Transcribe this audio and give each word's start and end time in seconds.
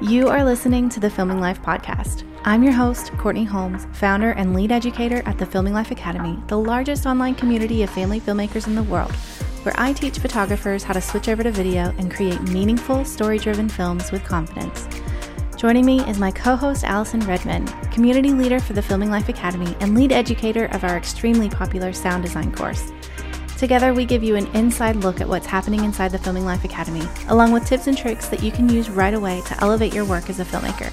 You 0.00 0.28
are 0.28 0.44
listening 0.44 0.88
to 0.90 1.00
the 1.00 1.10
Filming 1.10 1.40
Life 1.40 1.60
podcast. 1.60 2.22
I'm 2.44 2.62
your 2.62 2.72
host, 2.72 3.10
Courtney 3.18 3.42
Holmes, 3.42 3.88
founder 3.94 4.30
and 4.30 4.54
lead 4.54 4.70
educator 4.70 5.24
at 5.26 5.38
the 5.38 5.44
Filming 5.44 5.74
Life 5.74 5.90
Academy, 5.90 6.40
the 6.46 6.56
largest 6.56 7.04
online 7.04 7.34
community 7.34 7.82
of 7.82 7.90
family 7.90 8.20
filmmakers 8.20 8.68
in 8.68 8.76
the 8.76 8.84
world, 8.84 9.10
where 9.64 9.74
I 9.76 9.92
teach 9.92 10.20
photographers 10.20 10.84
how 10.84 10.92
to 10.92 11.00
switch 11.00 11.28
over 11.28 11.42
to 11.42 11.50
video 11.50 11.92
and 11.98 12.14
create 12.14 12.40
meaningful, 12.42 13.04
story 13.04 13.40
driven 13.40 13.68
films 13.68 14.12
with 14.12 14.22
confidence. 14.22 14.86
Joining 15.56 15.84
me 15.84 15.98
is 16.02 16.20
my 16.20 16.30
co 16.30 16.54
host, 16.54 16.84
Allison 16.84 17.18
Redman, 17.18 17.66
community 17.90 18.30
leader 18.30 18.60
for 18.60 18.74
the 18.74 18.82
Filming 18.82 19.10
Life 19.10 19.28
Academy 19.28 19.74
and 19.80 19.96
lead 19.96 20.12
educator 20.12 20.66
of 20.66 20.84
our 20.84 20.96
extremely 20.96 21.50
popular 21.50 21.92
sound 21.92 22.22
design 22.22 22.52
course. 22.52 22.92
Together, 23.58 23.92
we 23.92 24.04
give 24.04 24.22
you 24.22 24.36
an 24.36 24.46
inside 24.54 24.94
look 24.94 25.20
at 25.20 25.28
what's 25.28 25.44
happening 25.46 25.82
inside 25.82 26.12
the 26.12 26.18
Filming 26.18 26.44
Life 26.44 26.64
Academy, 26.64 27.02
along 27.26 27.50
with 27.50 27.66
tips 27.66 27.88
and 27.88 27.98
tricks 27.98 28.28
that 28.28 28.40
you 28.40 28.52
can 28.52 28.68
use 28.68 28.88
right 28.88 29.12
away 29.12 29.42
to 29.46 29.60
elevate 29.60 29.92
your 29.92 30.04
work 30.04 30.30
as 30.30 30.38
a 30.38 30.44
filmmaker. 30.44 30.92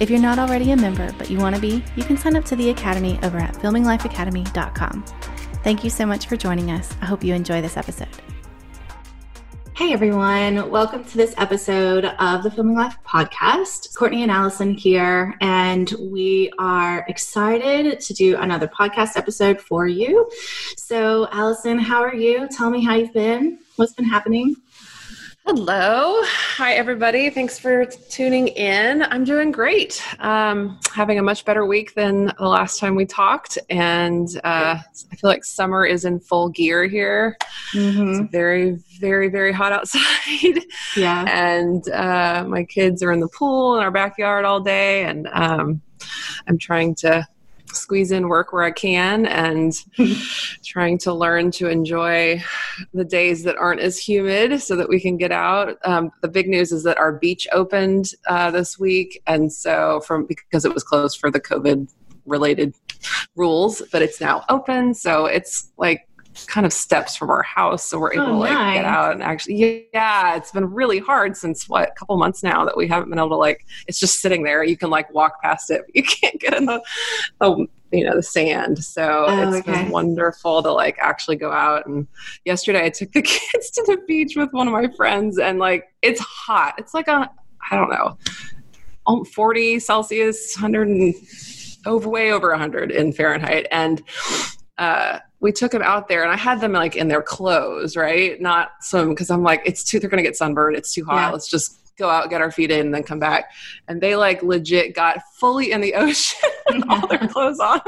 If 0.00 0.08
you're 0.08 0.18
not 0.18 0.38
already 0.38 0.72
a 0.72 0.76
member 0.76 1.12
but 1.18 1.30
you 1.30 1.36
want 1.36 1.56
to 1.56 1.60
be, 1.60 1.84
you 1.96 2.04
can 2.04 2.16
sign 2.16 2.36
up 2.36 2.44
to 2.46 2.56
the 2.56 2.70
Academy 2.70 3.18
over 3.22 3.36
at 3.36 3.52
filminglifeacademy.com. 3.56 5.04
Thank 5.62 5.84
you 5.84 5.90
so 5.90 6.06
much 6.06 6.26
for 6.26 6.38
joining 6.38 6.70
us. 6.70 6.96
I 7.02 7.04
hope 7.04 7.22
you 7.22 7.34
enjoy 7.34 7.60
this 7.60 7.76
episode. 7.76 8.08
Hey 9.80 9.94
everyone, 9.94 10.70
welcome 10.70 11.06
to 11.06 11.16
this 11.16 11.32
episode 11.38 12.04
of 12.04 12.42
the 12.42 12.50
Filming 12.50 12.76
Life 12.76 12.98
podcast. 13.02 13.96
Courtney 13.96 14.20
and 14.20 14.30
Allison 14.30 14.74
here, 14.74 15.34
and 15.40 15.90
we 15.98 16.52
are 16.58 17.06
excited 17.08 17.98
to 17.98 18.12
do 18.12 18.36
another 18.36 18.68
podcast 18.68 19.16
episode 19.16 19.58
for 19.58 19.86
you. 19.86 20.28
So, 20.76 21.28
Allison, 21.32 21.78
how 21.78 22.02
are 22.02 22.14
you? 22.14 22.46
Tell 22.48 22.68
me 22.68 22.84
how 22.84 22.96
you've 22.96 23.14
been. 23.14 23.58
What's 23.76 23.94
been 23.94 24.04
happening? 24.04 24.54
Hello. 25.46 26.22
Hi, 26.56 26.74
everybody. 26.74 27.30
Thanks 27.30 27.58
for 27.58 27.86
tuning 27.86 28.48
in. 28.48 29.02
I'm 29.02 29.24
doing 29.24 29.50
great. 29.50 30.02
Um, 30.20 30.78
having 30.92 31.18
a 31.18 31.22
much 31.22 31.46
better 31.46 31.64
week 31.64 31.94
than 31.94 32.26
the 32.38 32.46
last 32.46 32.78
time 32.78 32.94
we 32.94 33.06
talked. 33.06 33.56
And 33.70 34.28
uh, 34.44 34.76
I 34.76 35.16
feel 35.16 35.30
like 35.30 35.44
summer 35.44 35.86
is 35.86 36.04
in 36.04 36.20
full 36.20 36.50
gear 36.50 36.86
here. 36.86 37.38
Mm-hmm. 37.72 38.10
It's 38.22 38.30
very, 38.30 38.78
very, 39.00 39.28
very 39.28 39.50
hot 39.50 39.72
outside. 39.72 40.62
Yeah. 40.94 41.24
and 41.28 41.88
uh, 41.88 42.44
my 42.46 42.62
kids 42.64 43.02
are 43.02 43.10
in 43.10 43.20
the 43.20 43.28
pool 43.28 43.76
in 43.76 43.82
our 43.82 43.90
backyard 43.90 44.44
all 44.44 44.60
day. 44.60 45.04
And 45.04 45.26
um, 45.32 45.80
I'm 46.46 46.58
trying 46.58 46.94
to 46.96 47.26
squeeze 47.72 48.12
in 48.12 48.28
work 48.28 48.52
where 48.52 48.62
I 48.62 48.70
can 48.70 49.26
and 49.26 49.72
trying 50.64 50.98
to 50.98 51.12
learn 51.12 51.50
to 51.52 51.68
enjoy 51.68 52.42
the 52.94 53.04
days 53.04 53.42
that 53.44 53.56
aren't 53.56 53.80
as 53.80 53.98
humid 53.98 54.60
so 54.60 54.76
that 54.76 54.88
we 54.88 55.00
can 55.00 55.16
get 55.16 55.32
out. 55.32 55.78
Um, 55.84 56.10
the 56.22 56.28
big 56.28 56.48
news 56.48 56.72
is 56.72 56.82
that 56.84 56.98
our 56.98 57.12
beach 57.12 57.46
opened 57.52 58.12
uh, 58.28 58.50
this 58.50 58.78
week. 58.78 59.22
And 59.26 59.52
so, 59.52 60.00
from 60.00 60.26
because 60.26 60.64
it 60.64 60.74
was 60.74 60.84
closed 60.84 61.18
for 61.18 61.30
the 61.30 61.40
COVID 61.40 61.88
related 62.26 62.74
rules, 63.36 63.82
but 63.92 64.02
it's 64.02 64.20
now 64.20 64.44
open. 64.48 64.94
So 64.94 65.26
it's 65.26 65.72
like 65.76 66.06
kind 66.46 66.64
of 66.64 66.72
steps 66.72 67.16
from 67.16 67.28
our 67.28 67.42
house 67.42 67.84
so 67.84 67.98
we're 67.98 68.12
oh, 68.14 68.22
able 68.22 68.26
oh, 68.26 68.32
to 68.32 68.38
like 68.38 68.52
nice. 68.52 68.76
get 68.76 68.84
out 68.84 69.12
and 69.12 69.22
actually 69.22 69.88
yeah 69.92 70.36
it's 70.36 70.52
been 70.52 70.72
really 70.72 70.98
hard 70.98 71.36
since 71.36 71.68
what 71.68 71.88
a 71.88 71.92
couple 71.92 72.16
months 72.16 72.42
now 72.42 72.64
that 72.64 72.76
we 72.76 72.86
haven't 72.86 73.10
been 73.10 73.18
able 73.18 73.30
to 73.30 73.36
like 73.36 73.66
it's 73.86 73.98
just 73.98 74.20
sitting 74.20 74.42
there. 74.42 74.62
You 74.62 74.76
can 74.76 74.90
like 74.90 75.12
walk 75.12 75.40
past 75.42 75.70
it 75.70 75.82
you 75.94 76.02
can't 76.20 76.38
get 76.40 76.54
in 76.54 76.66
the, 76.66 76.82
the 77.40 77.66
you 77.92 78.04
know 78.04 78.14
the 78.14 78.22
sand. 78.22 78.82
So 78.82 79.24
oh, 79.26 79.48
it's 79.48 79.68
okay. 79.68 79.82
been 79.82 79.90
wonderful 79.90 80.62
to 80.62 80.72
like 80.72 80.96
actually 81.00 81.36
go 81.36 81.50
out. 81.50 81.86
And 81.86 82.06
yesterday 82.44 82.84
i 82.84 82.90
took 82.90 83.12
the 83.12 83.22
kids 83.22 83.70
to 83.70 83.84
the 83.86 83.98
beach 84.06 84.36
with 84.36 84.50
one 84.52 84.66
of 84.66 84.72
my 84.72 84.88
friends 84.96 85.38
and 85.38 85.58
like 85.58 85.92
it's 86.02 86.20
hot. 86.20 86.74
It's 86.78 86.94
like 86.94 87.08
a 87.08 87.30
i 87.70 87.76
don't 87.76 87.90
know 87.90 88.16
um, 89.06 89.24
40 89.24 89.80
celsius 89.80 90.56
100 90.56 90.88
and 90.88 91.14
over 91.86 92.08
way 92.08 92.32
over 92.32 92.50
100 92.50 92.90
in 92.90 93.12
fahrenheit. 93.12 93.66
And 93.70 94.02
uh 94.80 95.20
we 95.40 95.52
took 95.52 95.72
them 95.72 95.82
out 95.82 96.08
there 96.08 96.22
and 96.22 96.30
I 96.30 96.36
had 96.36 96.60
them 96.60 96.72
like 96.72 96.96
in 96.96 97.08
their 97.08 97.22
clothes, 97.22 97.96
right? 97.96 98.40
Not 98.40 98.72
some 98.80 99.10
because 99.10 99.30
I'm 99.30 99.42
like, 99.42 99.62
it's 99.64 99.84
too 99.84 99.98
they're 99.98 100.10
gonna 100.10 100.22
get 100.22 100.36
sunburned, 100.36 100.76
it's 100.76 100.92
too 100.92 101.04
hot. 101.04 101.16
Yeah. 101.16 101.30
Let's 101.30 101.48
just 101.48 101.80
go 102.00 102.10
out, 102.10 102.30
get 102.30 102.40
our 102.40 102.50
feet 102.50 102.72
in, 102.72 102.86
and 102.86 102.94
then 102.94 103.04
come 103.04 103.20
back. 103.20 103.52
And 103.86 104.00
they 104.00 104.16
like 104.16 104.42
legit 104.42 104.94
got 104.94 105.18
fully 105.36 105.70
in 105.70 105.80
the 105.80 105.94
ocean 106.04 106.50
all 106.88 107.06
their 107.06 107.18
clothes 107.28 107.60
on. 107.60 107.80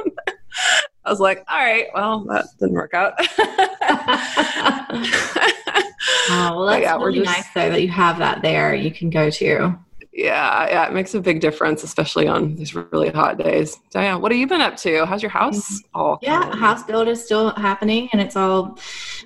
I 1.04 1.10
was 1.10 1.18
like, 1.18 1.44
all 1.48 1.58
right, 1.58 1.86
well, 1.94 2.20
that 2.26 2.46
didn't 2.60 2.74
work 2.74 2.94
out. 2.94 3.14
oh, 6.30 6.56
well, 6.56 6.66
that's 6.66 6.82
yeah, 6.82 6.96
really 6.96 7.20
just, 7.20 7.30
nice 7.30 7.52
though 7.54 7.70
that 7.70 7.82
you 7.82 7.88
have 7.88 8.18
that 8.18 8.42
there 8.42 8.74
you 8.74 8.92
can 8.92 9.10
go 9.10 9.28
to 9.30 9.74
yeah, 10.12 10.68
yeah, 10.68 10.86
it 10.86 10.92
makes 10.92 11.14
a 11.14 11.20
big 11.20 11.40
difference, 11.40 11.82
especially 11.82 12.28
on 12.28 12.54
these 12.54 12.74
really 12.74 13.08
hot 13.08 13.38
days. 13.38 13.78
Diane, 13.90 14.20
what 14.20 14.30
have 14.30 14.38
you 14.38 14.46
been 14.46 14.60
up 14.60 14.76
to? 14.78 15.06
How's 15.06 15.22
your 15.22 15.30
house? 15.30 15.82
All 15.94 16.18
yeah, 16.20 16.54
house 16.54 16.82
build 16.82 17.08
is 17.08 17.24
still 17.24 17.50
happening, 17.50 18.10
and 18.12 18.20
it's 18.20 18.36
all 18.36 18.78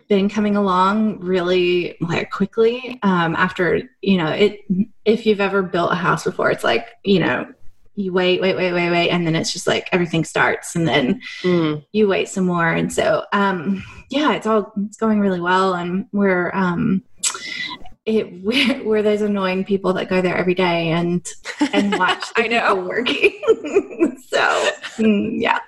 been 0.08 0.28
coming 0.28 0.54
along 0.54 1.19
really 1.19 1.97
like 2.00 2.30
quickly. 2.30 3.00
Um, 3.02 3.34
after 3.34 3.82
you 4.00 4.16
know, 4.19 4.28
it 4.28 4.60
if 5.04 5.26
you've 5.26 5.41
ever 5.41 5.62
built 5.62 5.91
a 5.91 5.97
house 5.97 6.22
before, 6.22 6.52
it's 6.52 6.64
like 6.64 6.86
you 7.04 7.18
know 7.18 7.47
you 7.97 8.12
wait, 8.12 8.41
wait, 8.41 8.54
wait, 8.54 8.72
wait, 8.72 8.91
wait, 8.91 9.08
and 9.08 9.26
then 9.26 9.34
it's 9.34 9.53
just 9.53 9.66
like 9.66 9.88
everything 9.91 10.22
starts, 10.22 10.76
and 10.76 10.86
then 10.86 11.20
mm. 11.42 11.84
you 11.92 12.06
wait 12.06 12.28
some 12.28 12.47
more, 12.47 12.68
and 12.68 12.92
so 12.92 13.24
um, 13.32 13.82
yeah, 14.10 14.34
it's 14.34 14.47
all 14.47 14.72
it's 14.84 14.98
going 14.98 15.18
really 15.18 15.41
well, 15.41 15.74
and 15.74 16.06
we're 16.12 16.53
um, 16.54 17.03
it 18.06 18.24
where, 18.42 18.78
where, 18.84 19.02
there's 19.02 19.22
annoying 19.22 19.64
people 19.64 19.92
that 19.94 20.08
go 20.08 20.22
there 20.22 20.36
every 20.36 20.54
day 20.54 20.90
and 20.90 21.26
and 21.72 21.98
watch 21.98 22.24
I 22.36 22.46
know 22.46 22.74
working. 22.76 23.38
so 24.28 24.70
mm, 24.96 25.40
yeah. 25.40 25.58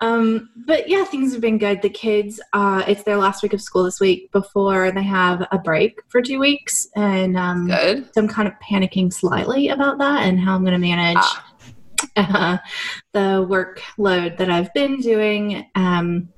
Um, 0.00 0.50
but 0.66 0.90
yeah, 0.90 1.04
things 1.04 1.32
have 1.32 1.40
been 1.40 1.56
good. 1.56 1.80
The 1.80 1.88
kids, 1.88 2.38
uh, 2.52 2.84
it's 2.86 3.02
their 3.04 3.16
last 3.16 3.42
week 3.42 3.54
of 3.54 3.62
school 3.62 3.84
this 3.84 3.98
week 3.98 4.30
before 4.30 4.90
they 4.90 5.02
have 5.02 5.46
a 5.52 5.58
break 5.58 5.98
for 6.08 6.20
two 6.20 6.38
weeks, 6.38 6.88
and 6.96 7.38
um, 7.38 7.68
good. 7.68 8.12
So 8.12 8.20
I'm 8.20 8.28
kind 8.28 8.46
of 8.46 8.52
panicking 8.58 9.10
slightly 9.10 9.70
about 9.70 9.96
that 9.98 10.24
and 10.24 10.38
how 10.38 10.54
I'm 10.54 10.64
going 10.64 10.74
to 10.74 10.86
manage 10.86 11.16
ah. 11.16 11.54
uh, 12.16 12.58
the 13.14 13.46
workload 13.48 14.36
that 14.36 14.50
I've 14.50 14.72
been 14.74 15.00
doing. 15.00 15.64
Um, 15.74 16.28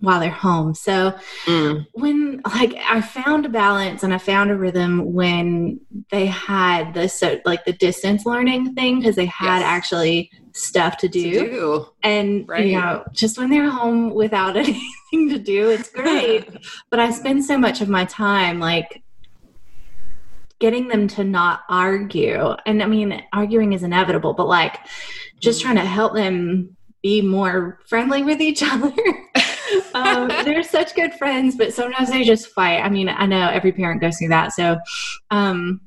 while 0.00 0.20
they're 0.20 0.30
home. 0.30 0.74
So 0.74 1.14
mm. 1.44 1.86
when 1.92 2.40
like 2.46 2.74
I 2.88 3.00
found 3.00 3.44
a 3.46 3.48
balance 3.48 4.02
and 4.02 4.14
I 4.14 4.18
found 4.18 4.50
a 4.50 4.56
rhythm 4.56 5.12
when 5.12 5.80
they 6.10 6.26
had 6.26 6.94
the 6.94 7.08
so 7.08 7.40
like 7.44 7.64
the 7.64 7.72
distance 7.72 8.24
learning 8.24 8.74
thing 8.74 9.00
because 9.00 9.16
they 9.16 9.26
had 9.26 9.58
yes. 9.58 9.64
actually 9.64 10.30
stuff 10.52 10.96
to 10.98 11.08
do. 11.08 11.32
to 11.32 11.50
do. 11.50 11.86
And 12.02 12.48
right. 12.48 12.66
you 12.66 12.80
know, 12.80 13.04
just 13.12 13.38
when 13.38 13.50
they're 13.50 13.70
home 13.70 14.14
without 14.14 14.56
anything 14.56 15.28
to 15.28 15.38
do, 15.38 15.70
it's 15.70 15.90
great. 15.90 16.48
but 16.90 16.98
I 16.98 17.10
spend 17.10 17.44
so 17.44 17.58
much 17.58 17.80
of 17.80 17.88
my 17.88 18.04
time 18.06 18.58
like 18.58 19.02
getting 20.58 20.88
them 20.88 21.06
to 21.06 21.24
not 21.24 21.60
argue. 21.68 22.54
And 22.64 22.82
I 22.82 22.86
mean, 22.86 23.22
arguing 23.34 23.74
is 23.74 23.82
inevitable, 23.82 24.32
but 24.32 24.48
like 24.48 24.78
just 25.38 25.60
mm. 25.60 25.64
trying 25.64 25.76
to 25.76 25.84
help 25.84 26.14
them 26.14 26.76
be 27.02 27.20
more 27.22 27.78
friendly 27.86 28.22
with 28.22 28.40
each 28.40 28.62
other 28.64 28.92
um, 29.94 30.28
they're 30.28 30.62
such 30.62 30.94
good 30.94 31.14
friends, 31.14 31.56
but 31.56 31.72
sometimes 31.72 32.10
they 32.10 32.24
just 32.24 32.48
fight. 32.48 32.80
I 32.80 32.88
mean, 32.88 33.08
I 33.08 33.26
know 33.26 33.48
every 33.48 33.72
parent 33.72 34.00
goes 34.00 34.18
through 34.18 34.28
that. 34.28 34.52
So, 34.52 34.78
um, 35.30 35.80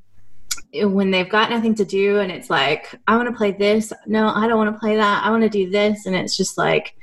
when 0.74 1.10
they've 1.12 1.30
got 1.30 1.50
nothing 1.50 1.74
to 1.76 1.86
do 1.86 2.20
and 2.20 2.32
it's 2.32 2.50
like, 2.50 2.94
I 3.08 3.16
want 3.16 3.28
to 3.28 3.36
play 3.36 3.52
this. 3.52 3.92
No, 4.06 4.30
I 4.30 4.48
don't 4.48 4.58
want 4.58 4.74
to 4.74 4.80
play 4.80 4.96
that. 4.96 5.24
I 5.24 5.32
want 5.32 5.44
to 5.44 5.50
do 5.50 5.70
this. 5.70 6.06
And 6.06 6.16
it's 6.16 6.38
just 6.38 6.58
like, 6.58 6.96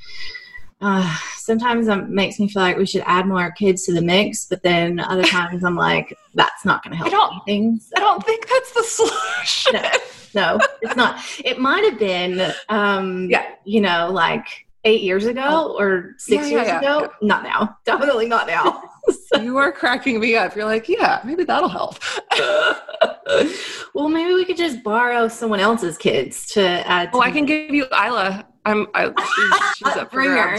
uh, 0.80 1.16
sometimes 1.36 1.88
it 1.88 2.08
makes 2.08 2.38
me 2.38 2.48
feel 2.48 2.62
like 2.62 2.76
we 2.76 2.86
should 2.86 3.02
add 3.06 3.26
more 3.26 3.50
kids 3.52 3.84
to 3.84 3.94
the 3.94 4.02
mix, 4.02 4.44
but 4.44 4.62
then 4.62 5.00
other 5.00 5.22
times 5.24 5.64
I'm 5.64 5.74
like, 5.74 6.16
that's 6.34 6.64
not 6.64 6.82
going 6.84 6.92
to 6.92 6.96
help 6.96 7.08
I 7.08 7.10
don't, 7.10 7.42
anything. 7.46 7.80
So. 7.80 7.92
I 7.96 8.00
don't 8.00 8.24
think 8.24 8.46
that's 8.48 8.72
the 8.72 8.82
solution. 8.82 9.90
No, 10.34 10.58
no, 10.58 10.66
it's 10.82 10.96
not. 10.96 11.18
It 11.44 11.58
might 11.58 11.84
have 11.84 11.98
been, 11.98 12.52
um, 12.68 13.28
yeah. 13.30 13.46
you 13.64 13.80
know, 13.80 14.10
like 14.12 14.65
eight 14.84 15.02
years 15.02 15.26
ago 15.26 15.42
oh. 15.44 15.78
or 15.78 16.14
six 16.18 16.44
yeah, 16.44 16.56
years 16.56 16.66
yeah, 16.68 16.78
ago. 16.78 17.12
Not 17.20 17.42
now. 17.42 17.76
Definitely 17.84 18.28
not 18.28 18.46
now. 18.46 18.82
so. 19.32 19.40
You 19.42 19.58
are 19.58 19.72
cracking 19.72 20.20
me 20.20 20.36
up. 20.36 20.56
You're 20.56 20.64
like, 20.64 20.88
yeah, 20.88 21.20
maybe 21.24 21.44
that'll 21.44 21.68
help. 21.68 21.98
well, 23.94 24.08
maybe 24.08 24.34
we 24.34 24.44
could 24.44 24.56
just 24.56 24.82
borrow 24.82 25.28
someone 25.28 25.60
else's 25.60 25.98
kids 25.98 26.46
to 26.52 26.62
add. 26.88 27.12
To 27.12 27.18
oh, 27.18 27.20
I 27.20 27.30
can 27.30 27.44
give 27.44 27.70
you 27.70 27.86
Isla. 27.92 28.46
I'm. 28.64 28.86
I, 28.94 29.06
she's, 29.36 29.76
she's 29.76 29.96
up 29.96 30.10
for 30.10 30.22
her. 30.22 30.56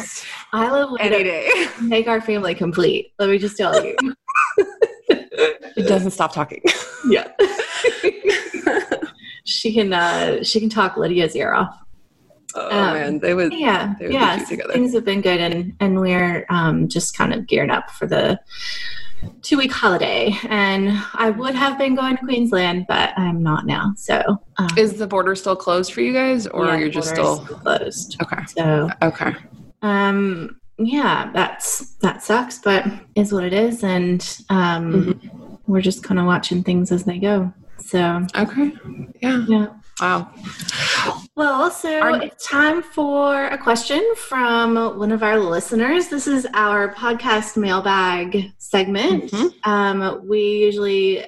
Isla 0.53 0.91
would 0.91 1.01
any 1.01 1.23
day. 1.23 1.67
Make 1.81 2.07
our 2.07 2.21
family 2.21 2.55
complete. 2.55 3.13
Let 3.19 3.29
me 3.29 3.37
just 3.37 3.57
tell 3.57 3.83
you. 3.83 3.95
it 5.07 5.87
doesn't 5.87 6.11
stop 6.11 6.33
talking. 6.33 6.61
Yeah. 7.09 7.27
she 9.45 9.73
can. 9.73 9.93
uh 9.93 10.43
She 10.43 10.59
can 10.59 10.69
talk 10.69 10.97
Lydia's 10.97 11.35
ear 11.35 11.53
off. 11.53 11.87
Oh 12.59 12.69
um, 12.69 12.94
man, 12.94 13.19
they 13.19 13.33
would. 13.33 13.54
Yeah, 13.54 13.94
they 14.00 14.06
would 14.06 14.13
yeah. 14.13 14.38
Things 14.39 14.94
have 14.94 15.06
been 15.06 15.21
good, 15.21 15.39
and 15.39 15.75
and 15.80 16.00
we're 16.00 16.45
um, 16.50 16.88
just 16.88 17.18
kind 17.18 17.33
of 17.33 17.48
geared 17.48 17.69
up 17.69 17.92
for 17.92 18.07
the 18.07 18.39
two 19.42 19.57
week 19.57 19.71
holiday, 19.71 20.36
and 20.50 20.92
I 21.13 21.30
would 21.30 21.56
have 21.56 21.77
been 21.77 21.95
going 21.95 22.18
to 22.18 22.24
Queensland, 22.24 22.86
but 22.88 23.18
I'm 23.18 23.42
not 23.42 23.65
now. 23.65 23.94
So, 23.95 24.42
um, 24.57 24.69
is 24.77 24.94
the 24.94 25.07
border 25.07 25.36
still 25.36 25.56
closed 25.56 25.94
for 25.94 26.01
you 26.01 26.13
guys, 26.13 26.48
or 26.48 26.65
yeah, 26.65 26.77
you're 26.77 26.89
just 26.89 27.09
still... 27.09 27.44
still 27.44 27.57
closed? 27.59 28.18
Okay. 28.21 28.44
So, 28.48 28.89
okay. 29.01 29.33
Um, 29.81 30.60
yeah, 30.77 31.31
that's 31.33 31.95
that 31.98 32.24
sucks, 32.24 32.60
but 32.60 32.86
is 33.15 33.33
what 33.33 33.44
it 33.44 33.53
is, 33.53 33.83
and 33.83 34.21
um, 34.50 34.94
mm-hmm. 34.94 35.56
we're 35.68 35.81
just 35.81 36.03
kind 36.03 36.19
of 36.19 36.25
watching 36.25 36.63
things 36.63 36.92
as 36.92 37.03
they 37.03 37.18
go. 37.18 37.51
So, 37.80 38.25
okay. 38.36 38.74
Yeah. 39.21 39.45
Yeah. 39.48 39.68
Wow. 40.01 40.31
Well, 41.38 41.69
so 41.69 42.00
our- 42.00 42.24
it's 42.24 42.48
time 42.48 42.81
for 42.81 43.45
a 43.45 43.60
question 43.60 44.04
from 44.16 44.75
one 44.98 45.12
of 45.12 45.22
our 45.22 45.38
listeners. 45.39 46.07
This 46.07 46.25
is 46.25 46.48
our 46.56 46.95
podcast 46.95 47.56
mailbag 47.57 48.54
segment. 48.57 49.25
Mm-hmm. 49.25 49.69
Um, 49.69 50.28
we 50.28 50.39
usually 50.39 51.25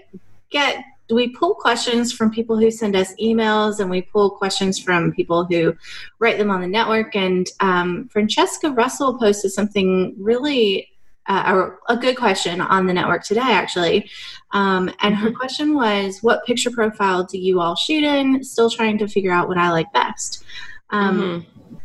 get 0.50 0.84
we 1.12 1.30
pull 1.30 1.54
questions 1.54 2.12
from 2.12 2.32
people 2.32 2.58
who 2.58 2.72
send 2.72 2.96
us 2.96 3.14
emails 3.22 3.80
and 3.80 3.88
we 3.88 4.02
pull 4.02 4.32
questions 4.32 4.80
from 4.80 5.12
people 5.12 5.46
who 5.46 5.76
write 6.18 6.40
them 6.40 6.50
on 6.50 6.62
the 6.62 6.68
network 6.68 7.16
and 7.16 7.48
um, 7.62 8.08
francesca 8.10 8.70
russell 8.70 9.18
posted 9.18 9.52
something 9.52 10.14
really 10.20 10.88
uh, 11.30 11.72
a, 11.88 11.94
a, 11.94 11.98
good 11.98 12.18
question 12.18 12.60
on 12.60 12.88
the 12.88 12.94
network 12.94 13.24
today, 13.24 13.42
actually. 13.42 14.10
Um, 14.52 14.92
and 15.02 15.16
her 15.16 15.32
question 15.32 15.76
was, 15.76 16.24
"What 16.24 16.44
picture 16.46 16.72
profile 16.72 17.24
do 17.24 17.38
you 17.38 17.62
all 17.62 17.76
shoot 17.76 18.04
in?" 18.04 18.44
Still 18.44 18.70
trying 18.70 18.98
to 18.98 19.08
figure 19.08 19.32
out 19.32 19.48
what 19.48 19.58
I 19.58 19.72
like 19.72 19.94
best. 19.94 20.44
Um, 20.90 21.22
mm-hmm. 21.22 21.76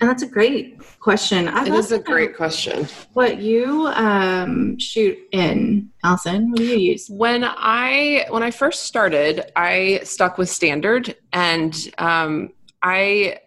And 0.00 0.10
that's 0.10 0.22
a 0.22 0.28
great 0.28 0.78
question. 1.00 1.48
I'd 1.48 1.68
it 1.68 1.74
is 1.74 1.90
a 1.90 1.98
great 1.98 2.36
question. 2.36 2.86
What 3.14 3.38
you 3.38 3.88
um, 3.88 4.78
shoot 4.78 5.18
in, 5.32 5.90
Allison? 6.04 6.50
What 6.50 6.58
do 6.58 6.64
you 6.64 6.76
use? 6.76 7.08
When 7.08 7.44
I 7.44 8.26
when 8.30 8.42
I 8.42 8.50
first 8.50 8.84
started, 8.84 9.50
I 9.56 10.00
stuck 10.04 10.38
with 10.38 10.48
standard, 10.48 11.16
and 11.32 11.74
um, 11.98 12.52
I 12.82 13.40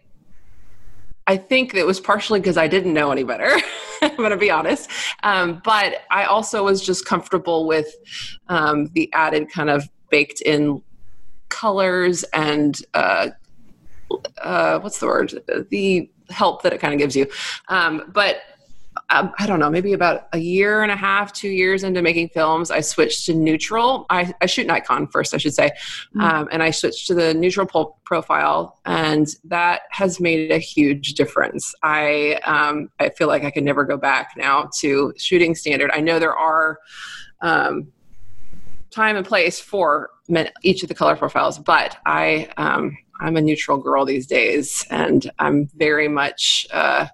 I 1.26 1.36
think 1.36 1.74
it 1.74 1.86
was 1.86 2.00
partially 2.00 2.40
because 2.40 2.58
I 2.58 2.68
didn't 2.68 2.92
know 2.92 3.12
any 3.12 3.24
better. 3.24 3.50
I'm 4.02 4.16
going 4.16 4.30
to 4.30 4.36
be 4.36 4.50
honest. 4.50 4.90
Um, 5.22 5.60
but 5.64 6.02
I 6.10 6.24
also 6.24 6.64
was 6.64 6.84
just 6.84 7.06
comfortable 7.06 7.66
with 7.66 7.94
um, 8.48 8.86
the 8.94 9.12
added 9.12 9.50
kind 9.50 9.70
of 9.70 9.88
baked 10.10 10.40
in 10.40 10.82
colors 11.48 12.24
and 12.32 12.80
uh, 12.94 13.28
uh, 14.42 14.78
what's 14.80 14.98
the 14.98 15.06
word? 15.06 15.42
The 15.70 16.10
help 16.30 16.62
that 16.62 16.72
it 16.72 16.80
kind 16.80 16.94
of 16.94 16.98
gives 16.98 17.16
you. 17.16 17.26
Um, 17.68 18.10
but 18.12 18.42
I 19.10 19.46
don't 19.46 19.58
know, 19.58 19.70
maybe 19.70 19.94
about 19.94 20.28
a 20.34 20.38
year 20.38 20.82
and 20.82 20.92
a 20.92 20.96
half, 20.96 21.32
two 21.32 21.48
years 21.48 21.82
into 21.82 22.02
making 22.02 22.28
films, 22.28 22.70
I 22.70 22.82
switched 22.82 23.24
to 23.26 23.34
neutral. 23.34 24.04
I, 24.10 24.34
I 24.42 24.46
shoot 24.46 24.66
Nikon 24.66 25.06
first, 25.06 25.32
I 25.32 25.38
should 25.38 25.54
say. 25.54 25.70
Mm-hmm. 25.70 26.20
Um, 26.20 26.48
and 26.52 26.62
I 26.62 26.70
switched 26.70 27.06
to 27.06 27.14
the 27.14 27.32
neutral 27.32 27.98
profile, 28.04 28.78
and 28.84 29.26
that 29.44 29.82
has 29.92 30.20
made 30.20 30.50
a 30.50 30.58
huge 30.58 31.14
difference. 31.14 31.74
I, 31.82 32.38
um, 32.44 32.90
I 33.00 33.08
feel 33.08 33.28
like 33.28 33.44
I 33.44 33.50
can 33.50 33.64
never 33.64 33.84
go 33.84 33.96
back 33.96 34.32
now 34.36 34.68
to 34.80 35.14
shooting 35.16 35.54
standard. 35.54 35.90
I 35.94 36.00
know 36.00 36.18
there 36.18 36.36
are 36.36 36.78
um, 37.40 37.90
time 38.90 39.16
and 39.16 39.24
place 39.24 39.58
for 39.58 40.10
each 40.62 40.82
of 40.82 40.90
the 40.90 40.94
color 40.94 41.16
profiles, 41.16 41.58
but 41.58 41.96
I, 42.04 42.50
um, 42.58 42.94
I'm 43.20 43.38
a 43.38 43.40
neutral 43.40 43.78
girl 43.78 44.04
these 44.04 44.26
days, 44.26 44.84
and 44.90 45.30
I'm 45.38 45.70
very 45.76 46.08
much. 46.08 46.66
Uh, 46.70 47.06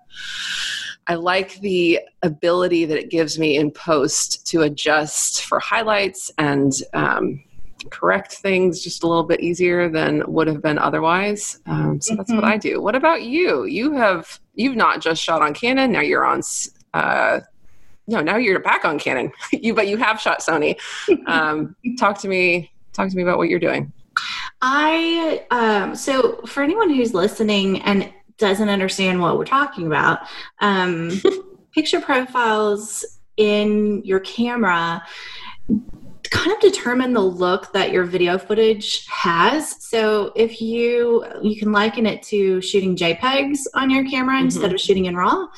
I 1.07 1.15
like 1.15 1.61
the 1.61 2.01
ability 2.23 2.87
that 2.87 2.99
it 2.99 3.11
gives 3.11 3.39
me 3.39 3.57
in 3.57 3.71
post 3.71 4.47
to 4.49 4.63
adjust 4.63 5.45
for 5.45 5.59
highlights 5.59 6.31
and 6.39 6.73
um, 6.95 7.43
correct 7.91 8.35
things 8.35 8.83
just 8.83 9.03
a 9.03 9.07
little 9.07 9.25
bit 9.25 9.41
easier 9.41 9.89
than 9.89 10.23
would 10.27 10.47
have 10.47 10.63
been 10.63 10.79
otherwise. 10.79 11.61
Um, 11.67 12.01
so 12.01 12.13
mm-hmm. 12.13 12.19
that's 12.19 12.31
what 12.31 12.39
mm-hmm. 12.39 12.53
I 12.53 12.57
do. 12.57 12.81
What 12.81 12.95
about 12.95 13.23
you? 13.23 13.65
You 13.65 13.93
have 13.93 14.41
you've 14.55 14.77
not 14.77 15.01
just 15.01 15.23
shot 15.23 15.43
on 15.43 15.55
Canon. 15.55 15.93
Now 15.93 16.01
you're 16.01 16.25
on. 16.25 16.41
Uh, 16.93 17.41
no, 18.07 18.21
now 18.21 18.37
you're 18.37 18.61
back 18.61 18.85
on 18.85 18.99
Canon. 18.99 19.33
you 19.53 19.75
but 19.75 19.89
you 19.89 19.97
have 19.97 20.21
shot 20.21 20.41
Sony. 20.41 20.79
Um, 21.27 21.77
talk 21.99 22.19
to 22.21 22.29
me. 22.29 22.73
Talk 22.93 23.11
to 23.11 23.17
me 23.17 23.23
about 23.23 23.39
what 23.39 23.49
you're 23.49 23.61
doing. 23.61 23.93
I 24.63 25.45
um, 25.51 25.95
so 25.95 26.41
for 26.47 26.63
anyone 26.63 26.91
who's 26.91 27.15
listening 27.15 27.83
and 27.83 28.13
doesn't 28.45 28.69
understand 28.69 29.21
what 29.21 29.39
we're 29.39 29.45
talking 29.45 29.87
about, 29.87 30.21
um, 30.61 31.11
picture 31.75 32.01
profiles 32.01 33.05
in 33.37 34.05
your 34.05 34.21
camera 34.21 35.03
kind 36.31 36.53
of 36.53 36.61
determine 36.61 37.13
the 37.13 37.21
look 37.21 37.73
that 37.73 37.93
your 37.93 38.05
video 38.05 38.37
footage 38.37 39.07
has. 39.07 39.83
So 39.83 40.33
if 40.35 40.61
you 40.61 41.25
you 41.43 41.57
can 41.57 41.73
liken 41.73 42.07
it 42.07 42.23
to 42.25 42.61
shooting 42.61 42.97
JPEGs 42.97 43.61
on 43.75 43.89
your 43.89 44.05
camera 44.09 44.37
mm-hmm. 44.37 44.47
instead 44.47 44.73
of 44.73 44.81
shooting 44.81 45.07
in 45.07 45.17
RAW. 45.17 45.49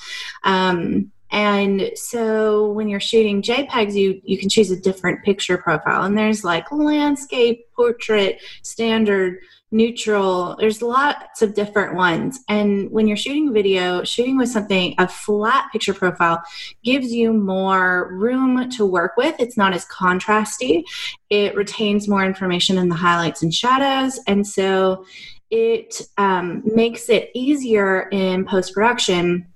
Um, 0.44 1.10
and 1.32 1.90
so 1.94 2.70
when 2.72 2.88
you're 2.88 3.00
shooting 3.00 3.42
JPEGs, 3.42 3.94
you 3.94 4.20
you 4.24 4.38
can 4.38 4.48
choose 4.48 4.70
a 4.70 4.80
different 4.80 5.24
picture 5.24 5.58
profile. 5.58 6.02
And 6.02 6.16
there's 6.16 6.44
like 6.44 6.70
landscape, 6.70 7.66
portrait, 7.74 8.40
standard, 8.62 9.38
neutral. 9.70 10.56
There's 10.58 10.80
lots 10.80 11.42
of 11.42 11.54
different 11.54 11.94
ones. 11.94 12.40
And 12.48 12.90
when 12.90 13.06
you're 13.06 13.16
shooting 13.16 13.52
video 13.52 14.04
shooting 14.04 14.38
with 14.38 14.48
something 14.48 14.94
a 14.98 15.08
flat 15.08 15.70
picture 15.72 15.94
profile 15.94 16.42
gives 16.84 17.12
you 17.12 17.32
more 17.32 18.12
room 18.12 18.70
to 18.70 18.86
work 18.86 19.12
with. 19.16 19.34
It's 19.38 19.56
not 19.56 19.74
as 19.74 19.84
contrasty. 19.86 20.84
It 21.30 21.56
retains 21.56 22.08
more 22.08 22.24
information 22.24 22.78
in 22.78 22.88
the 22.88 22.94
highlights 22.94 23.42
and 23.42 23.52
shadows. 23.52 24.20
And 24.26 24.46
so 24.46 25.04
it 25.50 26.00
um, 26.16 26.62
makes 26.64 27.08
it 27.08 27.30
easier 27.34 28.08
in 28.10 28.44
post 28.44 28.72
production 28.72 29.46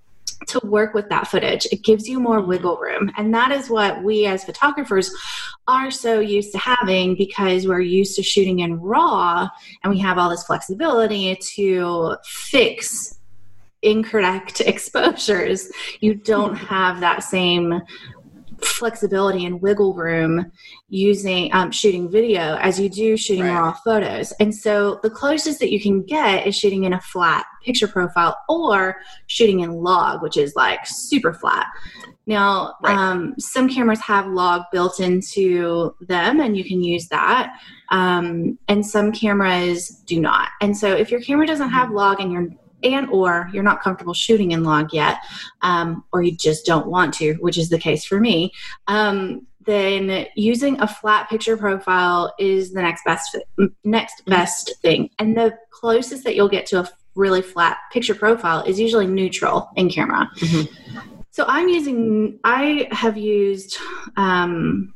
to 0.48 0.60
work 0.64 0.94
with 0.94 1.08
that 1.08 1.28
footage. 1.28 1.66
It 1.70 1.84
gives 1.84 2.08
you 2.08 2.20
more 2.20 2.40
wiggle 2.40 2.76
room. 2.78 3.10
And 3.16 3.32
that 3.34 3.50
is 3.50 3.70
what 3.70 4.02
we 4.02 4.26
as 4.26 4.44
photographers 4.44 5.10
are 5.69 5.90
so 5.90 6.20
used 6.20 6.52
to 6.52 6.58
having 6.58 7.16
because 7.16 7.66
we're 7.66 7.81
used 7.81 8.16
to 8.16 8.22
shooting 8.22 8.60
in 8.60 8.81
raw 8.81 9.48
and 9.82 9.92
we 9.92 9.98
have 10.00 10.19
all 10.19 10.31
this 10.31 10.44
flexibility 10.44 11.37
to 11.54 12.16
fix 12.25 13.19
incorrect 13.82 14.60
exposures. 14.66 15.70
You 16.00 16.14
don't 16.14 16.54
have 16.54 17.00
that 17.00 17.22
same 17.22 17.81
flexibility 18.64 19.44
and 19.46 19.60
wiggle 19.60 19.94
room 19.94 20.50
using 20.88 21.52
um, 21.54 21.70
shooting 21.70 22.10
video 22.10 22.56
as 22.56 22.78
you 22.78 22.88
do 22.88 23.16
shooting 23.16 23.44
right. 23.44 23.58
raw 23.58 23.72
photos. 23.72 24.32
And 24.32 24.54
so 24.54 25.00
the 25.02 25.10
closest 25.10 25.60
that 25.60 25.72
you 25.72 25.80
can 25.80 26.02
get 26.02 26.46
is 26.46 26.56
shooting 26.56 26.85
in 26.85 26.92
a 26.92 27.00
flat 27.00 27.46
picture 27.64 27.88
profile 27.88 28.37
or 28.49 28.96
shooting 29.26 29.61
in 29.61 29.73
log, 29.73 30.23
which 30.23 30.37
is 30.37 30.54
like 30.56 30.80
super 30.87 31.32
flat. 31.32 31.66
Now, 32.26 32.75
right. 32.82 32.96
um, 32.96 33.35
some 33.38 33.68
cameras 33.68 34.00
have 34.00 34.26
log 34.28 34.62
built 34.70 35.00
into 35.00 35.94
them, 36.00 36.40
and 36.40 36.56
you 36.56 36.64
can 36.64 36.80
use 36.80 37.08
that. 37.08 37.54
Um, 37.90 38.56
and 38.68 38.87
some 38.87 39.11
cameras 39.11 39.88
do 40.06 40.20
not. 40.20 40.50
And 40.61 40.76
so, 40.76 40.92
if 40.92 41.11
your 41.11 41.20
camera 41.20 41.46
doesn't 41.46 41.70
have 41.70 41.90
log 41.90 42.20
and 42.20 42.30
you're 42.30 42.49
and 42.82 43.08
or 43.10 43.49
you're 43.52 43.62
not 43.62 43.82
comfortable 43.82 44.14
shooting 44.14 44.52
in 44.52 44.62
log 44.64 44.92
yet 44.92 45.18
um, 45.62 46.04
or 46.12 46.22
you 46.22 46.37
just 46.37 46.66
don't 46.66 46.87
want 46.87 47.14
to 47.14 47.34
which 47.34 47.58
is 47.58 47.68
the 47.68 47.78
case 47.78 48.04
for 48.04 48.20
me 48.20 48.52
um, 48.87 49.46
then 49.66 50.26
using 50.34 50.80
a 50.80 50.87
flat 50.87 51.28
picture 51.28 51.56
profile 51.56 52.32
is 52.38 52.72
the 52.72 52.82
next 52.82 53.04
best 53.04 53.37
next 53.84 54.25
best 54.26 54.72
thing 54.82 55.10
and 55.18 55.37
the 55.37 55.56
closest 55.70 56.25
that 56.25 56.34
you'll 56.34 56.49
get 56.49 56.66
to 56.66 56.80
a 56.80 56.88
really 57.14 57.42
flat 57.42 57.78
picture 57.92 58.14
profile 58.14 58.62
is 58.64 58.78
usually 58.78 59.06
neutral 59.06 59.68
in 59.76 59.88
camera 59.88 60.30
mm-hmm. 60.37 60.99
so 61.30 61.44
i'm 61.49 61.68
using 61.68 62.38
i 62.44 62.88
have 62.90 63.16
used 63.16 63.76
um, 64.16 64.94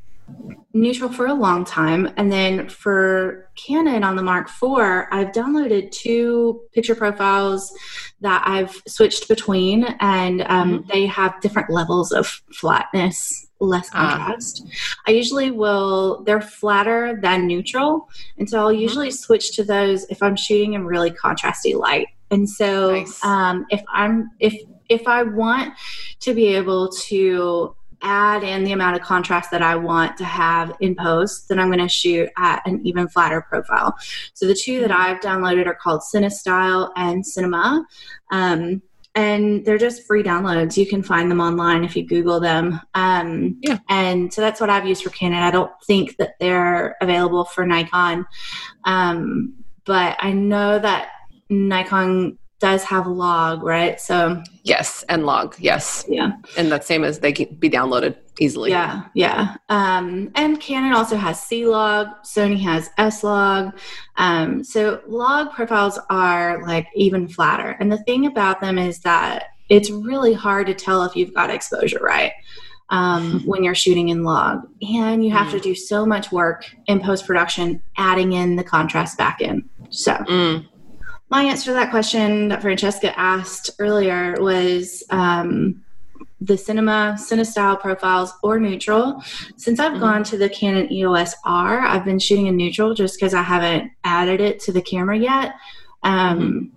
neutral 0.75 1.11
for 1.11 1.27
a 1.27 1.35
long 1.35 1.65
time. 1.65 2.13
And 2.17 2.31
then 2.31 2.69
for 2.69 3.49
Canon 3.55 4.03
on 4.03 4.17
the 4.17 4.23
Mark 4.23 4.49
IV, 4.49 5.07
I've 5.11 5.31
downloaded 5.33 5.93
two 5.93 6.63
picture 6.73 6.97
profiles 6.97 7.73
that 8.21 8.43
I've 8.45 8.83
switched 8.87 9.29
between, 9.29 9.85
and 10.01 10.43
um, 10.43 10.81
mm-hmm. 10.81 10.89
they 10.89 11.07
have 11.07 11.41
different 11.41 11.71
levels 11.71 12.11
of 12.11 12.27
flatness, 12.53 13.47
less 13.61 13.89
ah. 13.95 14.17
contrast. 14.17 14.67
I 15.07 15.13
usually 15.13 15.53
will, 15.53 16.25
they're 16.25 16.41
flatter 16.41 17.19
than 17.23 17.47
neutral. 17.47 18.09
And 18.37 18.51
so 18.51 18.59
I'll 18.59 18.73
mm-hmm. 18.73 18.81
usually 18.81 19.11
switch 19.13 19.55
to 19.57 19.65
those 19.65 20.05
if 20.11 20.23
I'm 20.23 20.37
shooting 20.37 20.73
in 20.73 20.85
really 20.85 21.13
contrasty 21.13 21.79
light. 21.79 22.09
And 22.33 22.51
so 22.51 22.93
nice. 22.93 23.25
um, 23.25 23.65
if 23.71 23.83
I'm, 23.89 24.31
if, 24.41 24.55
if 24.89 25.07
I 25.07 25.23
want 25.23 25.75
to 26.21 26.35
be 26.35 26.49
able 26.49 26.89
to 26.89 27.77
add 28.05 28.45
in 28.45 28.65
the 28.65 28.73
amount 28.73 28.97
of 28.97 29.03
contrast 29.03 29.51
that 29.51 29.63
I 29.63 29.75
want 29.75 30.17
to 30.19 30.25
have 30.25 30.77
in 30.81 30.95
post, 30.95 31.49
then 31.49 31.59
I'm 31.59 31.69
going 31.69 31.79
to 31.81 31.89
shoot 31.89 32.29
at 32.37 32.63
an 32.67 32.87
even 32.87 33.09
flatter 33.09 33.41
profile. 33.41 33.95
So 34.35 34.47
the 34.47 34.55
two 34.55 34.81
that. 34.81 34.93
I've 34.93 35.21
downloaded 35.21 35.67
are 35.67 35.75
called 35.75 36.03
CineStyle 36.03 36.93
and 36.97 37.27
Cinema. 37.27 37.85
Um, 38.31 38.83
and 39.15 39.65
they're 39.65 39.79
just 39.79 40.07
free 40.07 40.23
downloads. 40.23 40.77
You 40.77 40.87
can 40.87 41.03
find 41.03 41.31
them 41.31 41.41
online 41.41 41.85
if 41.85 41.95
you 41.97 42.07
Google 42.07 42.41
them. 42.41 42.81
Um, 42.95 43.59
Yeah. 43.61 43.79
And 43.89 44.33
so 44.33 44.41
that's 44.41 44.61
what 44.61 44.71
I've 44.71 44.87
used 44.87 45.05
for 45.05 45.11
Canon. 45.11 45.43
I 45.43 45.51
don't 45.51 45.71
think 45.87 46.17
that 46.17 46.35
they're 46.41 46.97
available 47.01 47.45
for 47.45 47.65
Nikon, 47.67 48.27
um, 48.85 49.55
but 49.85 50.17
I 50.19 50.33
know 50.33 50.79
that 50.79 51.11
Nikon 51.49 52.39
does 52.65 52.83
have 52.83 53.07
log, 53.07 53.63
right? 53.63 54.01
So 54.01 54.43
Yes, 54.63 55.05
and 55.11 55.27
log. 55.27 55.55
Yes, 55.59 56.07
yeah, 56.09 56.33
and 56.57 56.73
that's 56.73 56.87
same 56.87 57.05
as 57.05 57.19
they 57.19 57.31
can 57.31 57.55
be 57.57 57.69
downloaded 57.69 58.17
easily. 58.41 58.71
yeah, 58.71 59.03
yeah. 59.13 59.57
Um, 59.69 60.31
and 60.35 60.59
Canon 60.59 60.95
also 60.95 61.17
has 61.17 61.43
C 61.43 61.67
log. 61.67 62.07
Sony 62.25 62.59
has 62.63 62.89
S 62.97 63.23
log. 63.23 63.79
Um, 64.17 64.65
so 64.65 65.03
log 65.07 65.53
profiles 65.53 65.99
are 66.09 66.67
like 66.67 66.87
even 66.95 67.29
flatter, 67.29 67.77
and 67.81 67.93
the 67.93 68.03
thing 68.05 68.25
about 68.25 68.63
them 68.63 68.79
is 68.79 69.01
that 69.01 69.49
it's 69.69 69.91
really 69.91 70.33
hard 70.33 70.67
to 70.69 70.75
tell 70.75 71.05
if 71.05 71.15
you've 71.15 71.35
got 71.35 71.51
exposure 71.51 72.01
right 72.03 72.33
um, 72.89 73.43
when 73.45 73.63
you're 73.63 73.75
shooting 73.75 74.09
in 74.09 74.23
log, 74.25 74.67
and 74.81 75.23
you 75.23 75.31
have 75.33 75.51
to 75.51 75.61
do 75.61 75.75
so 75.75 76.07
much 76.07 76.33
work 76.33 76.65
in 76.87 76.99
post 76.99 77.27
production, 77.27 77.83
adding 77.99 78.33
in 78.33 78.57
the 78.57 78.65
contrast 78.65 79.19
back 79.19 79.43
in. 79.43 79.69
So 79.91 80.13
Mm, 80.15 80.67
my 81.31 81.43
answer 81.45 81.67
to 81.67 81.73
that 81.75 81.91
question 81.91 82.49
that 82.49 82.63
Francesca 82.63 83.19
asked 83.19 83.71
earlier 83.79 84.35
was 84.39 85.03
um, 85.11 85.83
the 86.41 86.57
cinema, 86.57 87.17
cinestyle 87.19 87.81
profiles, 87.81 88.33
or 88.43 88.61
neutral. 88.61 89.23
Since 89.57 89.81
I've 89.81 89.93
Mhm. 89.95 90.01
gone 90.01 90.25
to 90.25 90.37
the 90.39 90.49
Canon 90.49 90.93
EOS 90.93 91.35
R, 91.45 91.81
I've 91.81 92.05
been 92.05 92.19
shooting 92.19 92.47
in 92.47 92.57
neutral 92.57 92.95
just 92.95 93.19
because 93.19 93.35
I 93.35 93.43
haven't 93.43 93.91
added 94.05 94.41
it 94.41 94.61
to 94.61 94.73
the 94.73 94.83
camera 94.83 95.19
yet. 95.19 95.55
Um, 96.03 96.71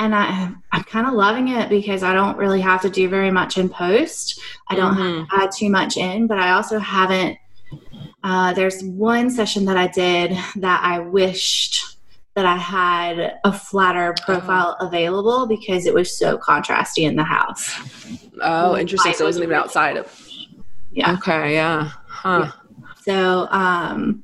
And 0.00 0.14
I, 0.14 0.52
I'm 0.70 0.84
kind 0.84 1.08
of 1.08 1.14
loving 1.14 1.48
it 1.48 1.68
because 1.68 2.04
I 2.04 2.12
don't 2.12 2.36
really 2.38 2.60
have 2.60 2.80
to 2.82 2.88
do 2.88 3.08
very 3.08 3.32
much 3.32 3.58
in 3.58 3.68
post. 3.68 4.40
I 4.68 4.76
don't 4.76 4.94
Mhm. 4.94 5.18
have 5.18 5.28
to 5.28 5.44
add 5.44 5.50
too 5.50 5.70
much 5.70 5.96
in, 5.96 6.28
but 6.28 6.38
I 6.38 6.52
also 6.52 6.78
haven't. 6.78 7.36
Uh, 8.22 8.52
there's 8.52 8.80
one 8.84 9.28
session 9.28 9.64
that 9.64 9.76
I 9.76 9.88
did 9.88 10.38
that 10.54 10.80
I 10.84 11.00
wished 11.00 11.96
that 12.38 12.46
I 12.46 12.56
had 12.56 13.40
a 13.42 13.52
flatter 13.52 14.14
profile 14.24 14.76
available 14.78 15.48
because 15.48 15.86
it 15.86 15.92
was 15.92 16.16
so 16.16 16.38
contrasty 16.38 17.02
in 17.02 17.16
the 17.16 17.24
house. 17.24 17.68
Oh, 18.40 18.76
interesting. 18.76 19.12
So 19.14 19.24
it 19.24 19.26
wasn't 19.26 19.42
even 19.42 19.56
outside 19.56 19.96
of. 19.96 20.06
Yeah. 20.92 21.14
Okay. 21.14 21.54
Yeah. 21.54 21.90
Huh. 22.06 22.52
So, 23.02 23.48
um, 23.50 24.22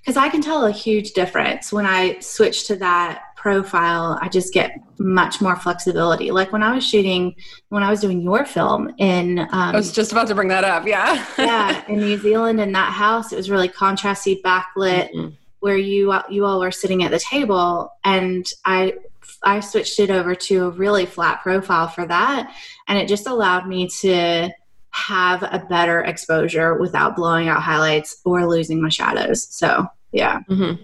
because 0.00 0.16
I 0.16 0.28
can 0.30 0.42
tell 0.42 0.66
a 0.66 0.72
huge 0.72 1.12
difference 1.12 1.72
when 1.72 1.86
I 1.86 2.18
switch 2.18 2.66
to 2.66 2.76
that 2.76 3.22
profile, 3.36 4.18
I 4.20 4.28
just 4.28 4.52
get 4.52 4.72
much 4.98 5.40
more 5.40 5.54
flexibility. 5.54 6.32
Like 6.32 6.50
when 6.52 6.64
I 6.64 6.74
was 6.74 6.84
shooting, 6.84 7.36
when 7.68 7.84
I 7.84 7.90
was 7.90 8.00
doing 8.00 8.20
your 8.20 8.44
film 8.44 8.92
in, 8.98 9.38
um, 9.38 9.48
I 9.52 9.76
was 9.76 9.92
just 9.92 10.10
about 10.10 10.26
to 10.26 10.34
bring 10.34 10.48
that 10.48 10.64
up. 10.64 10.88
Yeah. 10.88 11.24
yeah, 11.38 11.84
in 11.86 12.00
New 12.00 12.18
Zealand 12.18 12.60
in 12.60 12.72
that 12.72 12.92
house, 12.92 13.32
it 13.32 13.36
was 13.36 13.48
really 13.48 13.68
contrasty, 13.68 14.42
backlit, 14.42 15.12
Mhm. 15.14 15.36
Where 15.64 15.78
you 15.78 16.12
you 16.28 16.44
all 16.44 16.60
were 16.60 16.70
sitting 16.70 17.04
at 17.04 17.10
the 17.10 17.18
table, 17.18 17.90
and 18.04 18.46
I 18.66 18.96
I 19.42 19.60
switched 19.60 19.98
it 19.98 20.10
over 20.10 20.34
to 20.34 20.66
a 20.66 20.70
really 20.70 21.06
flat 21.06 21.42
profile 21.42 21.88
for 21.88 22.06
that, 22.06 22.54
and 22.86 22.98
it 22.98 23.08
just 23.08 23.26
allowed 23.26 23.66
me 23.66 23.88
to 24.00 24.50
have 24.90 25.42
a 25.42 25.64
better 25.70 26.02
exposure 26.02 26.78
without 26.78 27.16
blowing 27.16 27.48
out 27.48 27.62
highlights 27.62 28.20
or 28.26 28.46
losing 28.46 28.82
my 28.82 28.90
shadows. 28.90 29.48
So 29.48 29.86
yeah. 30.12 30.40
Mhm. 30.50 30.78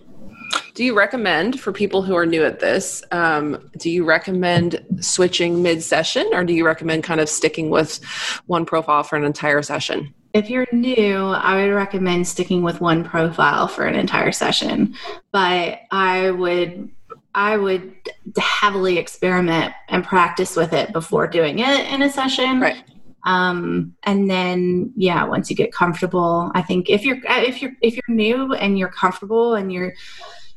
Do 0.75 0.83
you 0.83 0.97
recommend 0.97 1.61
for 1.61 1.73
people 1.73 2.01
who 2.01 2.17
are 2.17 2.25
new 2.25 2.43
at 2.43 2.61
this? 2.61 3.05
Um, 3.13 3.71
do 3.77 3.91
you 3.91 4.05
recommend 4.05 4.83
switching 5.01 5.63
mid 5.63 5.83
session, 5.83 6.27
or 6.33 6.43
do 6.43 6.55
you 6.55 6.65
recommend 6.65 7.05
kind 7.05 7.21
of 7.21 7.29
sticking 7.29 7.69
with 7.69 8.01
one 8.47 8.65
profile 8.65 9.03
for 9.03 9.17
an 9.17 9.25
entire 9.25 9.61
session? 9.61 10.15
If 10.33 10.49
you're 10.49 10.67
new, 10.73 11.27
I 11.27 11.57
would 11.57 11.75
recommend 11.75 12.27
sticking 12.27 12.63
with 12.63 12.81
one 12.81 13.05
profile 13.05 13.67
for 13.67 13.85
an 13.87 13.97
entire 13.97 14.33
session. 14.33 14.95
But 15.33 15.81
I 15.91 16.31
would 16.31 16.91
I 17.35 17.57
would 17.57 17.95
heavily 18.37 18.99
experiment 18.99 19.73
and 19.89 20.05
practice 20.05 20.57
with 20.57 20.73
it 20.73 20.93
before 20.93 21.27
doing 21.27 21.61
it 21.61 21.93
in 21.93 22.03
a 22.03 22.11
session. 22.11 22.61
Right. 22.61 22.83
Um, 23.25 23.95
and 24.05 24.31
then 24.31 24.93
yeah, 24.97 25.25
once 25.25 25.51
you 25.51 25.57
get 25.57 25.73
comfortable, 25.73 26.51
I 26.55 26.63
think 26.63 26.89
if 26.89 27.05
you're 27.05 27.19
if 27.25 27.61
you're 27.61 27.73
if 27.83 27.95
you're 27.95 28.17
new 28.17 28.55
and 28.55 28.79
you're 28.79 28.89
comfortable 28.89 29.55
and 29.55 29.73
you're 29.73 29.95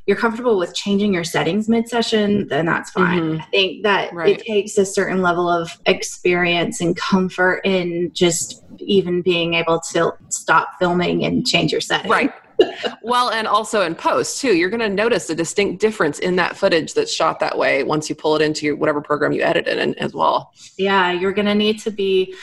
you're 0.05 0.17
comfortable 0.17 0.57
with 0.57 0.75
changing 0.75 1.13
your 1.13 1.23
settings 1.23 1.69
mid 1.69 1.87
session, 1.87 2.47
then 2.47 2.65
that's 2.65 2.91
fine. 2.91 3.37
Mhm. 3.37 3.41
I 3.41 3.45
think 3.45 3.83
that 3.83 4.13
Right. 4.13 4.39
it 4.39 4.45
takes 4.45 4.77
a 4.77 4.85
certain 4.85 5.21
level 5.21 5.49
of 5.49 5.69
experience 5.85 6.81
and 6.81 6.95
comfort 6.95 7.61
in 7.63 8.11
just 8.13 8.63
even 8.79 9.21
being 9.21 9.53
able 9.53 9.79
to 9.93 10.13
stop 10.29 10.69
filming 10.79 11.23
and 11.23 11.45
change 11.47 11.71
your 11.71 11.79
settings. 11.81 12.09
Right. 12.11 12.33
well, 13.01 13.29
and 13.31 13.47
also 13.47 13.81
in 13.81 13.95
post 13.95 14.39
too, 14.39 14.55
you're 14.55 14.69
going 14.69 14.79
to 14.79 14.89
notice 14.89 15.29
a 15.29 15.35
distinct 15.35 15.81
difference 15.81 16.19
in 16.19 16.35
that 16.35 16.55
footage 16.55 16.93
that's 16.93 17.11
shot 17.11 17.39
that 17.39 17.57
way 17.57 17.83
once 17.83 18.09
you 18.09 18.15
pull 18.15 18.35
it 18.35 18.41
into 18.41 18.65
your, 18.65 18.75
whatever 18.75 19.01
program 19.01 19.31
you 19.31 19.41
edit 19.41 19.67
it 19.67 19.79
in 19.79 19.95
as 19.95 20.13
well. 20.13 20.51
Yeah, 20.77 21.11
you're 21.11 21.31
going 21.33 21.47
to 21.47 21.55
need 21.55 21.79
to 21.79 21.91
be 21.91 22.35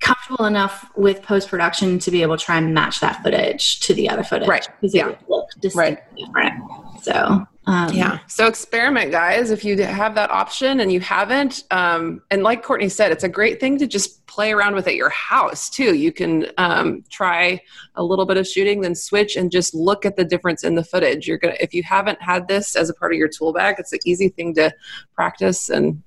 comfortable 0.00 0.46
enough 0.46 0.90
with 0.96 1.22
post 1.22 1.48
production 1.48 1.98
to 2.00 2.10
be 2.10 2.22
able 2.22 2.36
to 2.36 2.44
try 2.44 2.56
and 2.56 2.74
match 2.74 3.00
that 3.00 3.22
footage 3.22 3.80
to 3.80 3.94
the 3.94 4.08
other 4.08 4.24
footage. 4.24 4.48
Right. 4.48 4.66
Because 4.80 4.94
Yeah. 4.94 5.12
distinctly 5.60 6.24
different. 6.24 6.54
So, 7.02 7.46
um, 7.66 7.92
Yeah. 7.92 8.18
So 8.26 8.46
experiment, 8.46 9.10
guys. 9.10 9.50
If 9.50 9.64
you 9.64 9.80
have 9.82 10.14
that 10.14 10.30
option 10.30 10.80
and 10.80 10.90
you 10.90 11.00
haven't, 11.00 11.64
um, 11.70 12.22
and 12.30 12.42
like 12.42 12.62
Courtney 12.62 12.88
said, 12.88 13.12
it's 13.12 13.24
a 13.24 13.28
great 13.28 13.60
thing 13.60 13.78
to 13.78 13.86
just 13.86 14.26
play 14.26 14.52
around 14.52 14.74
with 14.74 14.86
at 14.86 14.94
your 14.94 15.10
house 15.10 15.68
too. 15.68 15.94
You 15.94 16.12
can 16.12 16.46
um, 16.56 17.04
try 17.10 17.60
a 17.96 18.02
little 18.02 18.24
bit 18.24 18.36
of 18.38 18.46
shooting, 18.46 18.80
then 18.80 18.94
switch 18.94 19.36
and 19.36 19.50
just 19.50 19.74
look 19.74 20.06
at 20.06 20.16
the 20.16 20.24
difference 20.24 20.64
in 20.64 20.74
the 20.76 20.84
footage. 20.84 21.26
You're 21.26 21.38
gonna, 21.38 21.56
if 21.60 21.74
you 21.74 21.82
haven't 21.82 22.20
had 22.22 22.48
this 22.48 22.74
as 22.74 22.88
a 22.88 22.94
part 22.94 23.12
of 23.12 23.18
your 23.18 23.28
tool 23.28 23.52
bag, 23.52 23.76
it's 23.78 23.92
an 23.92 24.00
easy 24.04 24.28
thing 24.28 24.54
to 24.54 24.72
practice 25.14 25.68
and 25.68 26.02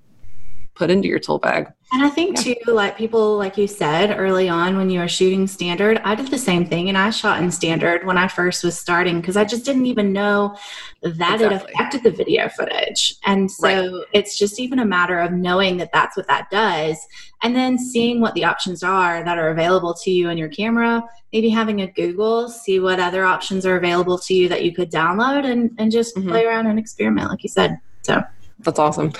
put 0.75 0.89
into 0.89 1.08
your 1.08 1.20
tool 1.20 1.39
bag. 1.39 1.68
And 1.92 2.03
I 2.03 2.10
think 2.10 2.39
too, 2.39 2.56
like 2.65 2.98
people, 2.98 3.38
like 3.38 3.56
you 3.56 3.68
said 3.68 4.18
early 4.18 4.50
on 4.50 4.77
when 4.77 4.89
you 4.89 5.00
were 5.00 5.08
shooting 5.08 5.46
standard, 5.46 6.01
I 6.03 6.15
did 6.15 6.27
the 6.30 6.39
same 6.39 6.65
thing 6.65 6.89
and 6.89 6.98
I 6.98 7.12
shot 7.12 7.39
in 7.44 7.51
standard 7.51 8.03
when 8.08 8.18
I 8.18 8.27
first 8.27 8.63
was 8.63 8.80
starting 8.80 9.22
because 9.22 9.38
I 9.38 9.44
just 9.46 9.63
didn't 9.63 9.86
even 9.86 10.12
know 10.12 10.58
that 11.03 11.39
it 11.39 11.51
Exactly. 11.51 11.74
affected 11.74 12.01
the 12.03 12.10
video 12.10 12.50
footage. 12.50 13.15
And 13.25 13.50
so 13.51 13.68
Right. 13.68 14.06
it's 14.12 14.39
just 14.39 14.60
even 14.60 14.80
a 14.80 14.86
matter 14.86 15.20
of 15.20 15.34
knowing 15.34 15.77
that 15.77 15.92
that's 15.94 16.18
what 16.18 16.25
that 16.27 16.50
does 16.50 16.98
and 17.44 17.56
then 17.56 17.77
seeing 17.77 18.20
what 18.22 18.34
the 18.34 18.46
options 18.46 18.82
are 18.82 19.24
that 19.24 19.38
are 19.38 19.50
available 19.50 19.94
to 19.94 20.10
you 20.10 20.30
in 20.30 20.38
your 20.39 20.50
camera. 20.50 21.03
Maybe 21.32 21.50
having 21.50 21.82
a 21.82 21.88
Google, 21.88 22.50
see 22.50 22.80
what 22.80 23.00
other 23.00 23.24
options 23.24 23.68
are 23.68 23.77
available 23.77 24.18
to 24.18 24.34
you 24.34 24.50
that 24.50 24.63
you 24.65 24.74
could 24.74 24.89
download 24.92 25.46
and, 25.46 25.70
and 25.77 25.92
just 25.92 26.15
Mhm. 26.15 26.30
play 26.30 26.46
around 26.46 26.65
and 26.65 26.80
experiment, 26.80 27.30
like 27.30 27.44
you 27.44 27.50
said. 27.50 27.77
So, 28.01 28.24
That's 28.60 28.79
awesome. 28.79 29.12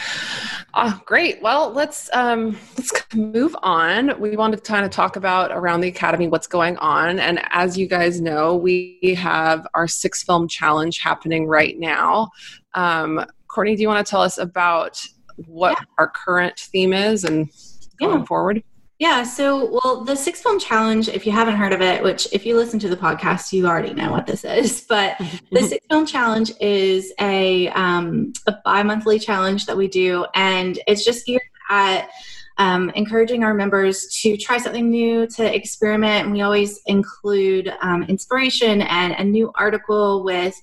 Ah, 0.74 1.02
great. 1.06 1.42
Well, 1.42 1.72
let's 1.72 2.10
um, 2.14 2.58
let's 2.78 2.94
move 3.14 3.56
on. 3.62 4.20
We 4.20 4.38
wanted 4.38 4.64
to 4.64 4.72
kind 4.72 4.86
of 4.86 4.92
talk 4.92 5.16
about 5.16 5.52
around 5.52 5.82
the 5.82 5.88
academy 5.90 6.28
what's 6.28 6.48
going 6.48 6.78
on, 6.78 7.20
and 7.20 7.42
as 7.52 7.78
you 7.78 7.88
guys 7.88 8.22
know, 8.22 8.56
we 8.56 9.00
have 9.18 9.68
our 9.74 9.88
six 9.88 10.24
film 10.24 10.48
challenge 10.48 11.00
happening 11.00 11.48
right 11.48 11.78
now. 11.78 12.30
Um, 12.74 13.26
Courtney, 13.48 13.76
do 13.76 13.82
you 13.82 13.88
want 13.88 14.06
to 14.06 14.10
tell 14.10 14.22
us 14.22 14.38
about 14.38 15.00
what 15.48 15.78
our 15.98 16.10
current 16.10 16.58
theme 16.58 16.94
is 16.94 17.24
and 17.24 17.50
going 18.00 18.20
Yeah. 18.20 18.26
forward? 18.26 18.64
Yeah, 19.04 19.24
so 19.24 19.66
well, 19.84 20.06
the 20.06 20.16
six 20.16 20.42
film 20.42 20.62
challenge, 20.62 21.10
if 21.10 21.26
you 21.26 21.34
haven't 21.34 21.58
heard 21.58 21.74
of 21.74 21.82
it, 21.82 22.02
which 22.02 22.26
if 22.32 22.46
you 22.46 22.56
listen 22.56 22.80
to 22.80 22.88
the 22.88 22.96
podcast, 22.96 23.52
you 23.52 23.68
already 23.68 23.94
know 23.94 24.10
what 24.10 24.26
this 24.26 24.46
is, 24.46 24.80
but 24.88 25.18
the 25.52 25.62
six 25.68 25.86
film 25.90 26.06
challenge 26.06 26.54
is 26.62 27.12
a 27.20 27.68
um, 27.72 28.32
a 28.48 28.56
bi-monthly 28.64 29.20
challenge 29.20 29.66
that 29.66 29.76
we 29.76 29.90
do, 29.90 30.26
and 30.36 30.80
it's 30.88 31.04
just 31.04 31.26
geared 31.26 31.42
at 31.70 32.12
um, 32.58 32.90
encouraging 32.92 33.44
our 33.44 33.54
members 33.54 34.08
to 34.22 34.38
try 34.38 34.58
something 34.58 34.90
new, 34.90 35.28
to 35.28 35.56
experiment. 35.56 36.26
And 36.26 36.34
we 36.34 36.42
always 36.42 36.82
include 36.86 37.74
um, 37.82 38.04
inspiration 38.04 38.82
and 38.82 39.14
a 39.14 39.24
new 39.24 39.52
article 39.56 40.24
with 40.24 40.60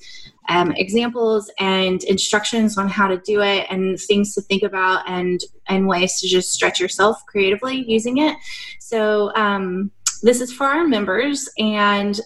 um, 0.49 0.73
examples 0.73 1.51
and 1.59 2.03
instructions 2.05 2.77
on 2.77 2.89
how 2.89 3.09
to 3.09 3.19
do 3.19 3.41
it 3.41 3.67
and 3.71 3.99
things 4.01 4.35
to 4.35 4.41
think 4.41 4.63
about 4.63 5.09
and 5.09 5.41
and 5.69 5.87
ways 5.87 6.21
to 6.21 6.29
just 6.29 6.53
stretch 6.53 6.81
yourself 6.81 7.25
creatively 7.27 7.85
using 7.87 8.19
it. 8.19 8.37
So 8.81 9.33
um, 9.37 9.93
this 10.23 10.41
is 10.41 10.53
for 10.53 10.67
our 10.67 10.87
members 10.87 11.49
and 11.59 12.21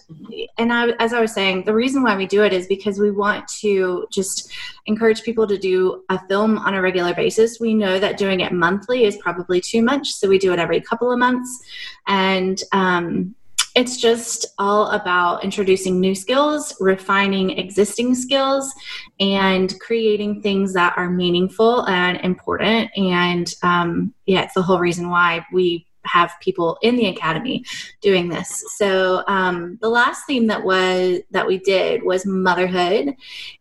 and 0.57 0.73
I, 0.73 0.89
as 0.99 1.13
I 1.13 1.21
was 1.21 1.33
saying, 1.33 1.63
the 1.63 1.73
reason 1.73 2.03
why 2.03 2.15
we 2.15 2.25
do 2.25 2.43
it 2.43 2.53
is 2.53 2.67
because 2.67 2.99
we 2.99 3.11
want 3.11 3.47
to 3.61 4.07
just 4.11 4.51
encourage 4.85 5.23
people 5.23 5.47
to 5.47 5.57
do 5.57 6.03
a 6.09 6.19
film 6.27 6.57
on 6.57 6.73
a 6.73 6.81
regular 6.81 7.13
basis. 7.13 7.59
We 7.59 7.73
know 7.73 7.99
that 7.99 8.17
doing 8.17 8.41
it 8.41 8.51
monthly 8.51 9.05
is 9.05 9.17
probably 9.17 9.61
too 9.61 9.81
much, 9.81 10.11
so 10.11 10.27
we 10.27 10.37
do 10.37 10.53
it 10.53 10.59
every 10.59 10.81
couple 10.81 11.11
of 11.11 11.19
months, 11.19 11.63
and 12.07 12.61
um, 12.71 13.35
it's 13.75 13.97
just 13.97 14.45
all 14.57 14.91
about 14.91 15.43
introducing 15.43 15.99
new 15.99 16.15
skills, 16.15 16.75
refining 16.79 17.57
existing 17.57 18.15
skills, 18.15 18.73
and 19.19 19.77
creating 19.81 20.41
things 20.41 20.73
that 20.73 20.93
are 20.97 21.09
meaningful 21.09 21.85
and 21.87 22.17
important. 22.21 22.89
And 22.95 23.53
um, 23.63 24.13
yeah, 24.25 24.43
it's 24.43 24.53
the 24.53 24.61
whole 24.61 24.79
reason 24.79 25.09
why 25.09 25.45
we 25.51 25.85
have 26.05 26.33
people 26.41 26.77
in 26.81 26.95
the 26.95 27.07
academy 27.07 27.63
doing 28.01 28.29
this. 28.29 28.63
So 28.75 29.23
um, 29.27 29.77
the 29.81 29.89
last 29.89 30.25
theme 30.25 30.47
that 30.47 30.63
was 30.63 31.21
that 31.31 31.47
we 31.47 31.59
did 31.59 32.03
was 32.03 32.25
motherhood, 32.25 33.15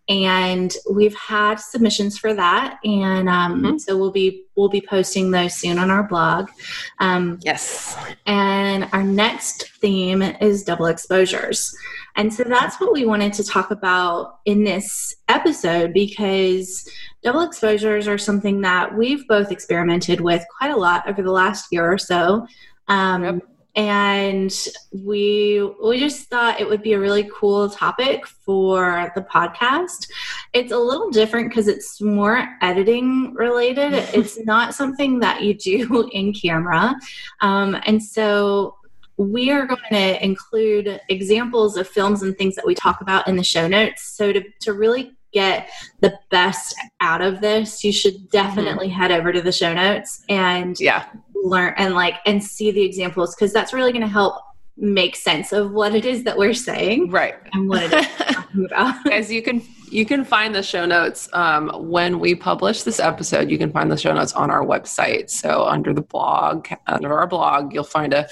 and 0.08 0.74
we've 0.90 1.14
had 1.14 1.56
submissions 1.56 2.18
for 2.18 2.34
that, 2.34 2.78
and 2.84 3.28
um, 3.28 3.62
mm-hmm. 3.62 3.78
so 3.78 3.96
we'll 3.96 4.10
be 4.10 4.44
we'll 4.54 4.68
be 4.68 4.82
posting 4.82 5.30
those 5.30 5.54
soon 5.54 5.78
on 5.78 5.90
our 5.90 6.02
blog. 6.02 6.50
Um, 6.98 7.38
yes, 7.42 7.96
and 8.26 8.88
our 8.92 9.02
next 9.02 9.70
theme 9.80 10.20
is 10.22 10.62
double 10.62 10.86
exposures, 10.86 11.74
and 12.16 12.32
so 12.32 12.44
that's 12.44 12.80
what 12.80 12.92
we 12.92 13.06
wanted 13.06 13.32
to 13.34 13.44
talk 13.44 13.70
about 13.70 14.40
in 14.44 14.64
this 14.64 15.16
episode 15.28 15.94
because 15.94 16.86
double 17.22 17.40
exposures 17.40 18.06
are 18.06 18.18
something 18.18 18.60
that 18.60 18.94
we've 18.94 19.26
both 19.26 19.50
experimented 19.50 20.20
with 20.20 20.44
quite 20.58 20.70
a 20.70 20.76
lot 20.76 21.08
over 21.08 21.22
the 21.22 21.32
last 21.32 21.68
year 21.72 21.90
or 21.90 21.98
so. 21.98 22.46
Um, 22.88 23.24
yep. 23.24 23.42
And 23.76 24.54
we 24.92 25.68
we 25.82 25.98
just 25.98 26.28
thought 26.28 26.60
it 26.60 26.68
would 26.68 26.82
be 26.82 26.92
a 26.92 27.00
really 27.00 27.28
cool 27.34 27.68
topic 27.68 28.26
for 28.26 29.12
the 29.14 29.22
podcast. 29.22 30.08
It's 30.52 30.72
a 30.72 30.78
little 30.78 31.10
different 31.10 31.48
because 31.48 31.66
it's 31.66 32.00
more 32.00 32.46
editing 32.62 33.34
related. 33.34 33.92
it's 34.14 34.38
not 34.44 34.74
something 34.74 35.18
that 35.20 35.42
you 35.42 35.54
do 35.54 36.08
in 36.12 36.32
camera, 36.32 36.94
um, 37.40 37.76
and 37.84 38.02
so 38.02 38.76
we 39.16 39.50
are 39.50 39.66
going 39.66 39.80
to 39.90 40.24
include 40.24 41.00
examples 41.08 41.76
of 41.76 41.88
films 41.88 42.22
and 42.22 42.36
things 42.36 42.56
that 42.56 42.66
we 42.66 42.74
talk 42.74 43.00
about 43.00 43.28
in 43.28 43.36
the 43.36 43.44
show 43.44 43.68
notes. 43.68 44.02
So 44.02 44.32
to, 44.32 44.42
to 44.62 44.72
really 44.72 45.12
get 45.32 45.68
the 46.00 46.18
best 46.30 46.74
out 47.00 47.20
of 47.20 47.40
this, 47.40 47.84
you 47.84 47.92
should 47.92 48.30
definitely 48.30 48.88
mm-hmm. 48.88 49.00
head 49.00 49.12
over 49.12 49.32
to 49.32 49.42
the 49.42 49.52
show 49.52 49.72
notes 49.72 50.24
and 50.28 50.78
yeah, 50.80 51.06
learn 51.44 51.74
and 51.76 51.94
like 51.94 52.16
and 52.26 52.42
see 52.42 52.70
the 52.70 52.82
examples 52.82 53.34
because 53.34 53.52
that's 53.52 53.72
really 53.72 53.92
going 53.92 54.02
to 54.02 54.08
help 54.08 54.34
make 54.76 55.14
sense 55.14 55.52
of 55.52 55.70
what 55.70 55.94
it 55.94 56.04
is 56.04 56.24
that 56.24 56.36
we're 56.36 56.54
saying 56.54 57.08
right 57.10 57.36
and 57.52 57.68
what 57.68 57.82
it 57.82 57.92
is 57.92 58.34
talking 58.34 58.64
about 58.70 59.12
as 59.12 59.30
you 59.30 59.40
can 59.42 59.62
you 59.90 60.04
can 60.04 60.24
find 60.24 60.54
the 60.54 60.62
show 60.62 60.84
notes 60.84 61.28
um, 61.32 61.70
when 61.88 62.18
we 62.18 62.34
publish 62.34 62.82
this 62.82 62.98
episode 62.98 63.50
you 63.50 63.58
can 63.58 63.70
find 63.70 63.92
the 63.92 63.96
show 63.96 64.12
notes 64.12 64.32
on 64.32 64.50
our 64.50 64.64
website 64.64 65.30
so 65.30 65.64
under 65.64 65.92
the 65.92 66.02
blog 66.02 66.66
under 66.88 67.12
our 67.12 67.26
blog 67.26 67.72
you'll 67.72 67.84
find 67.84 68.12
a 68.12 68.26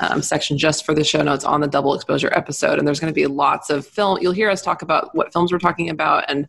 um, 0.00 0.22
section 0.22 0.58
just 0.58 0.84
for 0.84 0.94
the 0.94 1.04
show 1.04 1.22
notes 1.22 1.44
on 1.44 1.60
the 1.60 1.68
double 1.68 1.94
exposure 1.94 2.32
episode. 2.34 2.78
And 2.78 2.86
there's 2.86 2.98
going 2.98 3.12
to 3.12 3.14
be 3.14 3.26
lots 3.26 3.70
of 3.70 3.86
film. 3.86 4.18
You'll 4.20 4.32
hear 4.32 4.50
us 4.50 4.60
talk 4.60 4.82
about 4.82 5.14
what 5.14 5.32
films 5.32 5.52
we're 5.52 5.60
talking 5.60 5.88
about, 5.88 6.24
and 6.28 6.48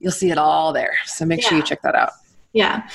you'll 0.00 0.10
see 0.10 0.30
it 0.30 0.38
all 0.38 0.72
there. 0.72 0.94
So 1.06 1.24
make 1.24 1.42
yeah. 1.42 1.48
sure 1.48 1.58
you 1.58 1.64
check 1.64 1.82
that 1.82 1.94
out. 1.94 2.10
Yeah. 2.52 2.88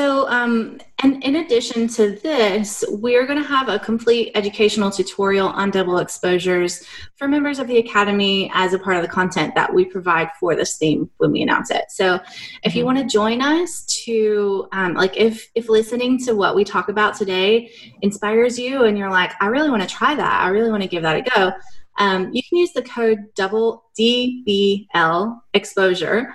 So, 0.00 0.26
um, 0.30 0.80
and 1.02 1.22
in 1.22 1.36
addition 1.36 1.86
to 1.88 2.12
this, 2.12 2.82
we're 2.88 3.26
going 3.26 3.36
to 3.38 3.46
have 3.46 3.68
a 3.68 3.78
complete 3.78 4.32
educational 4.34 4.90
tutorial 4.90 5.48
on 5.48 5.70
double 5.70 5.98
exposures 5.98 6.86
for 7.16 7.28
members 7.28 7.58
of 7.58 7.68
the 7.68 7.76
Academy 7.76 8.50
as 8.54 8.72
a 8.72 8.78
part 8.78 8.96
of 8.96 9.02
the 9.02 9.08
content 9.08 9.54
that 9.56 9.74
we 9.74 9.84
provide 9.84 10.30
for 10.40 10.56
this 10.56 10.78
theme 10.78 11.10
when 11.18 11.32
we 11.32 11.42
announce 11.42 11.70
it. 11.70 11.84
So, 11.90 12.18
if 12.62 12.74
you 12.74 12.84
mm-hmm. 12.84 12.96
want 12.96 12.98
to 13.10 13.12
join 13.12 13.42
us 13.42 13.84
to, 14.06 14.68
um, 14.72 14.94
like, 14.94 15.18
if 15.18 15.50
if 15.54 15.68
listening 15.68 16.18
to 16.24 16.32
what 16.32 16.56
we 16.56 16.64
talk 16.64 16.88
about 16.88 17.14
today 17.14 17.70
inspires 18.00 18.58
you, 18.58 18.84
and 18.84 18.96
you're 18.96 19.10
like, 19.10 19.32
I 19.42 19.48
really 19.48 19.68
want 19.68 19.82
to 19.82 19.88
try 19.88 20.14
that, 20.14 20.42
I 20.42 20.48
really 20.48 20.70
want 20.70 20.82
to 20.82 20.88
give 20.88 21.02
that 21.02 21.16
a 21.16 21.30
go. 21.36 21.52
Um, 21.98 22.30
you 22.32 22.42
can 22.48 22.56
use 22.56 22.72
the 22.72 22.80
code 22.80 23.18
double 23.34 23.84
DBL 23.98 25.40
exposure 25.52 26.32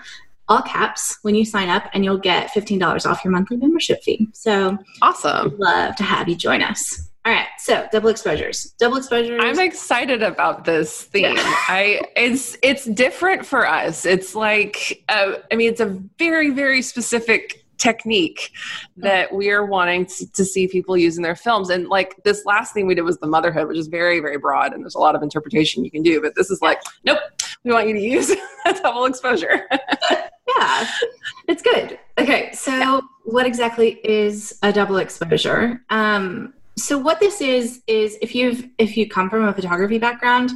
all 0.48 0.62
caps 0.62 1.18
when 1.22 1.36
you 1.36 1.46
sign 1.46 1.70
up 1.70 1.90
and 1.94 2.04
you'll 2.06 2.18
get 2.18 2.52
$15 2.52 3.10
off 3.10 3.24
your 3.24 3.32
monthly 3.32 3.58
membership 3.58 4.04
fee. 4.04 4.28
So 4.34 4.78
awesome. 5.02 5.58
Love 5.58 5.96
to 5.96 6.04
have 6.04 6.30
you 6.30 6.36
join 6.36 6.62
us. 6.62 7.10
All 7.26 7.34
right, 7.34 7.48
so 7.58 7.88
double 7.92 8.10
exposures. 8.10 8.76
Double 8.78 8.98
exposures. 8.98 9.42
I'm 9.44 9.60
excited 9.60 10.22
about 10.22 10.64
this 10.64 11.06
theme. 11.06 11.34
I 11.38 12.02
it's 12.16 12.56
it's 12.62 12.86
different 12.86 13.48
for 13.48 13.68
us. 13.68 14.06
It's 14.06 14.36
like 14.36 15.04
uh, 15.10 15.38
I 15.52 15.56
mean, 15.56 15.72
it's 15.72 15.82
a 15.82 16.00
very 16.20 16.52
very 16.52 16.84
specific 16.84 17.65
technique 17.78 18.52
that 18.98 19.34
we 19.34 19.50
are 19.52 19.66
wanting 19.66 20.06
to, 20.06 20.32
to, 20.32 20.46
see 20.46 20.68
people 20.68 20.96
use 20.96 21.18
in 21.18 21.24
their 21.24 21.36
films. 21.36 21.70
And 21.70 21.88
like 21.88 22.16
this 22.24 22.46
last 22.46 22.74
thing 22.74 22.88
we 22.88 22.96
did 22.96 23.02
was 23.02 23.18
the 23.18 23.28
motherhood, 23.28 23.68
which 23.68 23.78
is 23.78 23.88
very, 23.88 24.20
very 24.20 24.38
broad 24.38 24.74
and 24.74 24.84
there's 24.84 24.96
a 24.96 25.00
lot 25.00 25.16
of 25.16 25.24
interpretation 25.24 25.84
you 25.84 25.92
can 25.92 26.04
do. 26.04 26.22
But 26.22 26.36
this 26.36 26.50
is 26.50 26.62
like, 26.62 26.82
nope, 27.04 27.20
we 27.64 27.72
want 27.72 27.88
you 27.88 27.94
to 27.94 28.02
use 28.02 28.32
a 28.66 28.74
double 28.74 29.06
exposure. 29.06 29.68
yeah, 30.58 30.88
it's 31.48 31.62
good. 31.62 32.00
Okay, 32.18 32.52
so 32.54 32.72
yeah. 32.72 33.02
what 33.24 33.46
exactly 33.46 34.00
is 34.04 34.58
a 34.62 34.72
double 34.72 34.98
exposure? 34.98 35.82
Um, 35.90 36.54
so 36.78 36.98
what 36.98 37.20
this 37.20 37.42
is 37.42 37.82
is 37.88 38.18
if 38.22 38.36
you've 38.36 38.68
if 38.78 38.98
you 38.98 39.08
come 39.08 39.30
from 39.30 39.46
a 39.46 39.54
photography 39.54 39.98
background 39.98 40.52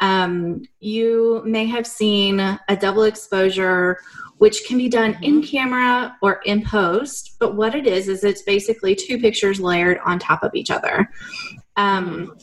um, 0.00 0.62
you 0.80 1.42
may 1.46 1.64
have 1.64 1.86
seen 1.86 2.40
a 2.40 2.76
double 2.78 3.04
exposure 3.04 3.98
which 4.42 4.64
can 4.64 4.76
be 4.76 4.88
done 4.88 5.16
in 5.22 5.34
mm-hmm. 5.34 5.56
camera 5.56 6.16
or 6.20 6.40
in 6.44 6.64
post. 6.64 7.36
But 7.38 7.54
what 7.54 7.76
it 7.76 7.86
is, 7.86 8.08
is 8.08 8.24
it's 8.24 8.42
basically 8.42 8.96
two 8.96 9.20
pictures 9.20 9.60
layered 9.60 10.00
on 10.04 10.18
top 10.18 10.42
of 10.42 10.52
each 10.56 10.68
other. 10.68 11.08
Um, 11.76 12.36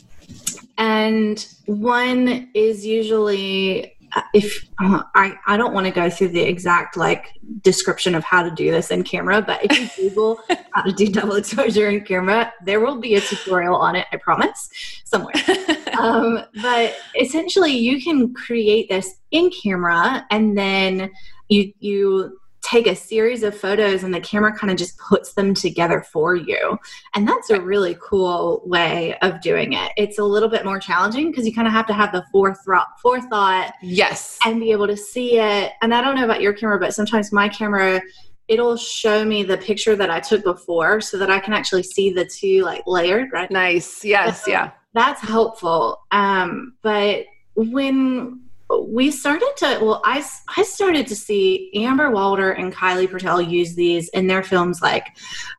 and 0.78 1.46
one 1.66 2.48
is 2.54 2.86
usually 2.86 3.98
uh, 4.16 4.22
if 4.32 4.66
uh, 4.80 5.02
I, 5.14 5.34
I 5.46 5.58
don't 5.58 5.74
want 5.74 5.88
to 5.88 5.92
go 5.92 6.08
through 6.08 6.28
the 6.28 6.40
exact 6.40 6.96
like 6.96 7.38
description 7.60 8.14
of 8.14 8.24
how 8.24 8.42
to 8.42 8.50
do 8.50 8.70
this 8.70 8.90
in 8.90 9.04
camera 9.04 9.40
but 9.40 9.62
if 9.62 9.78
you 9.78 9.88
google 10.08 10.40
how 10.72 10.82
to 10.82 10.92
do 10.92 11.06
double 11.06 11.36
exposure 11.36 11.88
in 11.90 12.00
camera 12.04 12.52
there 12.64 12.80
will 12.80 12.96
be 12.96 13.14
a 13.14 13.20
tutorial 13.20 13.76
on 13.76 13.94
it 13.94 14.08
i 14.10 14.16
promise 14.16 14.68
somewhere 15.04 15.34
um, 16.00 16.42
but 16.60 16.96
essentially 17.20 17.70
you 17.70 18.02
can 18.02 18.34
create 18.34 18.88
this 18.88 19.14
in 19.30 19.48
camera 19.62 20.26
and 20.30 20.58
then 20.58 21.08
you 21.50 21.72
you 21.80 22.40
take 22.62 22.86
a 22.86 22.94
series 22.94 23.42
of 23.42 23.56
photos 23.56 24.02
and 24.02 24.12
the 24.12 24.20
camera 24.20 24.56
kind 24.56 24.70
of 24.70 24.76
just 24.76 24.98
puts 24.98 25.32
them 25.32 25.54
together 25.54 26.02
for 26.12 26.34
you. 26.34 26.78
And 27.14 27.26
that's 27.26 27.50
a 27.50 27.60
really 27.60 27.96
cool 28.00 28.62
way 28.64 29.18
of 29.22 29.40
doing 29.40 29.72
it. 29.72 29.92
It's 29.96 30.18
a 30.18 30.24
little 30.24 30.48
bit 30.48 30.64
more 30.64 30.78
challenging 30.78 31.30
because 31.30 31.46
you 31.46 31.54
kind 31.54 31.66
of 31.66 31.72
have 31.72 31.86
to 31.86 31.94
have 31.94 32.12
the 32.12 32.24
forethought 32.30 32.88
forethought 33.02 33.72
yes 33.82 34.38
and 34.44 34.60
be 34.60 34.72
able 34.72 34.86
to 34.86 34.96
see 34.96 35.38
it. 35.38 35.72
And 35.82 35.94
I 35.94 36.00
don't 36.00 36.16
know 36.16 36.24
about 36.24 36.42
your 36.42 36.52
camera, 36.52 36.78
but 36.78 36.94
sometimes 36.94 37.32
my 37.32 37.48
camera 37.48 38.00
it'll 38.48 38.76
show 38.76 39.24
me 39.24 39.44
the 39.44 39.56
picture 39.56 39.94
that 39.94 40.10
I 40.10 40.18
took 40.18 40.42
before 40.42 41.00
so 41.00 41.16
that 41.18 41.30
I 41.30 41.38
can 41.38 41.54
actually 41.54 41.84
see 41.84 42.12
the 42.12 42.24
two 42.24 42.62
like 42.62 42.82
layered, 42.86 43.30
right? 43.32 43.50
Nice. 43.50 44.04
Yes, 44.04 44.44
so 44.44 44.50
yeah. 44.50 44.72
That's 44.92 45.20
helpful. 45.20 46.00
Um 46.10 46.74
but 46.82 47.24
when 47.54 48.42
we 48.78 49.10
started 49.10 49.50
to 49.56 49.78
well 49.82 50.00
I, 50.04 50.24
I 50.56 50.62
started 50.62 51.06
to 51.08 51.16
see 51.16 51.70
amber 51.74 52.10
walter 52.10 52.52
and 52.52 52.72
kylie 52.72 53.10
patel 53.10 53.40
use 53.40 53.74
these 53.74 54.08
in 54.10 54.26
their 54.26 54.42
films 54.42 54.80
like 54.80 55.06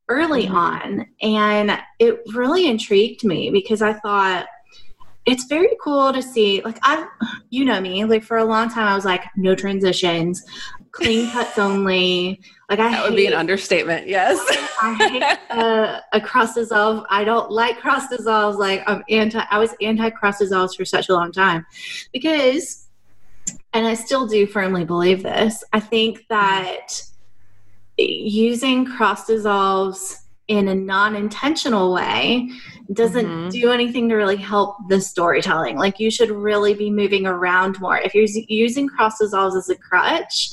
early 0.08 0.46
mm-hmm. 0.46 0.56
on. 0.56 1.06
And 1.22 1.78
it 2.00 2.20
really 2.34 2.68
intrigued 2.68 3.24
me 3.24 3.50
because 3.50 3.82
i 3.82 3.94
thought 3.94 4.48
it's 5.26 5.46
very 5.46 5.76
cool 5.82 6.12
to 6.12 6.22
see 6.22 6.62
like 6.64 6.80
i 6.84 7.08
you 7.50 7.64
know 7.66 7.80
me 7.80 8.04
like 8.06 8.24
for 8.24 8.38
a 8.38 8.46
long 8.46 8.70
time 8.70 8.88
i 8.88 8.96
was 8.96 9.06
like 9.06 9.24
no 9.36 9.56
transitions 9.56 10.44
clean 10.92 11.30
cuts 11.32 11.58
only. 11.58 12.42
Like 12.70 12.80
i 12.80 12.90
that 12.92 13.04
would 13.04 13.12
hate, 13.12 13.18
be 13.18 13.26
an 13.28 13.34
understatement 13.34 14.08
yes. 14.08 14.40
I 14.82 14.94
hate 14.96 15.40
uh, 15.52 16.00
a 16.14 16.22
cross 16.22 16.56
dissolve 16.56 17.06
i 17.10 17.24
don't 17.24 17.52
like 17.52 17.78
cross 17.80 18.08
dissolves 18.08 18.58
like 18.58 18.82
i'm 18.88 19.04
anti 19.10 19.44
i 19.52 19.60
was 19.60 19.76
anti 19.82 20.10
cross 20.10 20.40
dissolves 20.40 20.76
for 20.76 20.86
such 20.86 21.10
a 21.10 21.14
long 21.14 21.32
time 21.32 21.66
because 22.14 22.88
and 23.74 23.88
I 23.88 23.94
still 23.94 24.28
do 24.28 24.46
firmly 24.46 24.86
believe 24.86 25.24
this. 25.24 25.64
I 25.74 25.80
think 25.80 26.26
that 26.30 27.02
using 27.98 28.86
cross 28.86 29.28
dissolves 29.28 30.18
in 30.48 30.68
a 30.68 30.76
non 30.76 31.16
intentional 31.16 31.94
way 31.94 32.50
doesn't 32.92 33.26
mm-hmm. 33.26 33.50
do 33.50 33.72
anything 33.72 34.10
to 34.10 34.16
really 34.16 34.36
help 34.36 34.76
the 34.90 35.00
storytelling. 35.00 35.78
Like, 35.78 36.00
you 36.00 36.12
should 36.12 36.30
really 36.30 36.74
be 36.74 36.92
moving 36.92 37.26
around 37.26 37.80
more. 37.80 37.98
If 37.98 38.14
you're 38.14 38.28
using 38.48 38.88
cross 38.88 39.20
dissolves 39.20 39.56
as 39.56 39.70
a 39.70 39.76
crutch, 39.76 40.52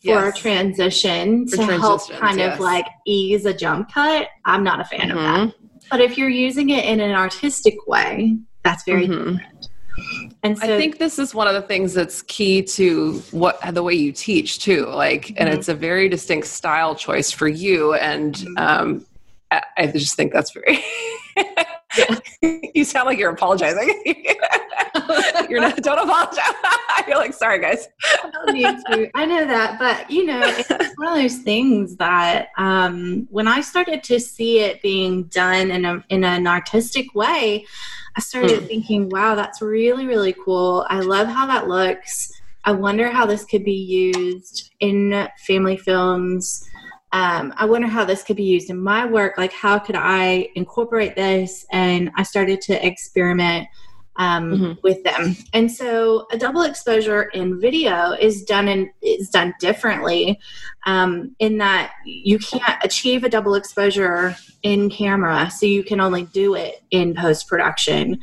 for 0.00 0.26
yes. 0.26 0.38
transition 0.38 1.48
for 1.48 1.56
to 1.56 1.64
help 1.78 2.08
kind 2.10 2.38
yes. 2.38 2.54
of 2.54 2.60
like 2.60 2.86
ease 3.04 3.44
a 3.44 3.52
jump 3.52 3.92
cut, 3.92 4.28
I'm 4.44 4.62
not 4.62 4.80
a 4.80 4.84
fan 4.84 5.08
mm-hmm. 5.08 5.10
of 5.10 5.16
that. 5.16 5.48
Mm-hmm. 5.48 5.66
But 5.90 6.00
if 6.00 6.16
you're 6.16 6.28
using 6.28 6.70
it 6.70 6.84
in 6.84 7.00
an 7.00 7.12
artistic 7.12 7.74
way, 7.86 8.38
that's 8.62 8.84
very 8.84 9.08
mm-hmm. 9.08 9.36
different. 9.36 9.57
And 10.42 10.58
so, 10.58 10.64
I 10.64 10.78
think 10.78 10.98
this 10.98 11.18
is 11.18 11.34
one 11.34 11.48
of 11.48 11.54
the 11.54 11.62
things 11.62 11.94
that's 11.94 12.22
key 12.22 12.62
to 12.62 13.14
what 13.30 13.60
the 13.72 13.82
way 13.82 13.94
you 13.94 14.12
teach 14.12 14.60
too. 14.60 14.86
Like, 14.86 15.26
mm-hmm. 15.26 15.34
and 15.38 15.48
it's 15.48 15.68
a 15.68 15.74
very 15.74 16.08
distinct 16.08 16.46
style 16.46 16.94
choice 16.94 17.30
for 17.30 17.48
you. 17.48 17.94
And 17.94 18.34
mm-hmm. 18.34 18.58
um, 18.58 19.06
I, 19.50 19.62
I 19.76 19.86
just 19.88 20.14
think 20.16 20.32
that's 20.32 20.52
very. 20.52 20.84
you 22.74 22.84
sound 22.84 23.06
like 23.06 23.18
you're 23.18 23.30
apologizing. 23.30 23.88
you're 25.48 25.60
not. 25.60 25.76
Don't 25.76 25.98
apologize. 25.98 26.44
you're 27.08 27.16
like, 27.16 27.34
sorry, 27.34 27.60
guys. 27.60 27.88
I 28.46 28.52
need 28.52 28.76
to. 28.90 29.10
I 29.14 29.26
know 29.26 29.46
that, 29.46 29.78
but 29.78 30.10
you 30.10 30.26
know, 30.26 30.40
it's 30.44 30.70
one 30.96 31.08
of 31.08 31.14
those 31.14 31.38
things 31.38 31.96
that 31.96 32.48
um, 32.56 33.26
when 33.30 33.48
I 33.48 33.60
started 33.60 34.02
to 34.04 34.20
see 34.20 34.60
it 34.60 34.82
being 34.82 35.24
done 35.24 35.70
in 35.70 35.84
a 35.84 36.04
in 36.08 36.24
an 36.24 36.46
artistic 36.46 37.14
way, 37.14 37.66
I 38.18 38.20
started 38.20 38.60
mm. 38.60 38.66
thinking, 38.66 39.08
wow, 39.08 39.34
that's 39.34 39.62
really 39.62 40.06
really 40.06 40.34
cool. 40.44 40.84
I 40.90 41.00
love 41.00 41.28
how 41.28 41.46
that 41.46 41.68
looks. 41.68 42.32
I 42.64 42.72
wonder 42.72 43.08
how 43.08 43.24
this 43.24 43.44
could 43.46 43.64
be 43.64 43.72
used 43.72 44.74
in 44.80 45.28
family 45.46 45.78
films 45.78 46.68
um, 47.12 47.54
I 47.56 47.64
wonder 47.64 47.88
how 47.88 48.04
this 48.04 48.22
could 48.22 48.36
be 48.36 48.44
used 48.44 48.68
in 48.68 48.78
my 48.78 49.06
work. 49.06 49.38
Like, 49.38 49.52
how 49.52 49.78
could 49.78 49.96
I 49.96 50.50
incorporate 50.54 51.16
this? 51.16 51.64
And 51.72 52.10
I 52.16 52.22
started 52.22 52.60
to 52.62 52.86
experiment 52.86 53.66
um, 54.18 54.52
mm-hmm. 54.52 54.72
with 54.82 55.02
them. 55.04 55.36
And 55.52 55.70
so, 55.70 56.26
a 56.30 56.38
double 56.38 56.62
exposure 56.62 57.24
in 57.24 57.60
video 57.60 58.12
is 58.12 58.42
done 58.44 58.68
in 58.68 58.90
is 59.00 59.30
done 59.30 59.54
differently 59.60 60.38
um, 60.86 61.34
in 61.38 61.58
that 61.58 61.92
you 62.04 62.38
can't 62.38 62.84
achieve 62.84 63.24
a 63.24 63.28
double 63.28 63.54
exposure 63.54 64.36
in 64.62 64.90
camera, 64.90 65.50
so 65.50 65.66
you 65.66 65.82
can 65.82 66.00
only 66.00 66.24
do 66.24 66.54
it 66.54 66.82
in 66.90 67.14
post 67.14 67.48
production. 67.48 68.20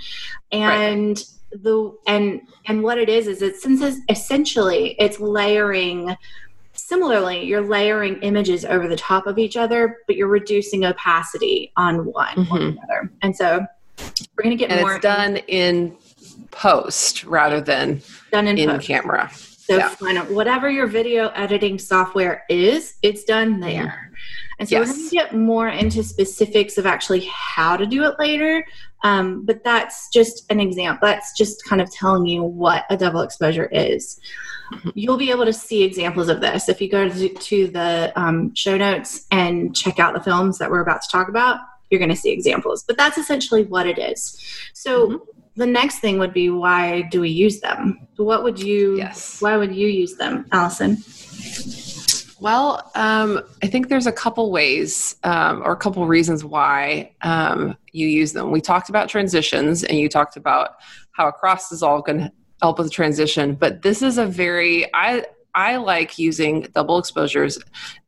And 0.51 1.17
right 1.17 1.25
the 1.63 1.95
and 2.05 2.41
and 2.65 2.84
what 2.84 2.97
it 2.97 3.08
is 3.08 3.27
is 3.27 3.41
it's 3.41 3.65
essentially 4.10 4.95
it's 4.99 5.19
layering 5.19 6.15
Similarly, 6.77 7.45
you're 7.45 7.65
layering 7.65 8.17
images 8.21 8.65
over 8.65 8.88
the 8.88 8.97
top 8.97 9.27
of 9.27 9.39
each 9.39 9.55
other, 9.55 9.99
but 10.08 10.17
you're 10.17 10.27
reducing 10.27 10.84
opacity 10.84 11.71
on 11.77 12.05
one 12.05 12.36
mm-hmm. 12.36 12.53
or 12.53 12.60
another. 12.60 13.12
And 13.21 13.36
so 13.36 13.65
we're 14.36 14.43
going 14.43 14.58
to 14.58 14.60
get 14.60 14.71
and 14.71 14.81
more. 14.81 14.95
it's 14.95 15.03
done 15.03 15.38
in 15.47 15.95
post 16.51 17.23
rather 17.23 17.62
than 17.62 18.01
done 18.31 18.47
in, 18.47 18.58
in 18.58 18.79
camera. 18.79 19.29
So 19.34 19.77
yeah. 19.77 20.23
whatever 20.25 20.69
your 20.69 20.86
video 20.86 21.29
editing 21.29 21.79
software 21.79 22.43
is, 22.49 22.95
it's 23.01 23.23
done 23.23 23.60
there. 23.60 24.12
And 24.60 24.69
so 24.69 24.77
yes. 24.77 24.88
we're 24.88 24.93
going 24.93 25.10
to 25.10 25.15
get 25.15 25.36
more 25.36 25.67
into 25.69 26.03
specifics 26.03 26.77
of 26.77 26.86
actually 26.86 27.27
how 27.31 27.75
to 27.75 27.86
do 27.86 28.03
it 28.03 28.15
later. 28.19 28.65
Um, 29.03 29.45
but 29.45 29.63
that's 29.63 30.10
just 30.10 30.49
an 30.51 30.60
example. 30.60 31.08
That's 31.08 31.36
just 31.38 31.65
kind 31.65 31.81
of 31.81 31.91
telling 31.91 32.25
you 32.25 32.43
what 32.43 32.86
a 32.89 32.97
double 32.97 33.21
exposure 33.21 33.65
is. 33.65 34.19
You'll 34.93 35.17
be 35.17 35.29
able 35.29 35.45
to 35.45 35.53
see 35.53 35.84
examples 35.84 36.29
of 36.29 36.41
this 36.41 36.69
if 36.69 36.81
you 36.81 36.89
go 36.89 37.10
to, 37.10 37.29
to 37.29 37.67
the 37.67 38.13
um, 38.15 38.53
show 38.55 38.77
notes 38.77 39.25
and 39.31 39.75
check 39.75 39.99
out 39.99 40.13
the 40.13 40.23
films 40.23 40.58
that 40.58 40.71
we're 40.71 40.81
about 40.81 41.01
to 41.01 41.08
talk 41.12 41.27
about. 41.27 41.60
You're 41.89 42.00
going 42.00 42.10
to 42.10 42.15
see 42.15 42.32
examples, 42.32 42.84
but 42.84 42.98
that's 42.98 43.17
essentially 43.17 43.63
what 43.63 43.88
it 43.88 43.98
is. 43.98 44.41
So 44.74 45.08
mm-hmm. 45.08 45.17
the 45.56 45.67
next 45.67 46.00
thing 46.00 46.19
would 46.19 46.34
be 46.34 46.50
why 46.50 47.04
do 47.04 47.21
we 47.21 47.30
use 47.30 47.60
them? 47.60 48.08
What 48.17 48.43
would 48.43 48.60
you? 48.60 48.98
Yes. 48.98 49.41
Why 49.41 49.58
would 49.58 49.76
you 49.76 49.88
use 49.88 50.15
them, 50.15 50.45
Allison? 50.52 50.98
Well, 52.41 52.91
um, 52.95 53.41
I 53.63 53.67
think 53.67 53.88
there's 53.88 54.08
a 54.08 54.12
couple 54.12 54.52
ways 54.52 55.15
um, 55.24 55.62
or 55.63 55.71
a 55.71 55.78
couple 55.78 56.06
reasons 56.06 56.43
why 56.43 57.12
um, 57.21 57.78
you 57.93 58.08
use 58.08 58.34
them. 58.34 58.52
We 58.52 58.60
talked 58.60 58.89
about 58.89 59.08
transitions, 59.08 59.84
and 59.84 59.98
you 59.98 60.10
talked 60.10 60.36
about 60.36 60.76
how 61.15 61.30
a 61.30 61.32
cross 61.32 61.69
dissolve 61.69 62.06
going 62.06 62.19
to 62.19 62.32
help 62.62 62.80
with 62.80 62.91
transition 62.91 63.54
but 63.54 63.82
this 63.82 64.02
is 64.02 64.17
a 64.17 64.26
very 64.26 64.86
i 64.93 65.24
i 65.56 65.78
like 65.78 66.20
using 66.20 66.68
double 66.74 66.98
exposures 66.98 67.58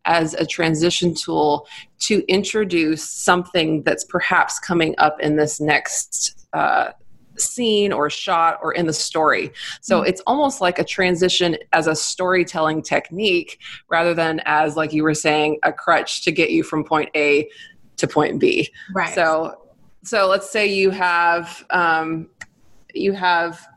as 0.05 0.33
a 0.35 0.45
transition 0.45 1.13
tool 1.13 1.67
to 1.99 2.23
introduce 2.27 3.07
something 3.07 3.83
that's 3.83 4.03
perhaps 4.05 4.59
coming 4.59 4.95
up 4.97 5.19
in 5.19 5.35
this 5.35 5.59
next 5.59 6.47
uh, 6.53 6.91
scene 7.39 7.93
or 7.93 8.09
shot 8.09 8.59
or 8.61 8.73
in 8.73 8.87
the 8.87 8.93
story. 8.93 9.51
So 9.81 9.99
mm-hmm. 9.99 10.09
it's 10.09 10.21
almost 10.25 10.61
like 10.61 10.79
a 10.79 10.83
transition 10.83 11.57
as 11.73 11.87
a 11.87 11.95
storytelling 11.95 12.81
technique 12.81 13.59
rather 13.89 14.13
than 14.13 14.41
as, 14.45 14.75
like 14.75 14.93
you 14.93 15.03
were 15.03 15.13
saying, 15.13 15.59
a 15.63 15.71
crutch 15.71 16.23
to 16.23 16.31
get 16.31 16.51
you 16.51 16.63
from 16.63 16.83
point 16.83 17.09
A 17.15 17.49
to 17.97 18.07
point 18.07 18.39
B. 18.39 18.69
Right. 18.93 19.13
So, 19.13 19.61
so 20.03 20.27
let's 20.27 20.49
say 20.49 20.67
you 20.67 20.89
have 20.91 21.65
um, 21.69 22.29
you 22.93 23.13
have 23.13 23.67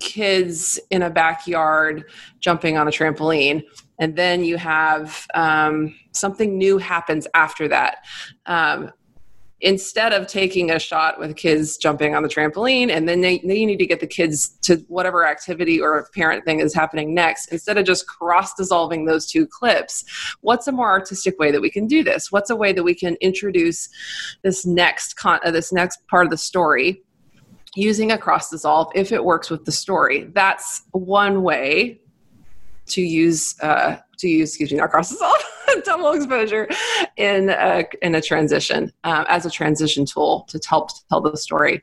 kids 0.00 0.78
in 0.90 1.02
a 1.02 1.10
backyard 1.10 2.04
jumping 2.40 2.76
on 2.76 2.88
a 2.88 2.90
trampoline. 2.90 3.62
And 3.98 4.16
then 4.16 4.44
you 4.44 4.56
have 4.56 5.26
um, 5.34 5.94
something 6.12 6.56
new 6.56 6.78
happens 6.78 7.26
after 7.34 7.68
that. 7.68 7.98
Um, 8.46 8.92
instead 9.60 10.12
of 10.12 10.26
taking 10.28 10.70
a 10.70 10.78
shot 10.78 11.18
with 11.18 11.34
kids 11.36 11.76
jumping 11.76 12.14
on 12.14 12.22
the 12.22 12.28
trampoline 12.28 12.90
and 12.90 13.08
then, 13.08 13.20
they, 13.20 13.40
you 13.40 13.66
need 13.66 13.78
to 13.78 13.86
get 13.86 13.98
the 13.98 14.06
kids 14.06 14.50
to 14.62 14.76
whatever 14.88 15.26
activity 15.26 15.80
or 15.80 16.08
parent 16.14 16.44
thing 16.44 16.60
is 16.60 16.72
happening 16.72 17.12
next 17.12 17.50
instead 17.50 17.76
of 17.76 17.84
just 17.84 18.06
cross 18.06 18.54
dissolving 18.54 19.04
those 19.04 19.26
two 19.26 19.46
clips 19.46 20.04
what's 20.42 20.68
a 20.68 20.72
more 20.72 20.88
artistic 20.88 21.38
way 21.38 21.50
that 21.50 21.60
we 21.60 21.70
can 21.70 21.86
do 21.86 22.04
this? 22.04 22.30
What's 22.30 22.50
a 22.50 22.56
way 22.56 22.72
that 22.72 22.82
we 22.82 22.94
can 22.94 23.16
introduce 23.20 23.88
this 24.42 24.64
next 24.64 25.14
con- 25.16 25.40
uh, 25.44 25.50
this 25.50 25.72
next 25.72 26.06
part 26.06 26.26
of 26.26 26.30
the 26.30 26.36
story 26.36 27.02
using 27.74 28.12
a 28.12 28.18
cross 28.18 28.50
dissolve 28.50 28.90
if 28.94 29.12
it 29.12 29.24
works 29.24 29.50
with 29.50 29.64
the 29.64 29.72
story. 29.72 30.24
That's 30.34 30.82
one 30.92 31.42
way 31.42 32.00
to 32.86 33.02
use 33.02 33.58
uh, 33.60 33.96
to 34.18 34.28
use 34.28 34.50
excuse 34.50 34.72
me 34.72 34.78
not 34.78 34.90
cross 34.90 35.10
dissolve 35.10 35.44
double 35.84 36.12
exposure 36.12 36.68
in 37.16 37.50
a, 37.50 37.84
in 38.02 38.14
a 38.14 38.20
transition 38.20 38.92
um, 39.04 39.26
as 39.28 39.46
a 39.46 39.50
transition 39.50 40.06
tool 40.06 40.46
to 40.48 40.60
help 40.66 40.90
tell 41.08 41.20
the 41.20 41.36
story. 41.36 41.82